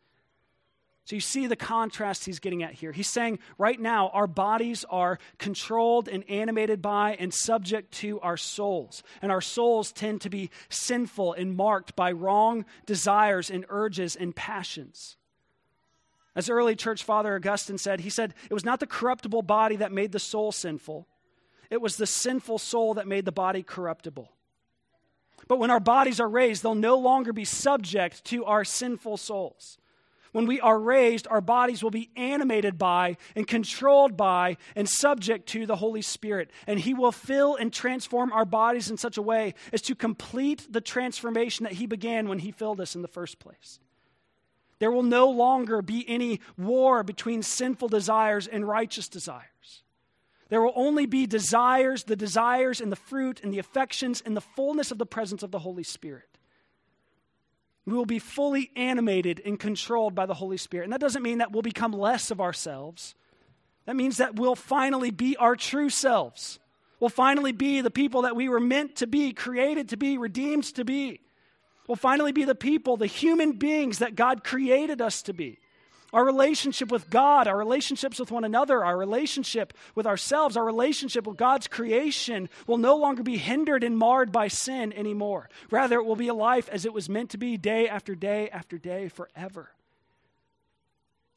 So 1.04 1.16
you 1.16 1.20
see 1.20 1.46
the 1.46 1.56
contrast 1.56 2.24
he's 2.24 2.38
getting 2.38 2.62
at 2.62 2.74
here. 2.74 2.92
He's 2.92 3.08
saying 3.08 3.40
right 3.58 3.80
now 3.80 4.10
our 4.10 4.26
bodies 4.26 4.84
are 4.88 5.18
controlled 5.38 6.08
and 6.08 6.28
animated 6.28 6.80
by 6.80 7.16
and 7.18 7.34
subject 7.34 7.92
to 7.94 8.20
our 8.20 8.36
souls. 8.36 9.02
And 9.20 9.32
our 9.32 9.40
souls 9.40 9.92
tend 9.92 10.20
to 10.20 10.30
be 10.30 10.50
sinful 10.68 11.32
and 11.32 11.56
marked 11.56 11.96
by 11.96 12.12
wrong 12.12 12.64
desires 12.86 13.50
and 13.50 13.64
urges 13.68 14.14
and 14.14 14.36
passions. 14.36 15.16
As 16.36 16.48
early 16.48 16.76
church 16.76 17.02
father 17.02 17.34
Augustine 17.34 17.78
said, 17.78 18.00
he 18.00 18.10
said, 18.10 18.34
it 18.48 18.54
was 18.54 18.64
not 18.64 18.78
the 18.78 18.86
corruptible 18.86 19.42
body 19.42 19.76
that 19.76 19.90
made 19.90 20.12
the 20.12 20.20
soul 20.20 20.52
sinful, 20.52 21.08
it 21.70 21.80
was 21.80 21.96
the 21.96 22.06
sinful 22.06 22.58
soul 22.58 22.94
that 22.94 23.08
made 23.08 23.24
the 23.24 23.32
body 23.32 23.62
corruptible. 23.62 24.30
But 25.48 25.58
when 25.58 25.70
our 25.70 25.80
bodies 25.80 26.20
are 26.20 26.28
raised, 26.28 26.62
they'll 26.62 26.76
no 26.76 26.98
longer 26.98 27.32
be 27.32 27.44
subject 27.44 28.24
to 28.26 28.44
our 28.44 28.64
sinful 28.64 29.16
souls. 29.16 29.79
When 30.32 30.46
we 30.46 30.60
are 30.60 30.78
raised, 30.78 31.26
our 31.28 31.40
bodies 31.40 31.82
will 31.82 31.90
be 31.90 32.10
animated 32.14 32.78
by 32.78 33.16
and 33.34 33.46
controlled 33.46 34.16
by 34.16 34.56
and 34.76 34.88
subject 34.88 35.48
to 35.48 35.66
the 35.66 35.76
Holy 35.76 36.02
Spirit. 36.02 36.50
And 36.66 36.78
He 36.78 36.94
will 36.94 37.12
fill 37.12 37.56
and 37.56 37.72
transform 37.72 38.32
our 38.32 38.44
bodies 38.44 38.90
in 38.90 38.96
such 38.96 39.16
a 39.16 39.22
way 39.22 39.54
as 39.72 39.82
to 39.82 39.94
complete 39.94 40.68
the 40.70 40.80
transformation 40.80 41.64
that 41.64 41.74
He 41.74 41.86
began 41.86 42.28
when 42.28 42.38
He 42.38 42.52
filled 42.52 42.80
us 42.80 42.94
in 42.94 43.02
the 43.02 43.08
first 43.08 43.38
place. 43.40 43.80
There 44.78 44.90
will 44.90 45.02
no 45.02 45.28
longer 45.28 45.82
be 45.82 46.08
any 46.08 46.40
war 46.56 47.02
between 47.02 47.42
sinful 47.42 47.88
desires 47.88 48.46
and 48.46 48.66
righteous 48.66 49.08
desires. 49.08 49.82
There 50.48 50.62
will 50.62 50.72
only 50.74 51.06
be 51.06 51.26
desires, 51.26 52.04
the 52.04 52.16
desires 52.16 52.80
and 52.80 52.90
the 52.90 52.96
fruit 52.96 53.40
and 53.42 53.52
the 53.52 53.58
affections 53.58 54.22
and 54.24 54.36
the 54.36 54.40
fullness 54.40 54.90
of 54.90 54.98
the 54.98 55.06
presence 55.06 55.42
of 55.42 55.50
the 55.50 55.60
Holy 55.60 55.84
Spirit. 55.84 56.29
We 57.86 57.94
will 57.94 58.06
be 58.06 58.18
fully 58.18 58.70
animated 58.76 59.40
and 59.44 59.58
controlled 59.58 60.14
by 60.14 60.26
the 60.26 60.34
Holy 60.34 60.56
Spirit. 60.56 60.84
And 60.84 60.92
that 60.92 61.00
doesn't 61.00 61.22
mean 61.22 61.38
that 61.38 61.52
we'll 61.52 61.62
become 61.62 61.92
less 61.92 62.30
of 62.30 62.40
ourselves. 62.40 63.14
That 63.86 63.96
means 63.96 64.18
that 64.18 64.36
we'll 64.36 64.54
finally 64.54 65.10
be 65.10 65.36
our 65.36 65.56
true 65.56 65.90
selves. 65.90 66.58
We'll 67.00 67.08
finally 67.08 67.52
be 67.52 67.80
the 67.80 67.90
people 67.90 68.22
that 68.22 68.36
we 68.36 68.48
were 68.48 68.60
meant 68.60 68.96
to 68.96 69.06
be, 69.06 69.32
created 69.32 69.88
to 69.88 69.96
be, 69.96 70.18
redeemed 70.18 70.64
to 70.74 70.84
be. 70.84 71.20
We'll 71.88 71.96
finally 71.96 72.32
be 72.32 72.44
the 72.44 72.54
people, 72.54 72.96
the 72.96 73.06
human 73.06 73.52
beings 73.52 73.98
that 73.98 74.14
God 74.14 74.44
created 74.44 75.00
us 75.00 75.22
to 75.22 75.32
be. 75.32 75.58
Our 76.12 76.24
relationship 76.24 76.90
with 76.90 77.08
God, 77.08 77.46
our 77.46 77.56
relationships 77.56 78.18
with 78.18 78.32
one 78.32 78.44
another, 78.44 78.84
our 78.84 78.96
relationship 78.96 79.72
with 79.94 80.06
ourselves, 80.06 80.56
our 80.56 80.64
relationship 80.64 81.26
with 81.26 81.36
God's 81.36 81.68
creation 81.68 82.48
will 82.66 82.78
no 82.78 82.96
longer 82.96 83.22
be 83.22 83.36
hindered 83.36 83.84
and 83.84 83.96
marred 83.96 84.32
by 84.32 84.48
sin 84.48 84.92
anymore. 84.92 85.48
Rather, 85.70 85.96
it 85.96 86.04
will 86.04 86.16
be 86.16 86.28
a 86.28 86.34
life 86.34 86.68
as 86.70 86.84
it 86.84 86.92
was 86.92 87.08
meant 87.08 87.30
to 87.30 87.38
be 87.38 87.56
day 87.56 87.88
after 87.88 88.14
day 88.14 88.48
after 88.50 88.76
day 88.76 89.08
forever. 89.08 89.70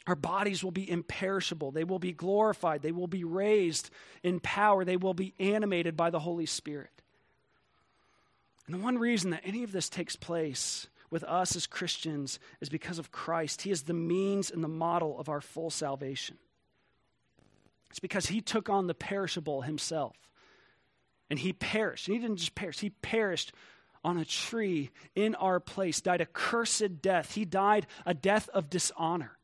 Our 0.06 0.16
bodies 0.16 0.64
will 0.64 0.72
be 0.72 0.90
imperishable. 0.90 1.72
They 1.72 1.86
will 1.86 2.00
be 2.00 2.12
glorified. 2.12 2.82
They 2.82 2.92
will 2.92 3.08
be 3.08 3.24
raised 3.24 3.90
in 4.22 4.40
power. 4.40 4.84
They 4.84 4.98
will 4.98 5.14
be 5.14 5.34
animated 5.40 5.96
by 5.96 6.10
the 6.10 6.20
Holy 6.20 6.46
Spirit. 6.46 6.90
And 8.66 8.76
the 8.76 8.84
one 8.84 8.98
reason 8.98 9.32
that 9.32 9.44
any 9.46 9.64
of 9.64 9.72
this 9.72 9.88
takes 9.88 10.16
place 10.16 10.88
with 11.14 11.24
us 11.26 11.56
as 11.56 11.68
Christians 11.68 12.40
is 12.60 12.70
because 12.70 12.98
of 12.98 13.12
Christ. 13.12 13.62
He 13.62 13.70
is 13.70 13.84
the 13.84 13.94
means 13.94 14.50
and 14.50 14.64
the 14.64 14.68
model 14.68 15.18
of 15.20 15.30
our 15.30 15.42
full 15.42 15.70
salvation. 15.70 16.38
It's 17.92 18.00
because 18.00 18.26
he 18.26 18.42
took 18.42 18.68
on 18.68 18.88
the 18.88 18.96
perishable 18.96 19.62
himself. 19.62 20.16
And 21.30 21.38
he 21.38 21.54
perished. 21.54 22.08
And 22.08 22.16
he 22.16 22.22
didn't 22.22 22.38
just 22.38 22.56
perish, 22.56 22.80
he 22.80 22.90
perished 22.90 23.54
on 24.04 24.18
a 24.18 24.26
tree 24.26 24.90
in 25.16 25.36
our 25.36 25.60
place, 25.60 26.02
died 26.02 26.20
a 26.20 26.26
cursed 26.26 27.02
death. 27.02 27.36
He 27.36 27.46
died 27.46 27.86
a 28.06 28.16
death 28.16 28.50
of 28.50 28.72
dishonor. 28.72 29.38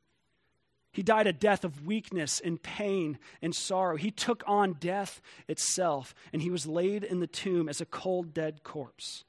He 0.91 1.03
died 1.03 1.27
a 1.27 1.33
death 1.33 1.63
of 1.63 1.85
weakness 1.85 2.41
and 2.43 2.61
pain 2.61 3.19
and 3.43 3.55
sorrow. 3.55 3.95
He 3.95 4.09
took 4.09 4.43
on 4.47 4.73
death 4.73 5.21
itself, 5.47 6.15
and 6.33 6.41
he 6.41 6.49
was 6.49 6.65
laid 6.65 7.03
in 7.03 7.19
the 7.19 7.27
tomb 7.27 7.69
as 7.69 7.79
a 7.79 7.85
cold, 7.85 8.33
dead 8.33 8.63
corpse. 8.63 9.23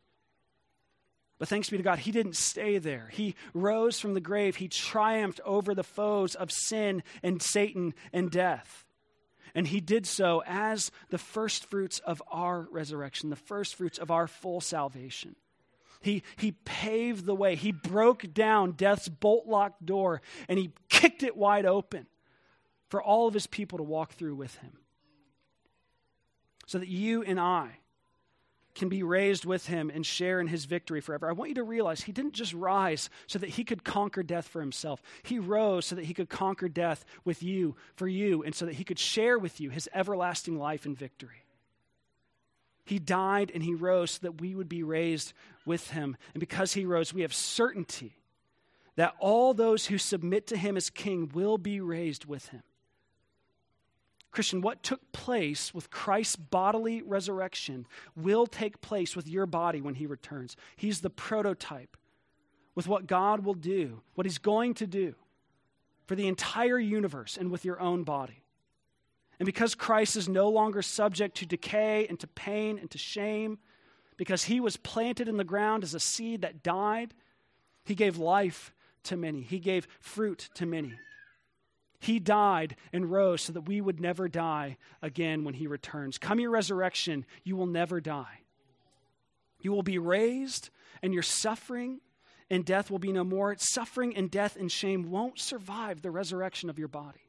But 1.41 1.49
thanks 1.49 1.71
be 1.71 1.79
to 1.79 1.83
God, 1.83 2.01
he 2.01 2.13
didn't 2.13 2.37
stay 2.37 2.77
there. 2.77 3.09
He 3.11 3.35
rose 3.55 3.99
from 3.99 4.13
the 4.13 4.21
grave. 4.21 4.57
He 4.57 4.69
triumphed 4.69 5.41
over 5.47 5.75
the 5.75 5.83
foes 5.83 6.35
of 6.35 6.53
sin 6.53 7.03
and 7.23 7.41
Satan 7.41 7.95
and 8.13 8.31
death. 8.31 8.85
And 9.55 9.67
he 9.67 9.81
did 9.81 10.07
so 10.07 10.43
as 10.47 10.93
the 11.09 11.17
first 11.17 11.65
fruits 11.65 11.99
of 12.01 12.23
our 12.31 12.69
resurrection, 12.71 13.31
the 13.31 13.37
first 13.37 13.75
fruits 13.75 13.99
of 13.99 14.11
our 14.11 14.29
full 14.29 14.61
salvation. 14.61 15.35
He, 16.03 16.23
he 16.37 16.53
paved 16.53 17.25
the 17.25 17.35
way. 17.35 17.57
He 17.57 17.73
broke 17.73 18.35
down 18.35 18.73
death's 18.73 19.09
bolt 19.09 19.47
locked 19.47 19.85
door 19.87 20.21
and 20.47 20.59
he 20.59 20.73
kicked 20.91 21.23
it 21.23 21.39
wide 21.39 21.65
open 21.65 22.07
for 22.89 23.03
all 23.03 23.27
of 23.27 23.33
his 23.33 23.47
people 23.47 23.79
to 23.79 23.85
walk 23.85 24.13
through 24.13 24.35
with 24.35 24.55
him. 24.57 24.73
So 26.67 26.79
that 26.79 26.89
you 26.89 27.23
and 27.23 27.41
I 27.41 27.80
can 28.75 28.89
be 28.89 29.03
raised 29.03 29.45
with 29.45 29.67
him 29.67 29.91
and 29.93 30.07
share 30.07 30.41
in 30.41 30.47
his 30.47 30.65
victory 30.65 31.01
forever. 31.01 31.29
I 31.29 31.33
want 31.33 31.51
you 31.51 31.55
to 31.57 31.63
realize 31.63 32.03
he 32.03 32.13
didn't 32.13 32.35
just 32.35 32.55
rise 32.55 33.11
so 33.27 33.39
that 33.39 33.51
he 33.51 33.65
could 33.65 33.85
conquer 33.85 34.23
death 34.23 34.47
for 34.47 34.61
himself. 34.61 35.03
He 35.23 35.39
rose 35.39 35.87
so 35.87 35.97
that 35.97 36.05
he 36.05 36.15
could 36.15 36.29
conquer 36.29 36.69
death 36.69 37.05
with 37.25 37.43
you, 37.43 37.77
for 37.97 38.09
you, 38.09 38.43
and 38.43 38.55
so 38.55 38.67
that 38.67 38.77
he 38.77 38.85
could 38.85 38.99
share 38.99 39.39
with 39.39 39.61
you 39.61 39.71
his 39.71 39.89
everlasting 39.93 40.59
life 40.59 40.87
and 40.87 40.97
victory. 40.97 41.45
He 42.85 42.99
died 42.99 43.51
and 43.55 43.63
he 43.63 43.75
rose 43.75 44.13
so 44.13 44.19
that 44.23 44.41
we 44.41 44.55
would 44.55 44.69
be 44.69 44.83
raised 44.83 45.33
with 45.65 45.91
him. 45.91 46.17
And 46.35 46.41
because 46.41 46.73
he 46.73 46.85
rose, 46.85 47.15
we 47.15 47.23
have 47.23 47.35
certainty 47.35 48.17
that 48.97 49.15
all 49.19 49.55
those 49.55 49.87
who 49.87 49.99
submit 49.99 50.47
to 50.49 50.57
him 50.57 50.77
as 50.77 50.91
king 50.91 51.31
will 51.33 51.59
be 51.59 51.81
raised 51.81 52.25
with 52.25 52.49
him. 52.49 52.63
Christian, 54.31 54.61
what 54.61 54.83
took 54.83 55.13
place 55.13 55.75
with 55.75 55.91
Christ's 55.91 56.37
bodily 56.37 57.03
resurrection 57.03 57.87
will 58.17 58.47
take 58.47 58.81
place 58.81 59.17
with 59.17 59.27
your 59.27 59.47
body 59.47 59.81
when 59.81 59.97
he 59.97 60.07
returns. 60.07 60.57
He's 60.77 61.01
the 61.01 61.11
prototype 61.11 61.97
with 62.75 62.87
what 62.87 63.07
God 63.07 63.45
will 63.45 63.55
do, 63.55 64.03
what 64.15 64.27
he's 64.27 64.39
going 64.39 64.75
to 64.75 64.87
do 64.87 65.15
for 66.07 66.15
the 66.15 66.29
entire 66.29 66.79
universe 66.79 67.37
and 67.37 67.51
with 67.51 67.65
your 67.65 67.81
own 67.81 68.05
body. 68.05 68.43
And 69.39 69.47
because 69.47 69.75
Christ 69.75 70.17
is 70.17 70.29
no 70.29 70.49
longer 70.49 70.83
subject 70.83 71.39
to 71.39 71.47
decay 71.47 72.07
and 72.09 72.21
to 72.21 72.27
pain 72.27 72.79
and 72.79 72.91
to 72.91 72.99
shame, 72.99 73.59
because 74.17 74.45
he 74.45 74.61
was 74.61 74.77
planted 74.77 75.29
in 75.29 75.39
the 75.39 75.45
ground 75.45 75.83
as 75.83 75.95
a 75.95 76.01
seed 76.01 76.43
that 76.43 76.63
died, 76.63 77.15
he 77.85 77.95
gave 77.95 78.19
life 78.19 78.73
to 79.05 79.17
many, 79.17 79.41
he 79.41 79.59
gave 79.59 79.89
fruit 79.99 80.51
to 80.55 80.67
many. 80.67 80.93
He 82.11 82.19
died 82.19 82.75
and 82.93 83.09
rose 83.09 83.43
so 83.43 83.53
that 83.53 83.69
we 83.69 83.81
would 83.81 84.01
never 84.01 84.29
die 84.29 84.79
again 85.01 85.45
when 85.45 85.55
he 85.55 85.69
returns. 85.69 86.19
Come 86.19 86.41
your 86.41 86.51
resurrection, 86.51 87.25
you 87.45 87.55
will 87.55 87.69
never 87.69 88.01
die. 88.01 88.41
You 89.61 89.71
will 89.71 89.85
be 89.85 89.97
raised, 89.97 90.71
and 91.05 91.15
your 91.15 91.23
suffering 91.23 92.01
and 92.51 92.65
death 92.65 92.91
will 92.91 92.99
be 92.99 93.13
no 93.13 93.23
more. 93.23 93.55
Suffering 93.61 94.17
and 94.17 94.29
death 94.29 94.57
and 94.57 94.73
shame 94.73 95.13
won't 95.13 95.39
survive 95.39 96.03
the 96.03 96.11
resurrection 96.11 96.69
of 96.69 96.81
your 96.81 96.89
body. 96.89 97.29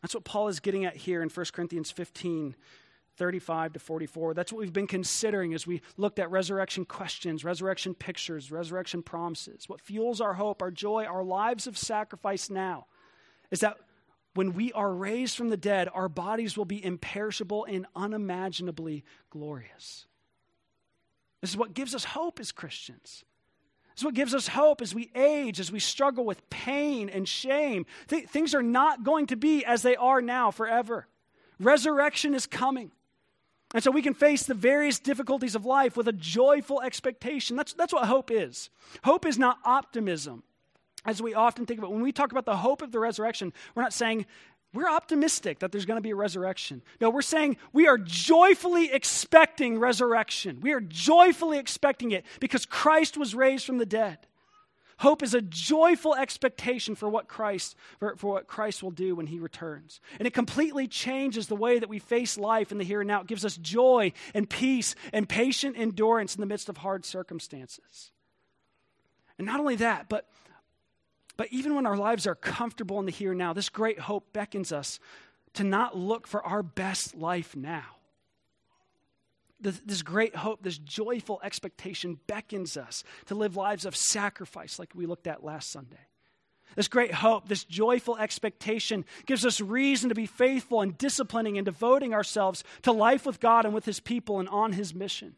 That's 0.00 0.14
what 0.14 0.22
Paul 0.22 0.46
is 0.46 0.60
getting 0.60 0.84
at 0.84 0.94
here 0.94 1.22
in 1.24 1.30
1 1.30 1.46
Corinthians 1.52 1.90
15 1.90 2.54
35 3.18 3.74
to 3.74 3.78
44. 3.78 4.34
That's 4.34 4.52
what 4.52 4.60
we've 4.60 4.72
been 4.72 4.86
considering 4.86 5.52
as 5.52 5.66
we 5.66 5.82
looked 5.96 6.18
at 6.18 6.30
resurrection 6.30 6.84
questions, 6.84 7.44
resurrection 7.44 7.94
pictures, 7.94 8.50
resurrection 8.50 9.02
promises. 9.02 9.68
What 9.68 9.80
fuels 9.80 10.20
our 10.20 10.34
hope, 10.34 10.62
our 10.62 10.70
joy, 10.70 11.04
our 11.04 11.24
lives 11.24 11.66
of 11.66 11.76
sacrifice 11.76 12.48
now 12.48 12.86
is 13.50 13.60
that 13.60 13.76
when 14.34 14.52
we 14.52 14.72
are 14.72 14.92
raised 14.92 15.36
from 15.36 15.48
the 15.48 15.56
dead, 15.56 15.88
our 15.92 16.08
bodies 16.08 16.56
will 16.56 16.64
be 16.64 16.84
imperishable 16.84 17.64
and 17.64 17.86
unimaginably 17.96 19.04
glorious. 19.30 20.06
This 21.40 21.50
is 21.50 21.56
what 21.56 21.74
gives 21.74 21.94
us 21.94 22.04
hope 22.04 22.38
as 22.38 22.52
Christians. 22.52 23.24
This 23.94 24.02
is 24.02 24.04
what 24.04 24.14
gives 24.14 24.34
us 24.34 24.46
hope 24.46 24.80
as 24.80 24.94
we 24.94 25.10
age, 25.16 25.58
as 25.58 25.72
we 25.72 25.80
struggle 25.80 26.24
with 26.24 26.48
pain 26.50 27.08
and 27.08 27.28
shame. 27.28 27.84
Th- 28.06 28.28
things 28.28 28.54
are 28.54 28.62
not 28.62 29.02
going 29.02 29.26
to 29.26 29.36
be 29.36 29.64
as 29.64 29.82
they 29.82 29.96
are 29.96 30.22
now 30.22 30.52
forever. 30.52 31.08
Resurrection 31.58 32.34
is 32.34 32.46
coming. 32.46 32.92
And 33.74 33.84
so 33.84 33.90
we 33.90 34.02
can 34.02 34.14
face 34.14 34.44
the 34.44 34.54
various 34.54 34.98
difficulties 34.98 35.54
of 35.54 35.66
life 35.66 35.96
with 35.96 36.08
a 36.08 36.12
joyful 36.12 36.80
expectation. 36.80 37.56
That's, 37.56 37.74
that's 37.74 37.92
what 37.92 38.06
hope 38.06 38.30
is. 38.30 38.70
Hope 39.04 39.26
is 39.26 39.38
not 39.38 39.58
optimism, 39.64 40.42
as 41.04 41.20
we 41.20 41.34
often 41.34 41.66
think 41.66 41.78
about. 41.78 41.92
When 41.92 42.02
we 42.02 42.12
talk 42.12 42.32
about 42.32 42.46
the 42.46 42.56
hope 42.56 42.80
of 42.80 42.92
the 42.92 42.98
resurrection, 42.98 43.52
we're 43.74 43.82
not 43.82 43.92
saying 43.92 44.24
we're 44.72 44.88
optimistic 44.88 45.58
that 45.58 45.72
there's 45.72 45.86
going 45.86 45.96
to 45.96 46.02
be 46.02 46.10
a 46.10 46.16
resurrection. 46.16 46.82
No, 47.00 47.10
we're 47.10 47.22
saying 47.22 47.56
we 47.72 47.88
are 47.88 47.98
joyfully 47.98 48.92
expecting 48.92 49.78
resurrection. 49.78 50.60
We 50.60 50.72
are 50.72 50.80
joyfully 50.80 51.58
expecting 51.58 52.10
it 52.12 52.24
because 52.40 52.64
Christ 52.64 53.16
was 53.16 53.34
raised 53.34 53.64
from 53.66 53.78
the 53.78 53.86
dead. 53.86 54.18
Hope 54.98 55.22
is 55.22 55.32
a 55.32 55.40
joyful 55.40 56.14
expectation 56.14 56.94
for 56.96 57.08
what 57.08 57.28
Christ 57.28 57.76
for, 58.00 58.16
for, 58.16 58.32
what 58.34 58.48
Christ 58.48 58.82
will 58.82 58.90
do 58.90 59.14
when 59.14 59.28
he 59.28 59.38
returns. 59.38 60.00
And 60.18 60.26
it 60.26 60.34
completely 60.34 60.88
changes 60.88 61.46
the 61.46 61.56
way 61.56 61.78
that 61.78 61.88
we 61.88 62.00
face 62.00 62.36
life 62.36 62.72
in 62.72 62.78
the 62.78 62.84
here 62.84 63.00
and 63.00 63.08
now. 63.08 63.20
It 63.20 63.28
gives 63.28 63.44
us 63.44 63.56
joy 63.56 64.12
and 64.34 64.50
peace 64.50 64.96
and 65.12 65.28
patient 65.28 65.76
endurance 65.78 66.34
in 66.34 66.40
the 66.40 66.46
midst 66.46 66.68
of 66.68 66.78
hard 66.78 67.04
circumstances. 67.04 68.10
And 69.38 69.46
not 69.46 69.60
only 69.60 69.76
that, 69.76 70.08
but 70.08 70.28
but 71.36 71.46
even 71.52 71.76
when 71.76 71.86
our 71.86 71.96
lives 71.96 72.26
are 72.26 72.34
comfortable 72.34 72.98
in 72.98 73.06
the 73.06 73.12
here 73.12 73.30
and 73.30 73.38
now, 73.38 73.52
this 73.52 73.68
great 73.68 74.00
hope 74.00 74.32
beckons 74.32 74.72
us 74.72 74.98
to 75.54 75.62
not 75.62 75.96
look 75.96 76.26
for 76.26 76.44
our 76.44 76.64
best 76.64 77.14
life 77.14 77.54
now 77.54 77.97
this 79.60 80.02
great 80.02 80.36
hope, 80.36 80.62
this 80.62 80.78
joyful 80.78 81.40
expectation 81.42 82.18
beckons 82.26 82.76
us 82.76 83.02
to 83.26 83.34
live 83.34 83.56
lives 83.56 83.84
of 83.84 83.96
sacrifice 83.96 84.78
like 84.78 84.94
we 84.94 85.06
looked 85.06 85.26
at 85.26 85.44
last 85.44 85.70
Sunday. 85.70 86.06
This 86.76 86.88
great 86.88 87.12
hope, 87.12 87.48
this 87.48 87.64
joyful 87.64 88.16
expectation 88.18 89.04
gives 89.26 89.44
us 89.44 89.60
reason 89.60 90.10
to 90.10 90.14
be 90.14 90.26
faithful 90.26 90.80
and 90.80 90.96
disciplining 90.96 91.58
and 91.58 91.64
devoting 91.64 92.14
ourselves 92.14 92.62
to 92.82 92.92
life 92.92 93.26
with 93.26 93.40
God 93.40 93.64
and 93.64 93.74
with 93.74 93.84
His 93.84 94.00
people 94.00 94.38
and 94.38 94.48
on 94.48 94.72
His 94.72 94.94
mission. 94.94 95.36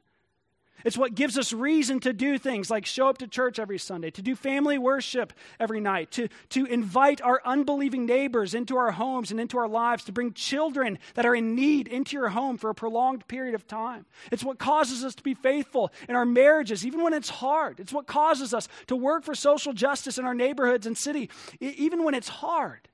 It's 0.85 0.99
what 0.99 1.15
gives 1.15 1.39
us 1.39 1.53
reason 1.53 2.01
to 2.01 2.13
do 2.13 2.39
things 2.39 2.71
like 2.71 2.87
show 2.87 3.09
up 3.09 3.19
to 3.19 3.27
church 3.27 3.59
every 3.59 3.79
Sunday, 3.79 4.11
to 4.11 4.23
do 4.23 4.35
family 4.35 4.79
worship 4.79 5.33
every 5.59 5.81
night, 5.81 6.11
to, 6.13 6.29
to 6.51 6.65
invite 6.67 7.21
our 7.21 7.41
unbelieving 7.45 8.07
neighbors 8.07 8.55
into 8.55 8.77
our 8.77 8.93
homes 8.93 9.31
and 9.31 9.41
into 9.41 9.59
our 9.59 9.69
lives, 9.69 10.05
to 10.05 10.13
bring 10.13 10.33
children 10.33 10.99
that 11.15 11.27
are 11.27 11.35
in 11.35 11.55
need 11.55 11.89
into 11.89 12.17
your 12.17 12.29
home 12.29 12.57
for 12.57 12.71
a 12.71 12.75
prolonged 12.75 13.27
period 13.29 13.55
of 13.55 13.67
time. 13.67 14.07
It's 14.31 14.45
what 14.45 14.59
causes 14.59 15.05
us 15.05 15.15
to 15.17 15.23
be 15.23 15.35
faithful 15.35 15.93
in 16.09 16.17
our 16.17 16.27
marriages, 16.27 16.87
even 16.87 17.03
when 17.03 17.15
it's 17.15 17.31
hard. 17.31 17.81
It's 17.81 17.93
what 17.93 18.07
causes 18.07 18.55
us 18.55 18.69
to 18.89 18.97
work 18.97 19.25
for 19.25 19.35
social 19.35 19.73
justice 19.73 20.19
in 20.19 20.25
our 20.25 20.35
neighborhoods 20.35 20.87
and 20.87 20.97
city, 20.97 21.31
even 21.61 22.05
when 22.05 22.15
it's 22.15 22.29
hard. 22.29 22.90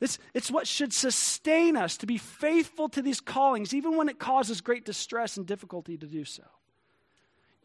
It's, 0.00 0.18
it's 0.34 0.50
what 0.50 0.66
should 0.66 0.92
sustain 0.92 1.76
us 1.76 1.96
to 1.98 2.06
be 2.06 2.18
faithful 2.18 2.88
to 2.90 3.02
these 3.02 3.20
callings, 3.20 3.72
even 3.72 3.96
when 3.96 4.08
it 4.08 4.18
causes 4.18 4.60
great 4.60 4.84
distress 4.84 5.36
and 5.36 5.46
difficulty 5.46 5.96
to 5.96 6.06
do 6.06 6.24
so. 6.24 6.42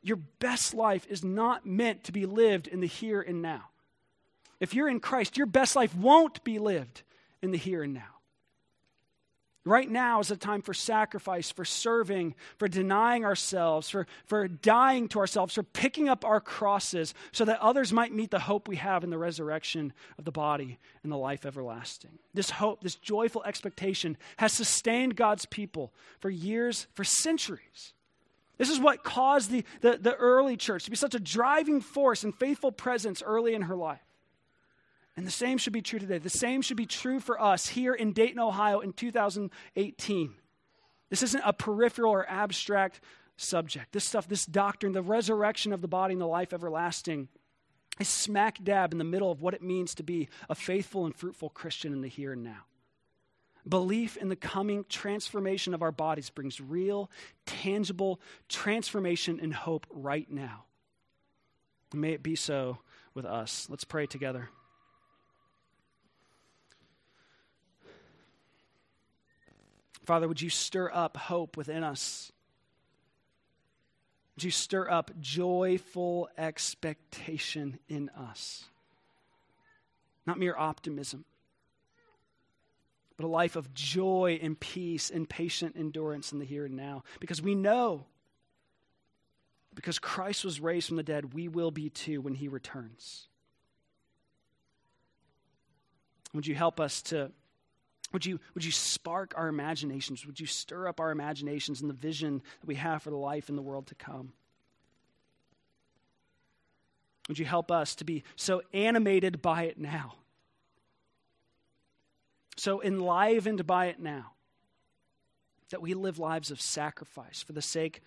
Your 0.02 0.18
best 0.18 0.74
life 0.74 1.06
is 1.10 1.24
not 1.24 1.66
meant 1.66 2.06
to 2.06 2.12
be 2.12 2.26
lived 2.26 2.68
in 2.68 2.80
the 2.80 2.88
here 2.88 3.22
and 3.22 3.42
now. 3.42 3.66
If 4.60 4.74
you're 4.74 4.90
in 4.90 5.00
Christ, 5.00 5.38
your 5.38 5.48
best 5.48 5.76
life 5.76 5.96
won't 5.96 6.44
be 6.44 6.60
lived 6.60 7.04
in 7.42 7.52
the 7.52 7.58
here 7.58 7.84
and 7.84 7.94
now. 7.94 8.19
Right 9.70 9.88
now 9.88 10.20
is 10.20 10.32
a 10.32 10.36
time 10.36 10.64
for 10.64 10.74
sacrifice, 10.74 11.52
for 11.52 11.64
serving, 11.64 12.34
for 12.58 12.68
denying 12.68 13.24
ourselves, 13.24 13.88
for, 13.88 14.08
for 14.26 14.48
dying 14.48 15.08
to 15.10 15.20
ourselves, 15.20 15.54
for 15.54 15.62
picking 15.62 16.10
up 16.10 16.26
our 16.26 16.42
crosses 16.42 17.14
so 17.32 17.46
that 17.46 17.60
others 17.60 17.94
might 17.94 18.12
meet 18.12 18.32
the 18.32 18.40
hope 18.40 18.68
we 18.68 18.78
have 18.78 19.04
in 19.04 19.12
the 19.12 19.18
resurrection 19.20 19.94
of 20.18 20.26
the 20.26 20.32
body 20.32 20.80
and 21.04 21.12
the 21.12 21.18
life 21.18 21.46
everlasting. 21.46 22.18
This 22.34 22.50
hope, 22.50 22.82
this 22.82 22.96
joyful 22.96 23.44
expectation 23.44 24.18
has 24.38 24.54
sustained 24.54 25.16
God's 25.16 25.46
people 25.46 25.94
for 26.20 26.32
years, 26.32 26.88
for 26.96 27.04
centuries. 27.04 27.94
This 28.58 28.72
is 28.72 28.80
what 28.80 29.04
caused 29.04 29.52
the, 29.52 29.64
the, 29.82 30.00
the 30.02 30.16
early 30.16 30.58
church 30.58 30.86
to 30.86 30.90
be 30.90 30.98
such 30.98 31.14
a 31.14 31.20
driving 31.20 31.80
force 31.80 32.24
and 32.24 32.34
faithful 32.34 32.72
presence 32.72 33.22
early 33.22 33.54
in 33.54 33.62
her 33.62 33.76
life. 33.76 34.02
And 35.20 35.28
the 35.28 35.32
same 35.32 35.58
should 35.58 35.74
be 35.74 35.82
true 35.82 36.00
today. 36.00 36.18
The 36.18 36.30
same 36.30 36.62
should 36.62 36.78
be 36.78 36.86
true 36.86 37.20
for 37.20 37.42
us 37.42 37.68
here 37.68 37.94
in 37.94 38.14
Dayton, 38.14 38.40
Ohio 38.40 38.80
in 38.80 38.94
2018. 38.94 40.34
This 41.10 41.24
isn't 41.24 41.44
a 41.46 41.52
peripheral 41.52 42.14
or 42.14 42.26
abstract 42.30 43.02
subject. 43.36 43.92
This 43.92 44.06
stuff, 44.06 44.30
this 44.30 44.46
doctrine, 44.46 44.94
the 44.94 45.02
resurrection 45.02 45.74
of 45.74 45.82
the 45.82 45.90
body 45.90 46.14
and 46.14 46.22
the 46.22 46.26
life 46.26 46.54
everlasting, 46.54 47.28
is 48.00 48.08
smack 48.08 48.64
dab 48.64 48.94
in 48.94 48.98
the 48.98 49.04
middle 49.04 49.30
of 49.30 49.42
what 49.42 49.54
it 49.54 49.62
means 49.62 49.94
to 49.96 50.04
be 50.04 50.30
a 50.48 50.56
faithful 50.56 51.06
and 51.06 51.14
fruitful 51.14 51.50
Christian 51.50 51.92
in 51.92 52.00
the 52.00 52.08
here 52.08 52.32
and 52.32 52.46
now. 52.46 52.64
Belief 53.68 54.16
in 54.16 54.30
the 54.30 54.38
coming 54.38 54.86
transformation 54.88 55.74
of 55.74 55.82
our 55.82 55.92
bodies 55.92 56.30
brings 56.30 56.62
real, 56.62 57.12
tangible 57.46 58.22
transformation 58.48 59.38
and 59.42 59.54
hope 59.54 59.86
right 59.90 60.32
now. 60.32 60.64
may 61.94 62.14
it 62.14 62.24
be 62.24 62.38
so 62.38 62.78
with 63.14 63.26
us. 63.26 63.68
Let's 63.70 63.84
pray 63.84 64.06
together. 64.06 64.48
Father, 70.10 70.28
would 70.28 70.42
you 70.42 70.50
stir 70.50 70.90
up 70.92 71.18
hope 71.18 71.56
within 71.56 71.84
us? 71.84 72.32
Would 74.36 74.44
you 74.44 74.50
stir 74.50 74.90
up 74.90 75.12
joyful 75.20 76.28
expectation 76.36 77.78
in 77.88 78.10
us? 78.18 78.64
Not 80.26 80.40
mere 80.40 80.58
optimism, 80.58 81.26
but 83.18 83.26
a 83.28 83.28
life 83.28 83.56
of 83.56 83.72
joy 83.76 84.40
and 84.42 84.60
peace 84.60 85.12
and 85.12 85.30
patient 85.30 85.76
endurance 85.78 86.32
in 86.32 86.40
the 86.40 86.46
here 86.46 86.66
and 86.66 86.76
now. 86.76 87.04
Because 87.20 87.40
we 87.40 87.54
know, 87.54 88.08
because 89.76 90.00
Christ 90.00 90.44
was 90.44 90.60
raised 90.60 90.88
from 90.88 90.98
the 90.98 91.04
dead, 91.04 91.36
we 91.36 91.48
will 91.48 91.70
be 91.70 91.92
too 91.92 92.20
when 92.20 92.34
he 92.34 92.48
returns. 92.48 93.28
Would 96.34 96.48
you 96.48 96.56
help 96.56 96.80
us 96.80 97.04
to 97.04 97.32
would 98.12 98.26
you, 98.26 98.40
would 98.54 98.66
you 98.66 98.72
spark 98.72 99.34
our 99.38 99.48
imaginations? 99.48 100.26
Would 100.26 100.40
you 100.40 100.46
stir 100.46 100.88
up 100.88 101.00
our 101.00 101.12
imaginations 101.12 101.82
and 101.82 101.90
the 101.90 101.96
vision 101.96 102.42
that 102.62 102.68
we 102.68 102.76
have 102.76 103.04
for 103.04 103.10
the 103.10 103.18
life 103.18 103.50
in 103.50 103.56
the 103.56 103.62
world 103.62 103.88
to 103.88 103.96
come? 103.96 104.34
Would 107.28 107.38
you 107.38 107.46
help 107.46 107.72
us 107.72 107.94
to 107.96 108.04
be 108.04 108.24
so 108.36 108.64
animated 108.74 109.42
by 109.42 109.64
it 109.64 109.78
now? 109.78 110.16
So 112.58 112.82
enlivened 112.82 113.66
by 113.68 113.86
it 113.86 114.00
now 114.00 114.32
that 115.70 115.82
we 115.82 115.94
live 115.94 116.18
lives 116.18 116.50
of 116.50 116.60
sacrifice 116.60 117.44
for 117.44 117.54
the 117.54 117.62
sake 117.62 118.02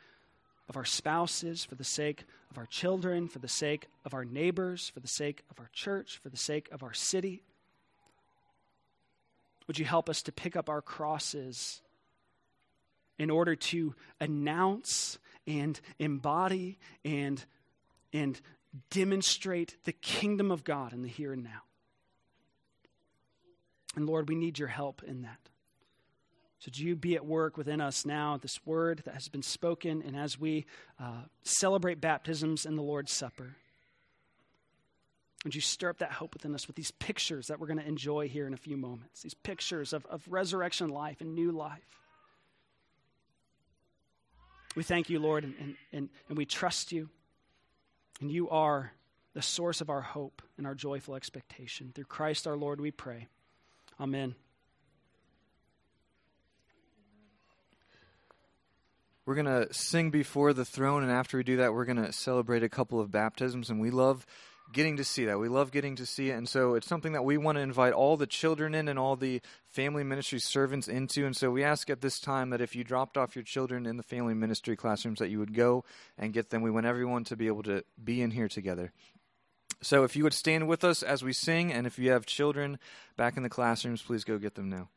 of 0.69 0.77
our 0.77 0.85
spouses, 0.85 1.65
for 1.65 1.77
the 1.77 1.85
sake 1.85 2.25
of 2.51 2.59
our 2.59 2.67
children, 2.67 3.29
for 3.29 3.39
the 3.39 3.49
sake 3.49 3.89
of 4.05 4.15
our 4.15 4.25
neighbors, 4.25 4.89
for 4.89 5.01
the 5.01 5.09
sake 5.09 5.43
of 5.51 5.61
our 5.61 5.71
church, 5.73 6.19
for 6.23 6.29
the 6.29 6.37
sake 6.37 6.69
of 6.73 6.83
our 6.83 6.93
city. 6.93 7.43
Would 9.67 9.79
you 9.79 9.85
help 9.85 10.09
us 10.09 10.23
to 10.23 10.33
pick 10.33 10.57
up 10.57 10.69
our 10.69 10.83
crosses 10.83 11.83
in 13.19 13.31
order 13.31 13.55
to 13.55 13.95
announce 14.21 15.19
and 15.47 15.81
embody 15.99 16.79
and, 17.05 17.45
and 18.13 18.41
demonstrate 18.91 19.77
the 19.85 19.93
kingdom 19.93 20.51
of 20.51 20.65
God 20.65 20.93
in 20.93 21.03
the 21.03 21.09
here 21.09 21.33
and 21.33 21.43
now? 21.43 21.63
And 23.95 24.07
Lord, 24.07 24.29
we 24.29 24.35
need 24.35 24.59
your 24.59 24.69
help 24.69 25.03
in 25.03 25.23
that. 25.23 25.39
So, 26.59 26.71
do 26.71 26.85
you 26.85 26.95
be 26.95 27.17
at 27.17 27.27
work 27.27 27.57
within 27.57 27.81
us 27.81 28.07
now, 28.07 28.37
this 28.37 28.65
word 28.65 29.03
that 29.05 29.15
has 29.15 29.29
been 29.29 29.43
spoken, 29.43 30.01
and 30.07 30.17
as 30.17 30.39
we 30.39 30.65
uh, 31.01 31.23
celebrate 31.43 32.01
baptisms 32.01 32.65
and 32.65 32.79
the 32.79 32.83
Lord's 32.83 33.13
Supper? 33.13 33.57
Would 35.45 35.55
you 35.55 35.61
stir 35.61 35.91
up 35.91 35.99
that 35.99 36.13
hope 36.13 36.35
within 36.35 36.55
us 36.55 36.67
with 36.69 36.77
these 36.77 36.93
pictures 36.93 37.49
that 37.49 37.59
we're 37.59 37.67
going 37.67 37.81
to 37.81 37.87
enjoy 37.87 38.29
here 38.29 38.47
in 38.47 38.55
a 38.55 38.59
few 38.59 38.77
moments? 38.77 39.23
These 39.23 39.35
pictures 39.35 39.93
of, 39.93 40.07
of 40.07 40.23
resurrection 40.29 40.89
life 40.89 41.21
and 41.21 41.35
new 41.35 41.51
life. 41.51 41.81
We 44.77 44.85
thank 44.85 45.11
you, 45.11 45.19
Lord, 45.19 45.45
and, 45.45 45.77
and, 45.93 46.09
and 46.29 46.39
we 46.39 46.47
trust 46.47 46.93
you. 46.93 47.11
And 48.21 48.31
you 48.31 48.49
are 48.51 48.93
the 49.35 49.43
source 49.43 49.81
of 49.81 49.91
our 49.91 50.01
hope 50.01 50.43
and 50.57 50.67
our 50.67 50.75
joyful 50.75 51.17
expectation. 51.17 51.91
Through 51.95 52.05
Christ 52.05 52.47
our 52.47 52.57
Lord, 52.57 52.81
we 52.81 52.91
pray. 52.91 53.27
Amen. 54.01 54.35
We're 59.25 59.35
going 59.35 59.47
to 59.47 59.73
sing 59.73 60.11
before 60.11 60.53
the 60.53 60.65
throne, 60.65 61.03
and 61.03 61.13
after 61.13 61.37
we 61.37 61.45
do 61.45 61.59
that, 61.59 61.73
we're 61.73 61.85
going 61.85 62.03
to 62.03 62.13
celebrate 62.13 62.63
a 62.63 62.69
couple 62.69 63.01
of 63.01 63.11
baptisms. 63.11 63.71
And 63.71 63.81
we 63.81 63.91
love 63.91 64.27
getting 64.73 64.97
to 64.97 65.05
see 65.05 65.27
that. 65.27 65.39
We 65.39 65.49
love 65.49 65.71
getting 65.71 65.97
to 65.97 66.07
see 66.07 66.31
it. 66.31 66.35
And 66.35 66.49
so 66.49 66.75
it's 66.75 66.87
something 66.87 67.13
that 67.13 67.25
we 67.25 67.37
want 67.37 67.57
to 67.57 67.63
invite 67.63 67.93
all 67.93 68.17
the 68.17 68.27
children 68.27 68.75
in 68.75 68.89
and 68.89 68.99
all 68.99 69.17
the 69.17 69.41
family 69.67 70.05
ministry 70.05 70.39
servants 70.39 70.89
into. 70.89 71.27
And 71.27 71.37
so 71.37 71.51
we 71.51 71.63
ask 71.63 71.91
at 71.91 72.01
this 72.01 72.19
time 72.19 72.51
that 72.51 72.61
if 72.61 72.75
you 72.75 72.85
dropped 72.85 73.17
off 73.17 73.37
your 73.37 73.45
children 73.45 73.87
in 73.87 73.97
the 73.97 74.03
family 74.03 74.35
ministry 74.35 74.77
classrooms, 74.77 75.19
that 75.19 75.31
you 75.31 75.39
would 75.39 75.55
go 75.55 75.85
and 76.19 76.33
get 76.33 76.51
them. 76.51 76.63
We 76.63 76.71
want 76.71 76.87
everyone 76.87 77.25
to 77.25 77.37
be 77.37 77.47
able 77.47 77.63
to 77.65 77.85
be 78.03 78.23
in 78.23 78.31
here 78.31 78.49
together. 78.49 78.93
So 79.83 80.05
if 80.05 80.15
you 80.15 80.23
would 80.25 80.35
stand 80.35 80.69
with 80.69 80.85
us 80.85 81.03
as 81.03 81.25
we 81.25 81.33
sing, 81.33 81.73
and 81.73 81.87
if 81.87 81.99
you 81.99 82.13
have 82.13 82.25
children 82.25 82.79
back 83.17 83.37
in 83.37 83.43
the 83.43 83.49
classrooms, 83.49 84.01
please 84.01 84.25
go 84.25 84.39
get 84.39 84.55
them 84.55 84.71
now. 84.71 84.89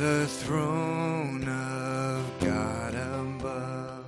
The 0.00 0.26
throne 0.26 1.46
of 1.46 2.24
God 2.40 2.94
above, 2.94 4.02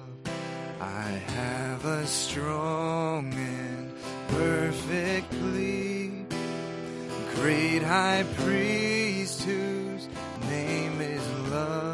I 0.81 1.09
have 1.37 1.85
a 1.85 2.07
strong 2.07 3.31
and 3.35 3.93
perfect 4.29 5.31
plea. 5.33 6.25
Great 7.35 7.83
high 7.83 8.25
priest 8.39 9.43
whose 9.43 10.09
name 10.49 10.99
is 11.03 11.29
love, 11.51 11.92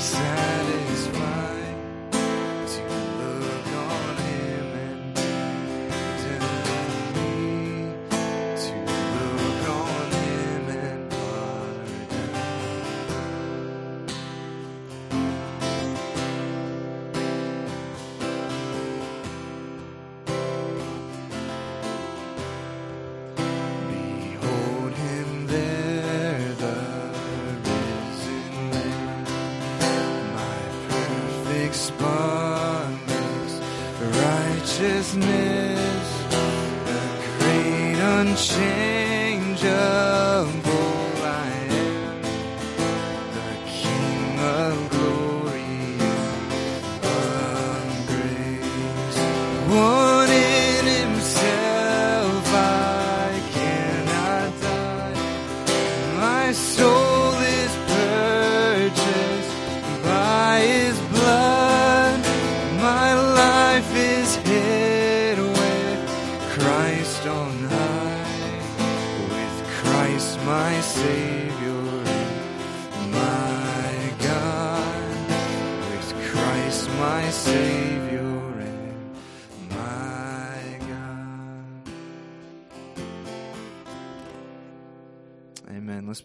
satisfied 0.00 1.39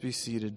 be 0.06 0.12
seated. 0.12 0.56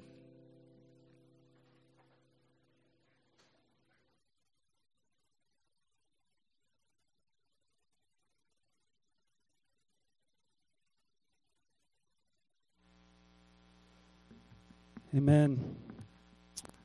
Amen. 15.17 15.77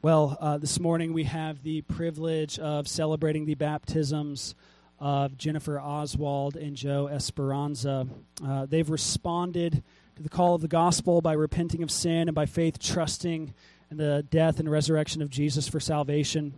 Well, 0.01 0.37
uh, 0.39 0.57
this 0.57 0.79
morning 0.79 1.11
we 1.11 1.25
have 1.25 1.63
the 1.63 1.81
privilege 1.81 2.59
of 2.59 2.87
celebrating 2.87 3.45
the 3.45 3.55
baptisms 3.55 4.55
of 5.01 5.37
Jennifer 5.37 5.81
Oswald 5.81 6.55
and 6.55 6.77
Joe 6.77 7.09
Esperanza. 7.09 8.07
Uh, 8.41 8.67
they've 8.67 8.89
responded 8.89 9.83
the 10.19 10.29
call 10.29 10.55
of 10.55 10.61
the 10.61 10.67
gospel 10.67 11.21
by 11.21 11.33
repenting 11.33 11.83
of 11.83 11.91
sin 11.91 12.27
and 12.27 12.35
by 12.35 12.45
faith 12.45 12.79
trusting 12.79 13.53
in 13.89 13.97
the 13.97 14.25
death 14.29 14.59
and 14.59 14.69
resurrection 14.69 15.21
of 15.21 15.29
Jesus 15.29 15.67
for 15.67 15.79
salvation. 15.79 16.53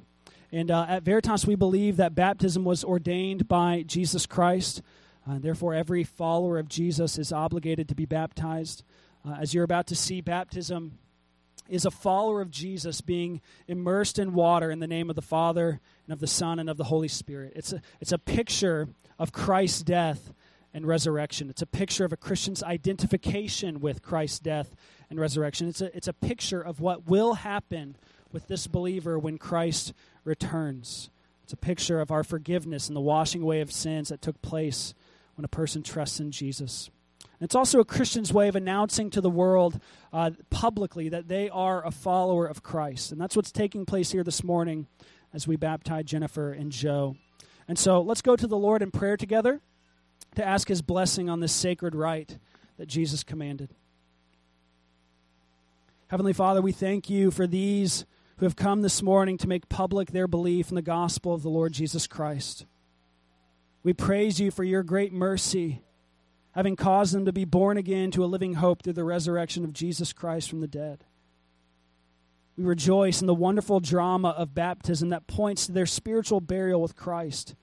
And 0.52 0.72
uh, 0.72 0.86
at 0.88 1.04
Veritas, 1.04 1.46
we 1.46 1.56
believe 1.56 1.98
that 1.98 2.16
baptism 2.16 2.64
was 2.64 2.84
ordained 2.84 3.48
by 3.48 3.84
Jesus 3.84 4.26
Christ. 4.26 4.82
Uh, 5.30 5.40
therefore, 5.40 5.74
every 5.74 6.04
follower 6.04 6.60
of 6.60 6.70
Jesus 6.70 7.18
is 7.18 7.32
obligated 7.32 7.90
to 7.90 7.96
be 7.96 8.06
baptized. 8.06 8.84
Uh, 9.28 9.34
as 9.40 9.54
you're 9.54 9.64
about 9.64 9.88
to 9.88 9.96
see, 9.96 10.22
baptism 10.22 10.98
is 11.68 11.86
a 11.86 11.92
follower 11.92 12.42
of 12.42 12.52
Jesus 12.52 13.02
being 13.02 13.42
immersed 13.68 14.20
in 14.20 14.34
water 14.34 14.70
in 14.70 14.80
the 14.80 14.88
name 14.88 15.10
of 15.10 15.16
the 15.16 15.22
Father 15.22 15.80
and 16.06 16.14
of 16.14 16.20
the 16.20 16.28
Son 16.28 16.60
and 16.60 16.70
of 16.70 16.78
the 16.78 16.84
Holy 16.86 17.08
Spirit. 17.08 17.54
It's 17.56 17.74
a, 17.74 17.82
it's 18.00 18.12
a 18.12 18.20
picture 18.20 18.88
of 19.18 19.32
Christ's 19.32 19.82
death 19.82 20.32
and 20.76 20.86
resurrection. 20.86 21.50
It's 21.50 21.62
a 21.62 21.66
picture 21.66 22.04
of 22.04 22.12
a 22.12 22.18
Christian's 22.18 22.62
identification 22.62 23.80
with 23.80 24.04
Christ's 24.04 24.40
death 24.40 24.76
and 25.10 25.18
resurrection. 25.18 25.70
It's 25.70 25.80
a, 25.80 25.96
it's 25.96 26.10
a 26.10 26.14
picture 26.14 26.62
of 26.62 26.82
what 26.82 27.08
will 27.08 27.36
happen 27.36 27.96
with 28.34 28.50
this 28.50 28.68
believer 28.68 29.18
when 29.18 29.38
Christ 29.38 29.94
returns. 30.26 31.10
It's 31.46 31.54
a 31.54 31.58
picture 31.58 32.02
of 32.02 32.12
our 32.12 32.26
forgiveness 32.26 32.90
and 32.90 32.96
the 32.96 33.02
washing 33.02 33.42
away 33.42 33.62
of 33.62 33.72
sins 33.72 34.10
that 34.10 34.22
took 34.22 34.42
place 34.42 34.94
when 35.36 35.46
a 35.46 35.48
person 35.48 35.82
trusts 35.82 36.20
in 36.20 36.32
Jesus. 36.32 36.90
And 37.22 37.46
It's 37.46 37.56
also 37.56 37.80
a 37.80 37.86
Christian's 37.86 38.34
way 38.34 38.50
of 38.50 38.58
announcing 38.58 39.10
to 39.12 39.22
the 39.22 39.30
world 39.30 39.80
uh, 40.12 40.32
publicly 40.50 41.08
that 41.08 41.30
they 41.30 41.50
are 41.50 41.86
a 41.86 41.92
follower 41.92 42.46
of 42.46 42.64
Christ. 42.64 43.14
And 43.14 43.22
that's 43.22 43.38
what's 43.38 43.52
taking 43.52 43.86
place 43.86 44.12
here 44.12 44.26
this 44.26 44.44
morning 44.44 44.88
as 45.34 45.48
we 45.48 45.56
baptize 45.56 46.04
Jennifer 46.04 46.52
and 46.52 46.70
Joe. 46.70 47.16
And 47.66 47.80
so 47.80 48.02
let's 48.02 48.22
go 48.22 48.36
to 48.36 48.46
the 48.46 48.58
Lord 48.58 48.82
in 48.82 48.92
prayer 48.92 49.16
together 49.16 49.62
to 50.36 50.46
ask 50.46 50.68
his 50.68 50.82
blessing 50.82 51.30
on 51.30 51.40
this 51.40 51.54
sacred 51.54 51.96
rite 51.96 52.38
that 52.78 52.88
Jesus 52.88 53.24
commanded. 53.24 53.74
Heavenly 56.08 56.34
Father, 56.34 56.62
we 56.62 56.72
thank 56.72 57.10
you 57.10 57.32
for 57.32 57.48
these 57.48 58.06
who 58.38 58.46
have 58.46 58.56
come 58.56 58.82
this 58.82 59.02
morning 59.02 59.38
to 59.40 59.48
make 59.48 59.70
public 59.70 60.12
their 60.12 60.28
belief 60.28 60.70
in 60.70 60.76
the 60.76 60.82
gospel 60.82 61.34
of 61.34 61.42
the 61.42 61.50
Lord 61.50 61.74
Jesus 61.74 62.06
Christ. 62.06 62.66
We 63.84 63.94
praise 63.94 64.40
you 64.40 64.52
for 64.52 64.64
your 64.64 64.84
great 64.84 65.14
mercy 65.14 65.82
having 66.56 66.78
caused 66.78 67.14
them 67.14 67.26
to 67.26 67.34
be 67.34 67.44
born 67.44 67.78
again 67.78 68.12
to 68.12 68.24
a 68.24 68.28
living 68.28 68.54
hope 68.54 68.82
through 68.82 68.94
the 68.94 69.04
resurrection 69.04 69.66
of 69.66 69.74
Jesus 69.74 70.14
Christ 70.14 70.50
from 70.50 70.62
the 70.62 70.68
dead. 70.68 71.04
We 72.58 72.64
rejoice 72.64 73.20
in 73.20 73.28
the 73.28 73.36
wonderful 73.36 73.82
drama 73.82 74.30
of 74.30 74.56
baptism 74.56 75.10
that 75.10 75.28
points 75.28 75.66
to 75.66 75.74
their 75.74 75.86
spiritual 75.86 76.40
burial 76.40 76.82
with 76.82 76.96
Christ 76.96 77.56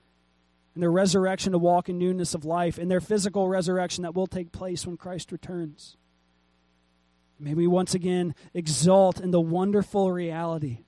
and 0.73 0.81
their 0.81 0.91
resurrection 0.91 1.51
to 1.51 1.57
walk 1.57 1.89
in 1.89 1.97
newness 1.97 2.33
of 2.33 2.45
life 2.45 2.77
and 2.77 2.89
their 2.89 3.01
physical 3.01 3.47
resurrection 3.47 4.03
that 4.03 4.15
will 4.15 4.27
take 4.27 4.51
place 4.51 4.85
when 4.85 4.97
Christ 4.97 5.31
returns. 5.31 5.97
May 7.39 7.53
we 7.53 7.67
once 7.67 7.93
again 7.93 8.35
exalt 8.53 9.19
in 9.19 9.31
the 9.31 9.41
wonderful 9.41 10.11
reality 10.11 10.79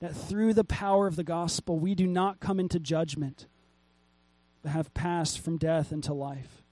that 0.00 0.16
through 0.16 0.54
the 0.54 0.64
power 0.64 1.06
of 1.06 1.16
the 1.16 1.24
gospel 1.24 1.78
we 1.78 1.94
do 1.94 2.06
not 2.06 2.40
come 2.40 2.58
into 2.58 2.78
judgment, 2.78 3.46
but 4.62 4.70
have 4.70 4.94
passed 4.94 5.40
from 5.40 5.58
death 5.58 5.92
into 5.92 6.14
life. 6.14 6.62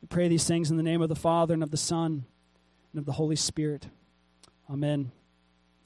We 0.00 0.08
pray 0.08 0.28
these 0.28 0.46
things 0.46 0.70
in 0.70 0.76
the 0.76 0.82
name 0.82 1.02
of 1.02 1.08
the 1.08 1.14
Father 1.14 1.54
and 1.54 1.62
of 1.62 1.70
the 1.70 1.76
Son 1.76 2.24
and 2.92 2.98
of 2.98 3.04
the 3.04 3.12
Holy 3.12 3.36
Spirit. 3.36 3.88
Amen. 4.70 5.12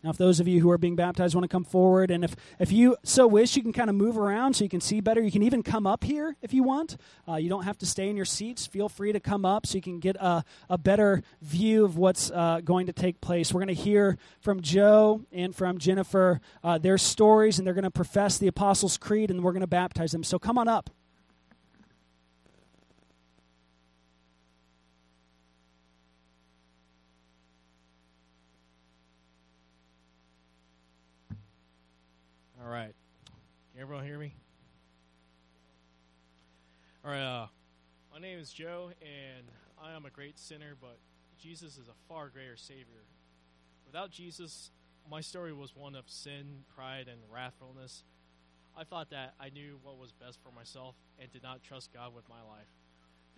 Now, 0.06 0.10
if 0.10 0.18
those 0.18 0.38
of 0.38 0.46
you 0.46 0.60
who 0.60 0.70
are 0.70 0.78
being 0.78 0.94
baptized 0.94 1.34
want 1.34 1.42
to 1.42 1.48
come 1.48 1.64
forward, 1.64 2.12
and 2.12 2.22
if, 2.22 2.36
if 2.60 2.70
you 2.70 2.96
so 3.02 3.26
wish, 3.26 3.56
you 3.56 3.62
can 3.64 3.72
kind 3.72 3.90
of 3.90 3.96
move 3.96 4.16
around 4.16 4.54
so 4.54 4.62
you 4.62 4.70
can 4.70 4.80
see 4.80 5.00
better. 5.00 5.20
You 5.20 5.32
can 5.32 5.42
even 5.42 5.64
come 5.64 5.84
up 5.84 6.04
here 6.04 6.36
if 6.40 6.54
you 6.54 6.62
want. 6.62 6.96
Uh, 7.28 7.34
you 7.34 7.48
don't 7.48 7.64
have 7.64 7.76
to 7.78 7.86
stay 7.86 8.08
in 8.08 8.14
your 8.14 8.24
seats. 8.24 8.68
Feel 8.68 8.88
free 8.88 9.12
to 9.12 9.18
come 9.18 9.44
up 9.44 9.66
so 9.66 9.74
you 9.74 9.82
can 9.82 9.98
get 9.98 10.14
a, 10.14 10.44
a 10.70 10.78
better 10.78 11.24
view 11.42 11.84
of 11.84 11.98
what's 11.98 12.30
uh, 12.30 12.60
going 12.64 12.86
to 12.86 12.92
take 12.92 13.20
place. 13.20 13.52
We're 13.52 13.62
going 13.62 13.74
to 13.74 13.82
hear 13.82 14.16
from 14.38 14.60
Joe 14.60 15.22
and 15.32 15.52
from 15.52 15.78
Jennifer 15.78 16.40
uh, 16.62 16.78
their 16.78 16.98
stories, 16.98 17.58
and 17.58 17.66
they're 17.66 17.74
going 17.74 17.82
to 17.82 17.90
profess 17.90 18.38
the 18.38 18.46
Apostles' 18.46 18.98
Creed, 18.98 19.32
and 19.32 19.42
we're 19.42 19.50
going 19.50 19.62
to 19.62 19.66
baptize 19.66 20.12
them. 20.12 20.22
So 20.22 20.38
come 20.38 20.56
on 20.56 20.68
up. 20.68 20.88
All 32.66 32.72
right. 32.72 32.92
Can 33.72 33.80
everyone 33.80 34.04
hear 34.04 34.18
me? 34.18 34.34
All 37.04 37.12
right. 37.12 37.22
Uh, 37.22 37.46
my 38.12 38.18
name 38.18 38.40
is 38.40 38.52
Joe, 38.52 38.90
and 39.00 39.46
I 39.80 39.94
am 39.94 40.04
a 40.04 40.10
great 40.10 40.36
sinner, 40.36 40.74
but 40.80 40.98
Jesus 41.40 41.74
is 41.74 41.86
a 41.86 41.94
far 42.08 42.28
greater 42.28 42.56
Savior. 42.56 43.04
Without 43.86 44.10
Jesus, 44.10 44.72
my 45.08 45.20
story 45.20 45.52
was 45.52 45.76
one 45.76 45.94
of 45.94 46.10
sin, 46.10 46.64
pride, 46.74 47.06
and 47.06 47.20
wrathfulness. 47.32 48.02
I 48.76 48.82
thought 48.82 49.10
that 49.10 49.34
I 49.38 49.50
knew 49.50 49.78
what 49.84 49.96
was 49.96 50.10
best 50.10 50.40
for 50.42 50.50
myself 50.52 50.96
and 51.20 51.32
did 51.32 51.44
not 51.44 51.62
trust 51.62 51.94
God 51.94 52.16
with 52.16 52.28
my 52.28 52.40
life. 52.50 52.66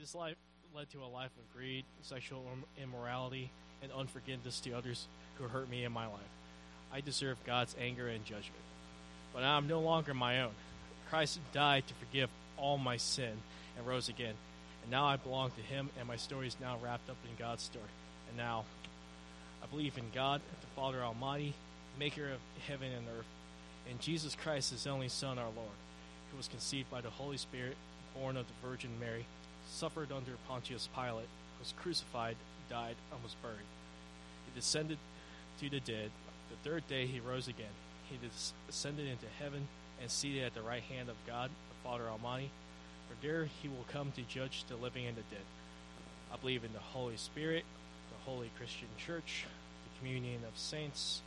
This 0.01 0.15
life 0.15 0.37
led 0.75 0.89
to 0.93 1.03
a 1.03 1.07
life 1.07 1.33
of 1.39 1.55
greed, 1.55 1.85
sexual 2.01 2.47
immorality, 2.83 3.51
and 3.83 3.93
unforgiveness 3.93 4.59
to 4.61 4.73
others 4.73 5.07
who 5.35 5.49
hurt 5.49 5.69
me 5.69 5.85
in 5.85 5.93
my 5.93 6.07
life. 6.07 6.33
I 6.91 7.03
deserve 7.03 7.37
God's 7.45 7.77
anger 7.79 8.09
and 8.09 8.25
judgment 8.25 8.65
but 9.33 9.45
I'm 9.45 9.69
no 9.69 9.81
longer 9.81 10.15
my 10.15 10.43
own. 10.43 10.53
Christ 11.11 11.39
died 11.53 11.87
to 11.87 11.95
forgive 11.95 12.29
all 12.57 12.79
my 12.79 12.97
sin 12.97 13.33
and 13.77 13.87
rose 13.87 14.09
again. 14.09 14.35
And 14.83 14.91
now 14.91 15.07
I 15.07 15.17
belong 15.17 15.51
to 15.53 15.63
him, 15.63 15.91
and 15.99 16.09
my 16.09 16.17
story 16.17 16.47
is 16.47 16.57
now 16.61 16.77
wrapped 16.83 17.09
up 17.09 17.17
in 17.25 17.31
God's 17.39 17.63
story. 17.63 17.85
And 18.29 18.37
now 18.37 18.65
I 19.63 19.67
believe 19.67 19.97
in 19.97 20.05
God, 20.15 20.41
the 20.61 20.67
Father 20.81 21.03
Almighty, 21.03 21.55
maker 21.99 22.29
of 22.29 22.41
heaven 22.67 22.91
and 22.93 23.07
earth, 23.19 23.27
and 23.89 24.01
Jesus 24.01 24.35
Christ, 24.35 24.71
his 24.71 24.87
only 24.87 25.09
Son, 25.09 25.39
our 25.39 25.45
Lord, 25.45 25.79
who 26.31 26.37
was 26.37 26.49
conceived 26.49 26.91
by 26.91 27.01
the 27.01 27.11
Holy 27.11 27.39
Spirit, 27.39 27.77
born 28.15 28.37
of 28.37 28.47
the 28.47 28.69
Virgin 28.69 28.91
Mary, 29.01 29.25
suffered 29.71 30.13
under 30.13 30.33
Pontius 30.47 30.89
Pilate, 30.95 31.29
was 31.59 31.73
crucified, 31.81 32.37
died, 32.69 32.97
and 33.13 33.23
was 33.23 33.35
buried. 33.43 33.57
He 34.47 34.59
descended 34.59 34.99
to 35.61 35.71
the 35.71 35.81
dead. 35.81 36.11
The 36.51 36.69
third 36.69 36.87
day 36.89 37.07
he 37.07 37.21
rose 37.21 37.49
again 37.49 37.67
he 38.11 38.19
ascended 38.69 39.07
into 39.07 39.27
heaven 39.39 39.69
and 40.01 40.11
seated 40.11 40.45
at 40.45 40.55
the 40.55 40.63
right 40.63 40.83
hand 40.83 41.09
of 41.09 41.17
God, 41.27 41.51
the 41.51 41.89
Father 41.89 42.05
Almighty. 42.09 42.51
For 43.09 43.27
there 43.27 43.49
he 43.63 43.69
will 43.69 43.87
come 43.91 44.13
to 44.13 44.23
judge 44.23 44.65
the 44.69 44.77
living 44.77 45.07
and 45.07 45.17
the 45.17 45.23
dead. 45.31 45.45
I 46.33 46.37
believe 46.37 46.65
in 46.65 46.73
the 46.73 46.79
Holy 46.79 47.17
Spirit, 47.17 47.65
the 48.11 48.31
holy 48.31 48.51
Christian 48.59 48.89
church, 48.99 49.47
the 49.85 49.99
communion 49.99 50.41
of 50.47 50.59
saints, 50.59 51.23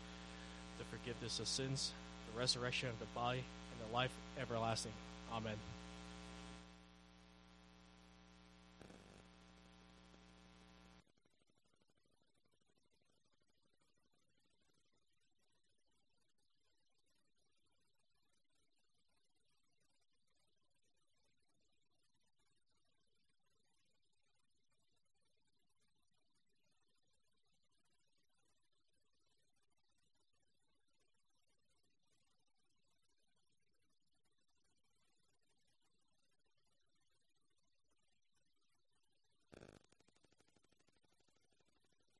the 0.77 0.85
forgiveness 0.85 1.39
of 1.39 1.47
sins, 1.47 1.91
the 2.31 2.39
resurrection 2.39 2.89
of 2.89 2.99
the 2.99 3.05
body, 3.15 3.39
and 3.39 3.89
the 3.89 3.93
life 3.93 4.11
everlasting. 4.39 4.93
Amen. 5.33 5.80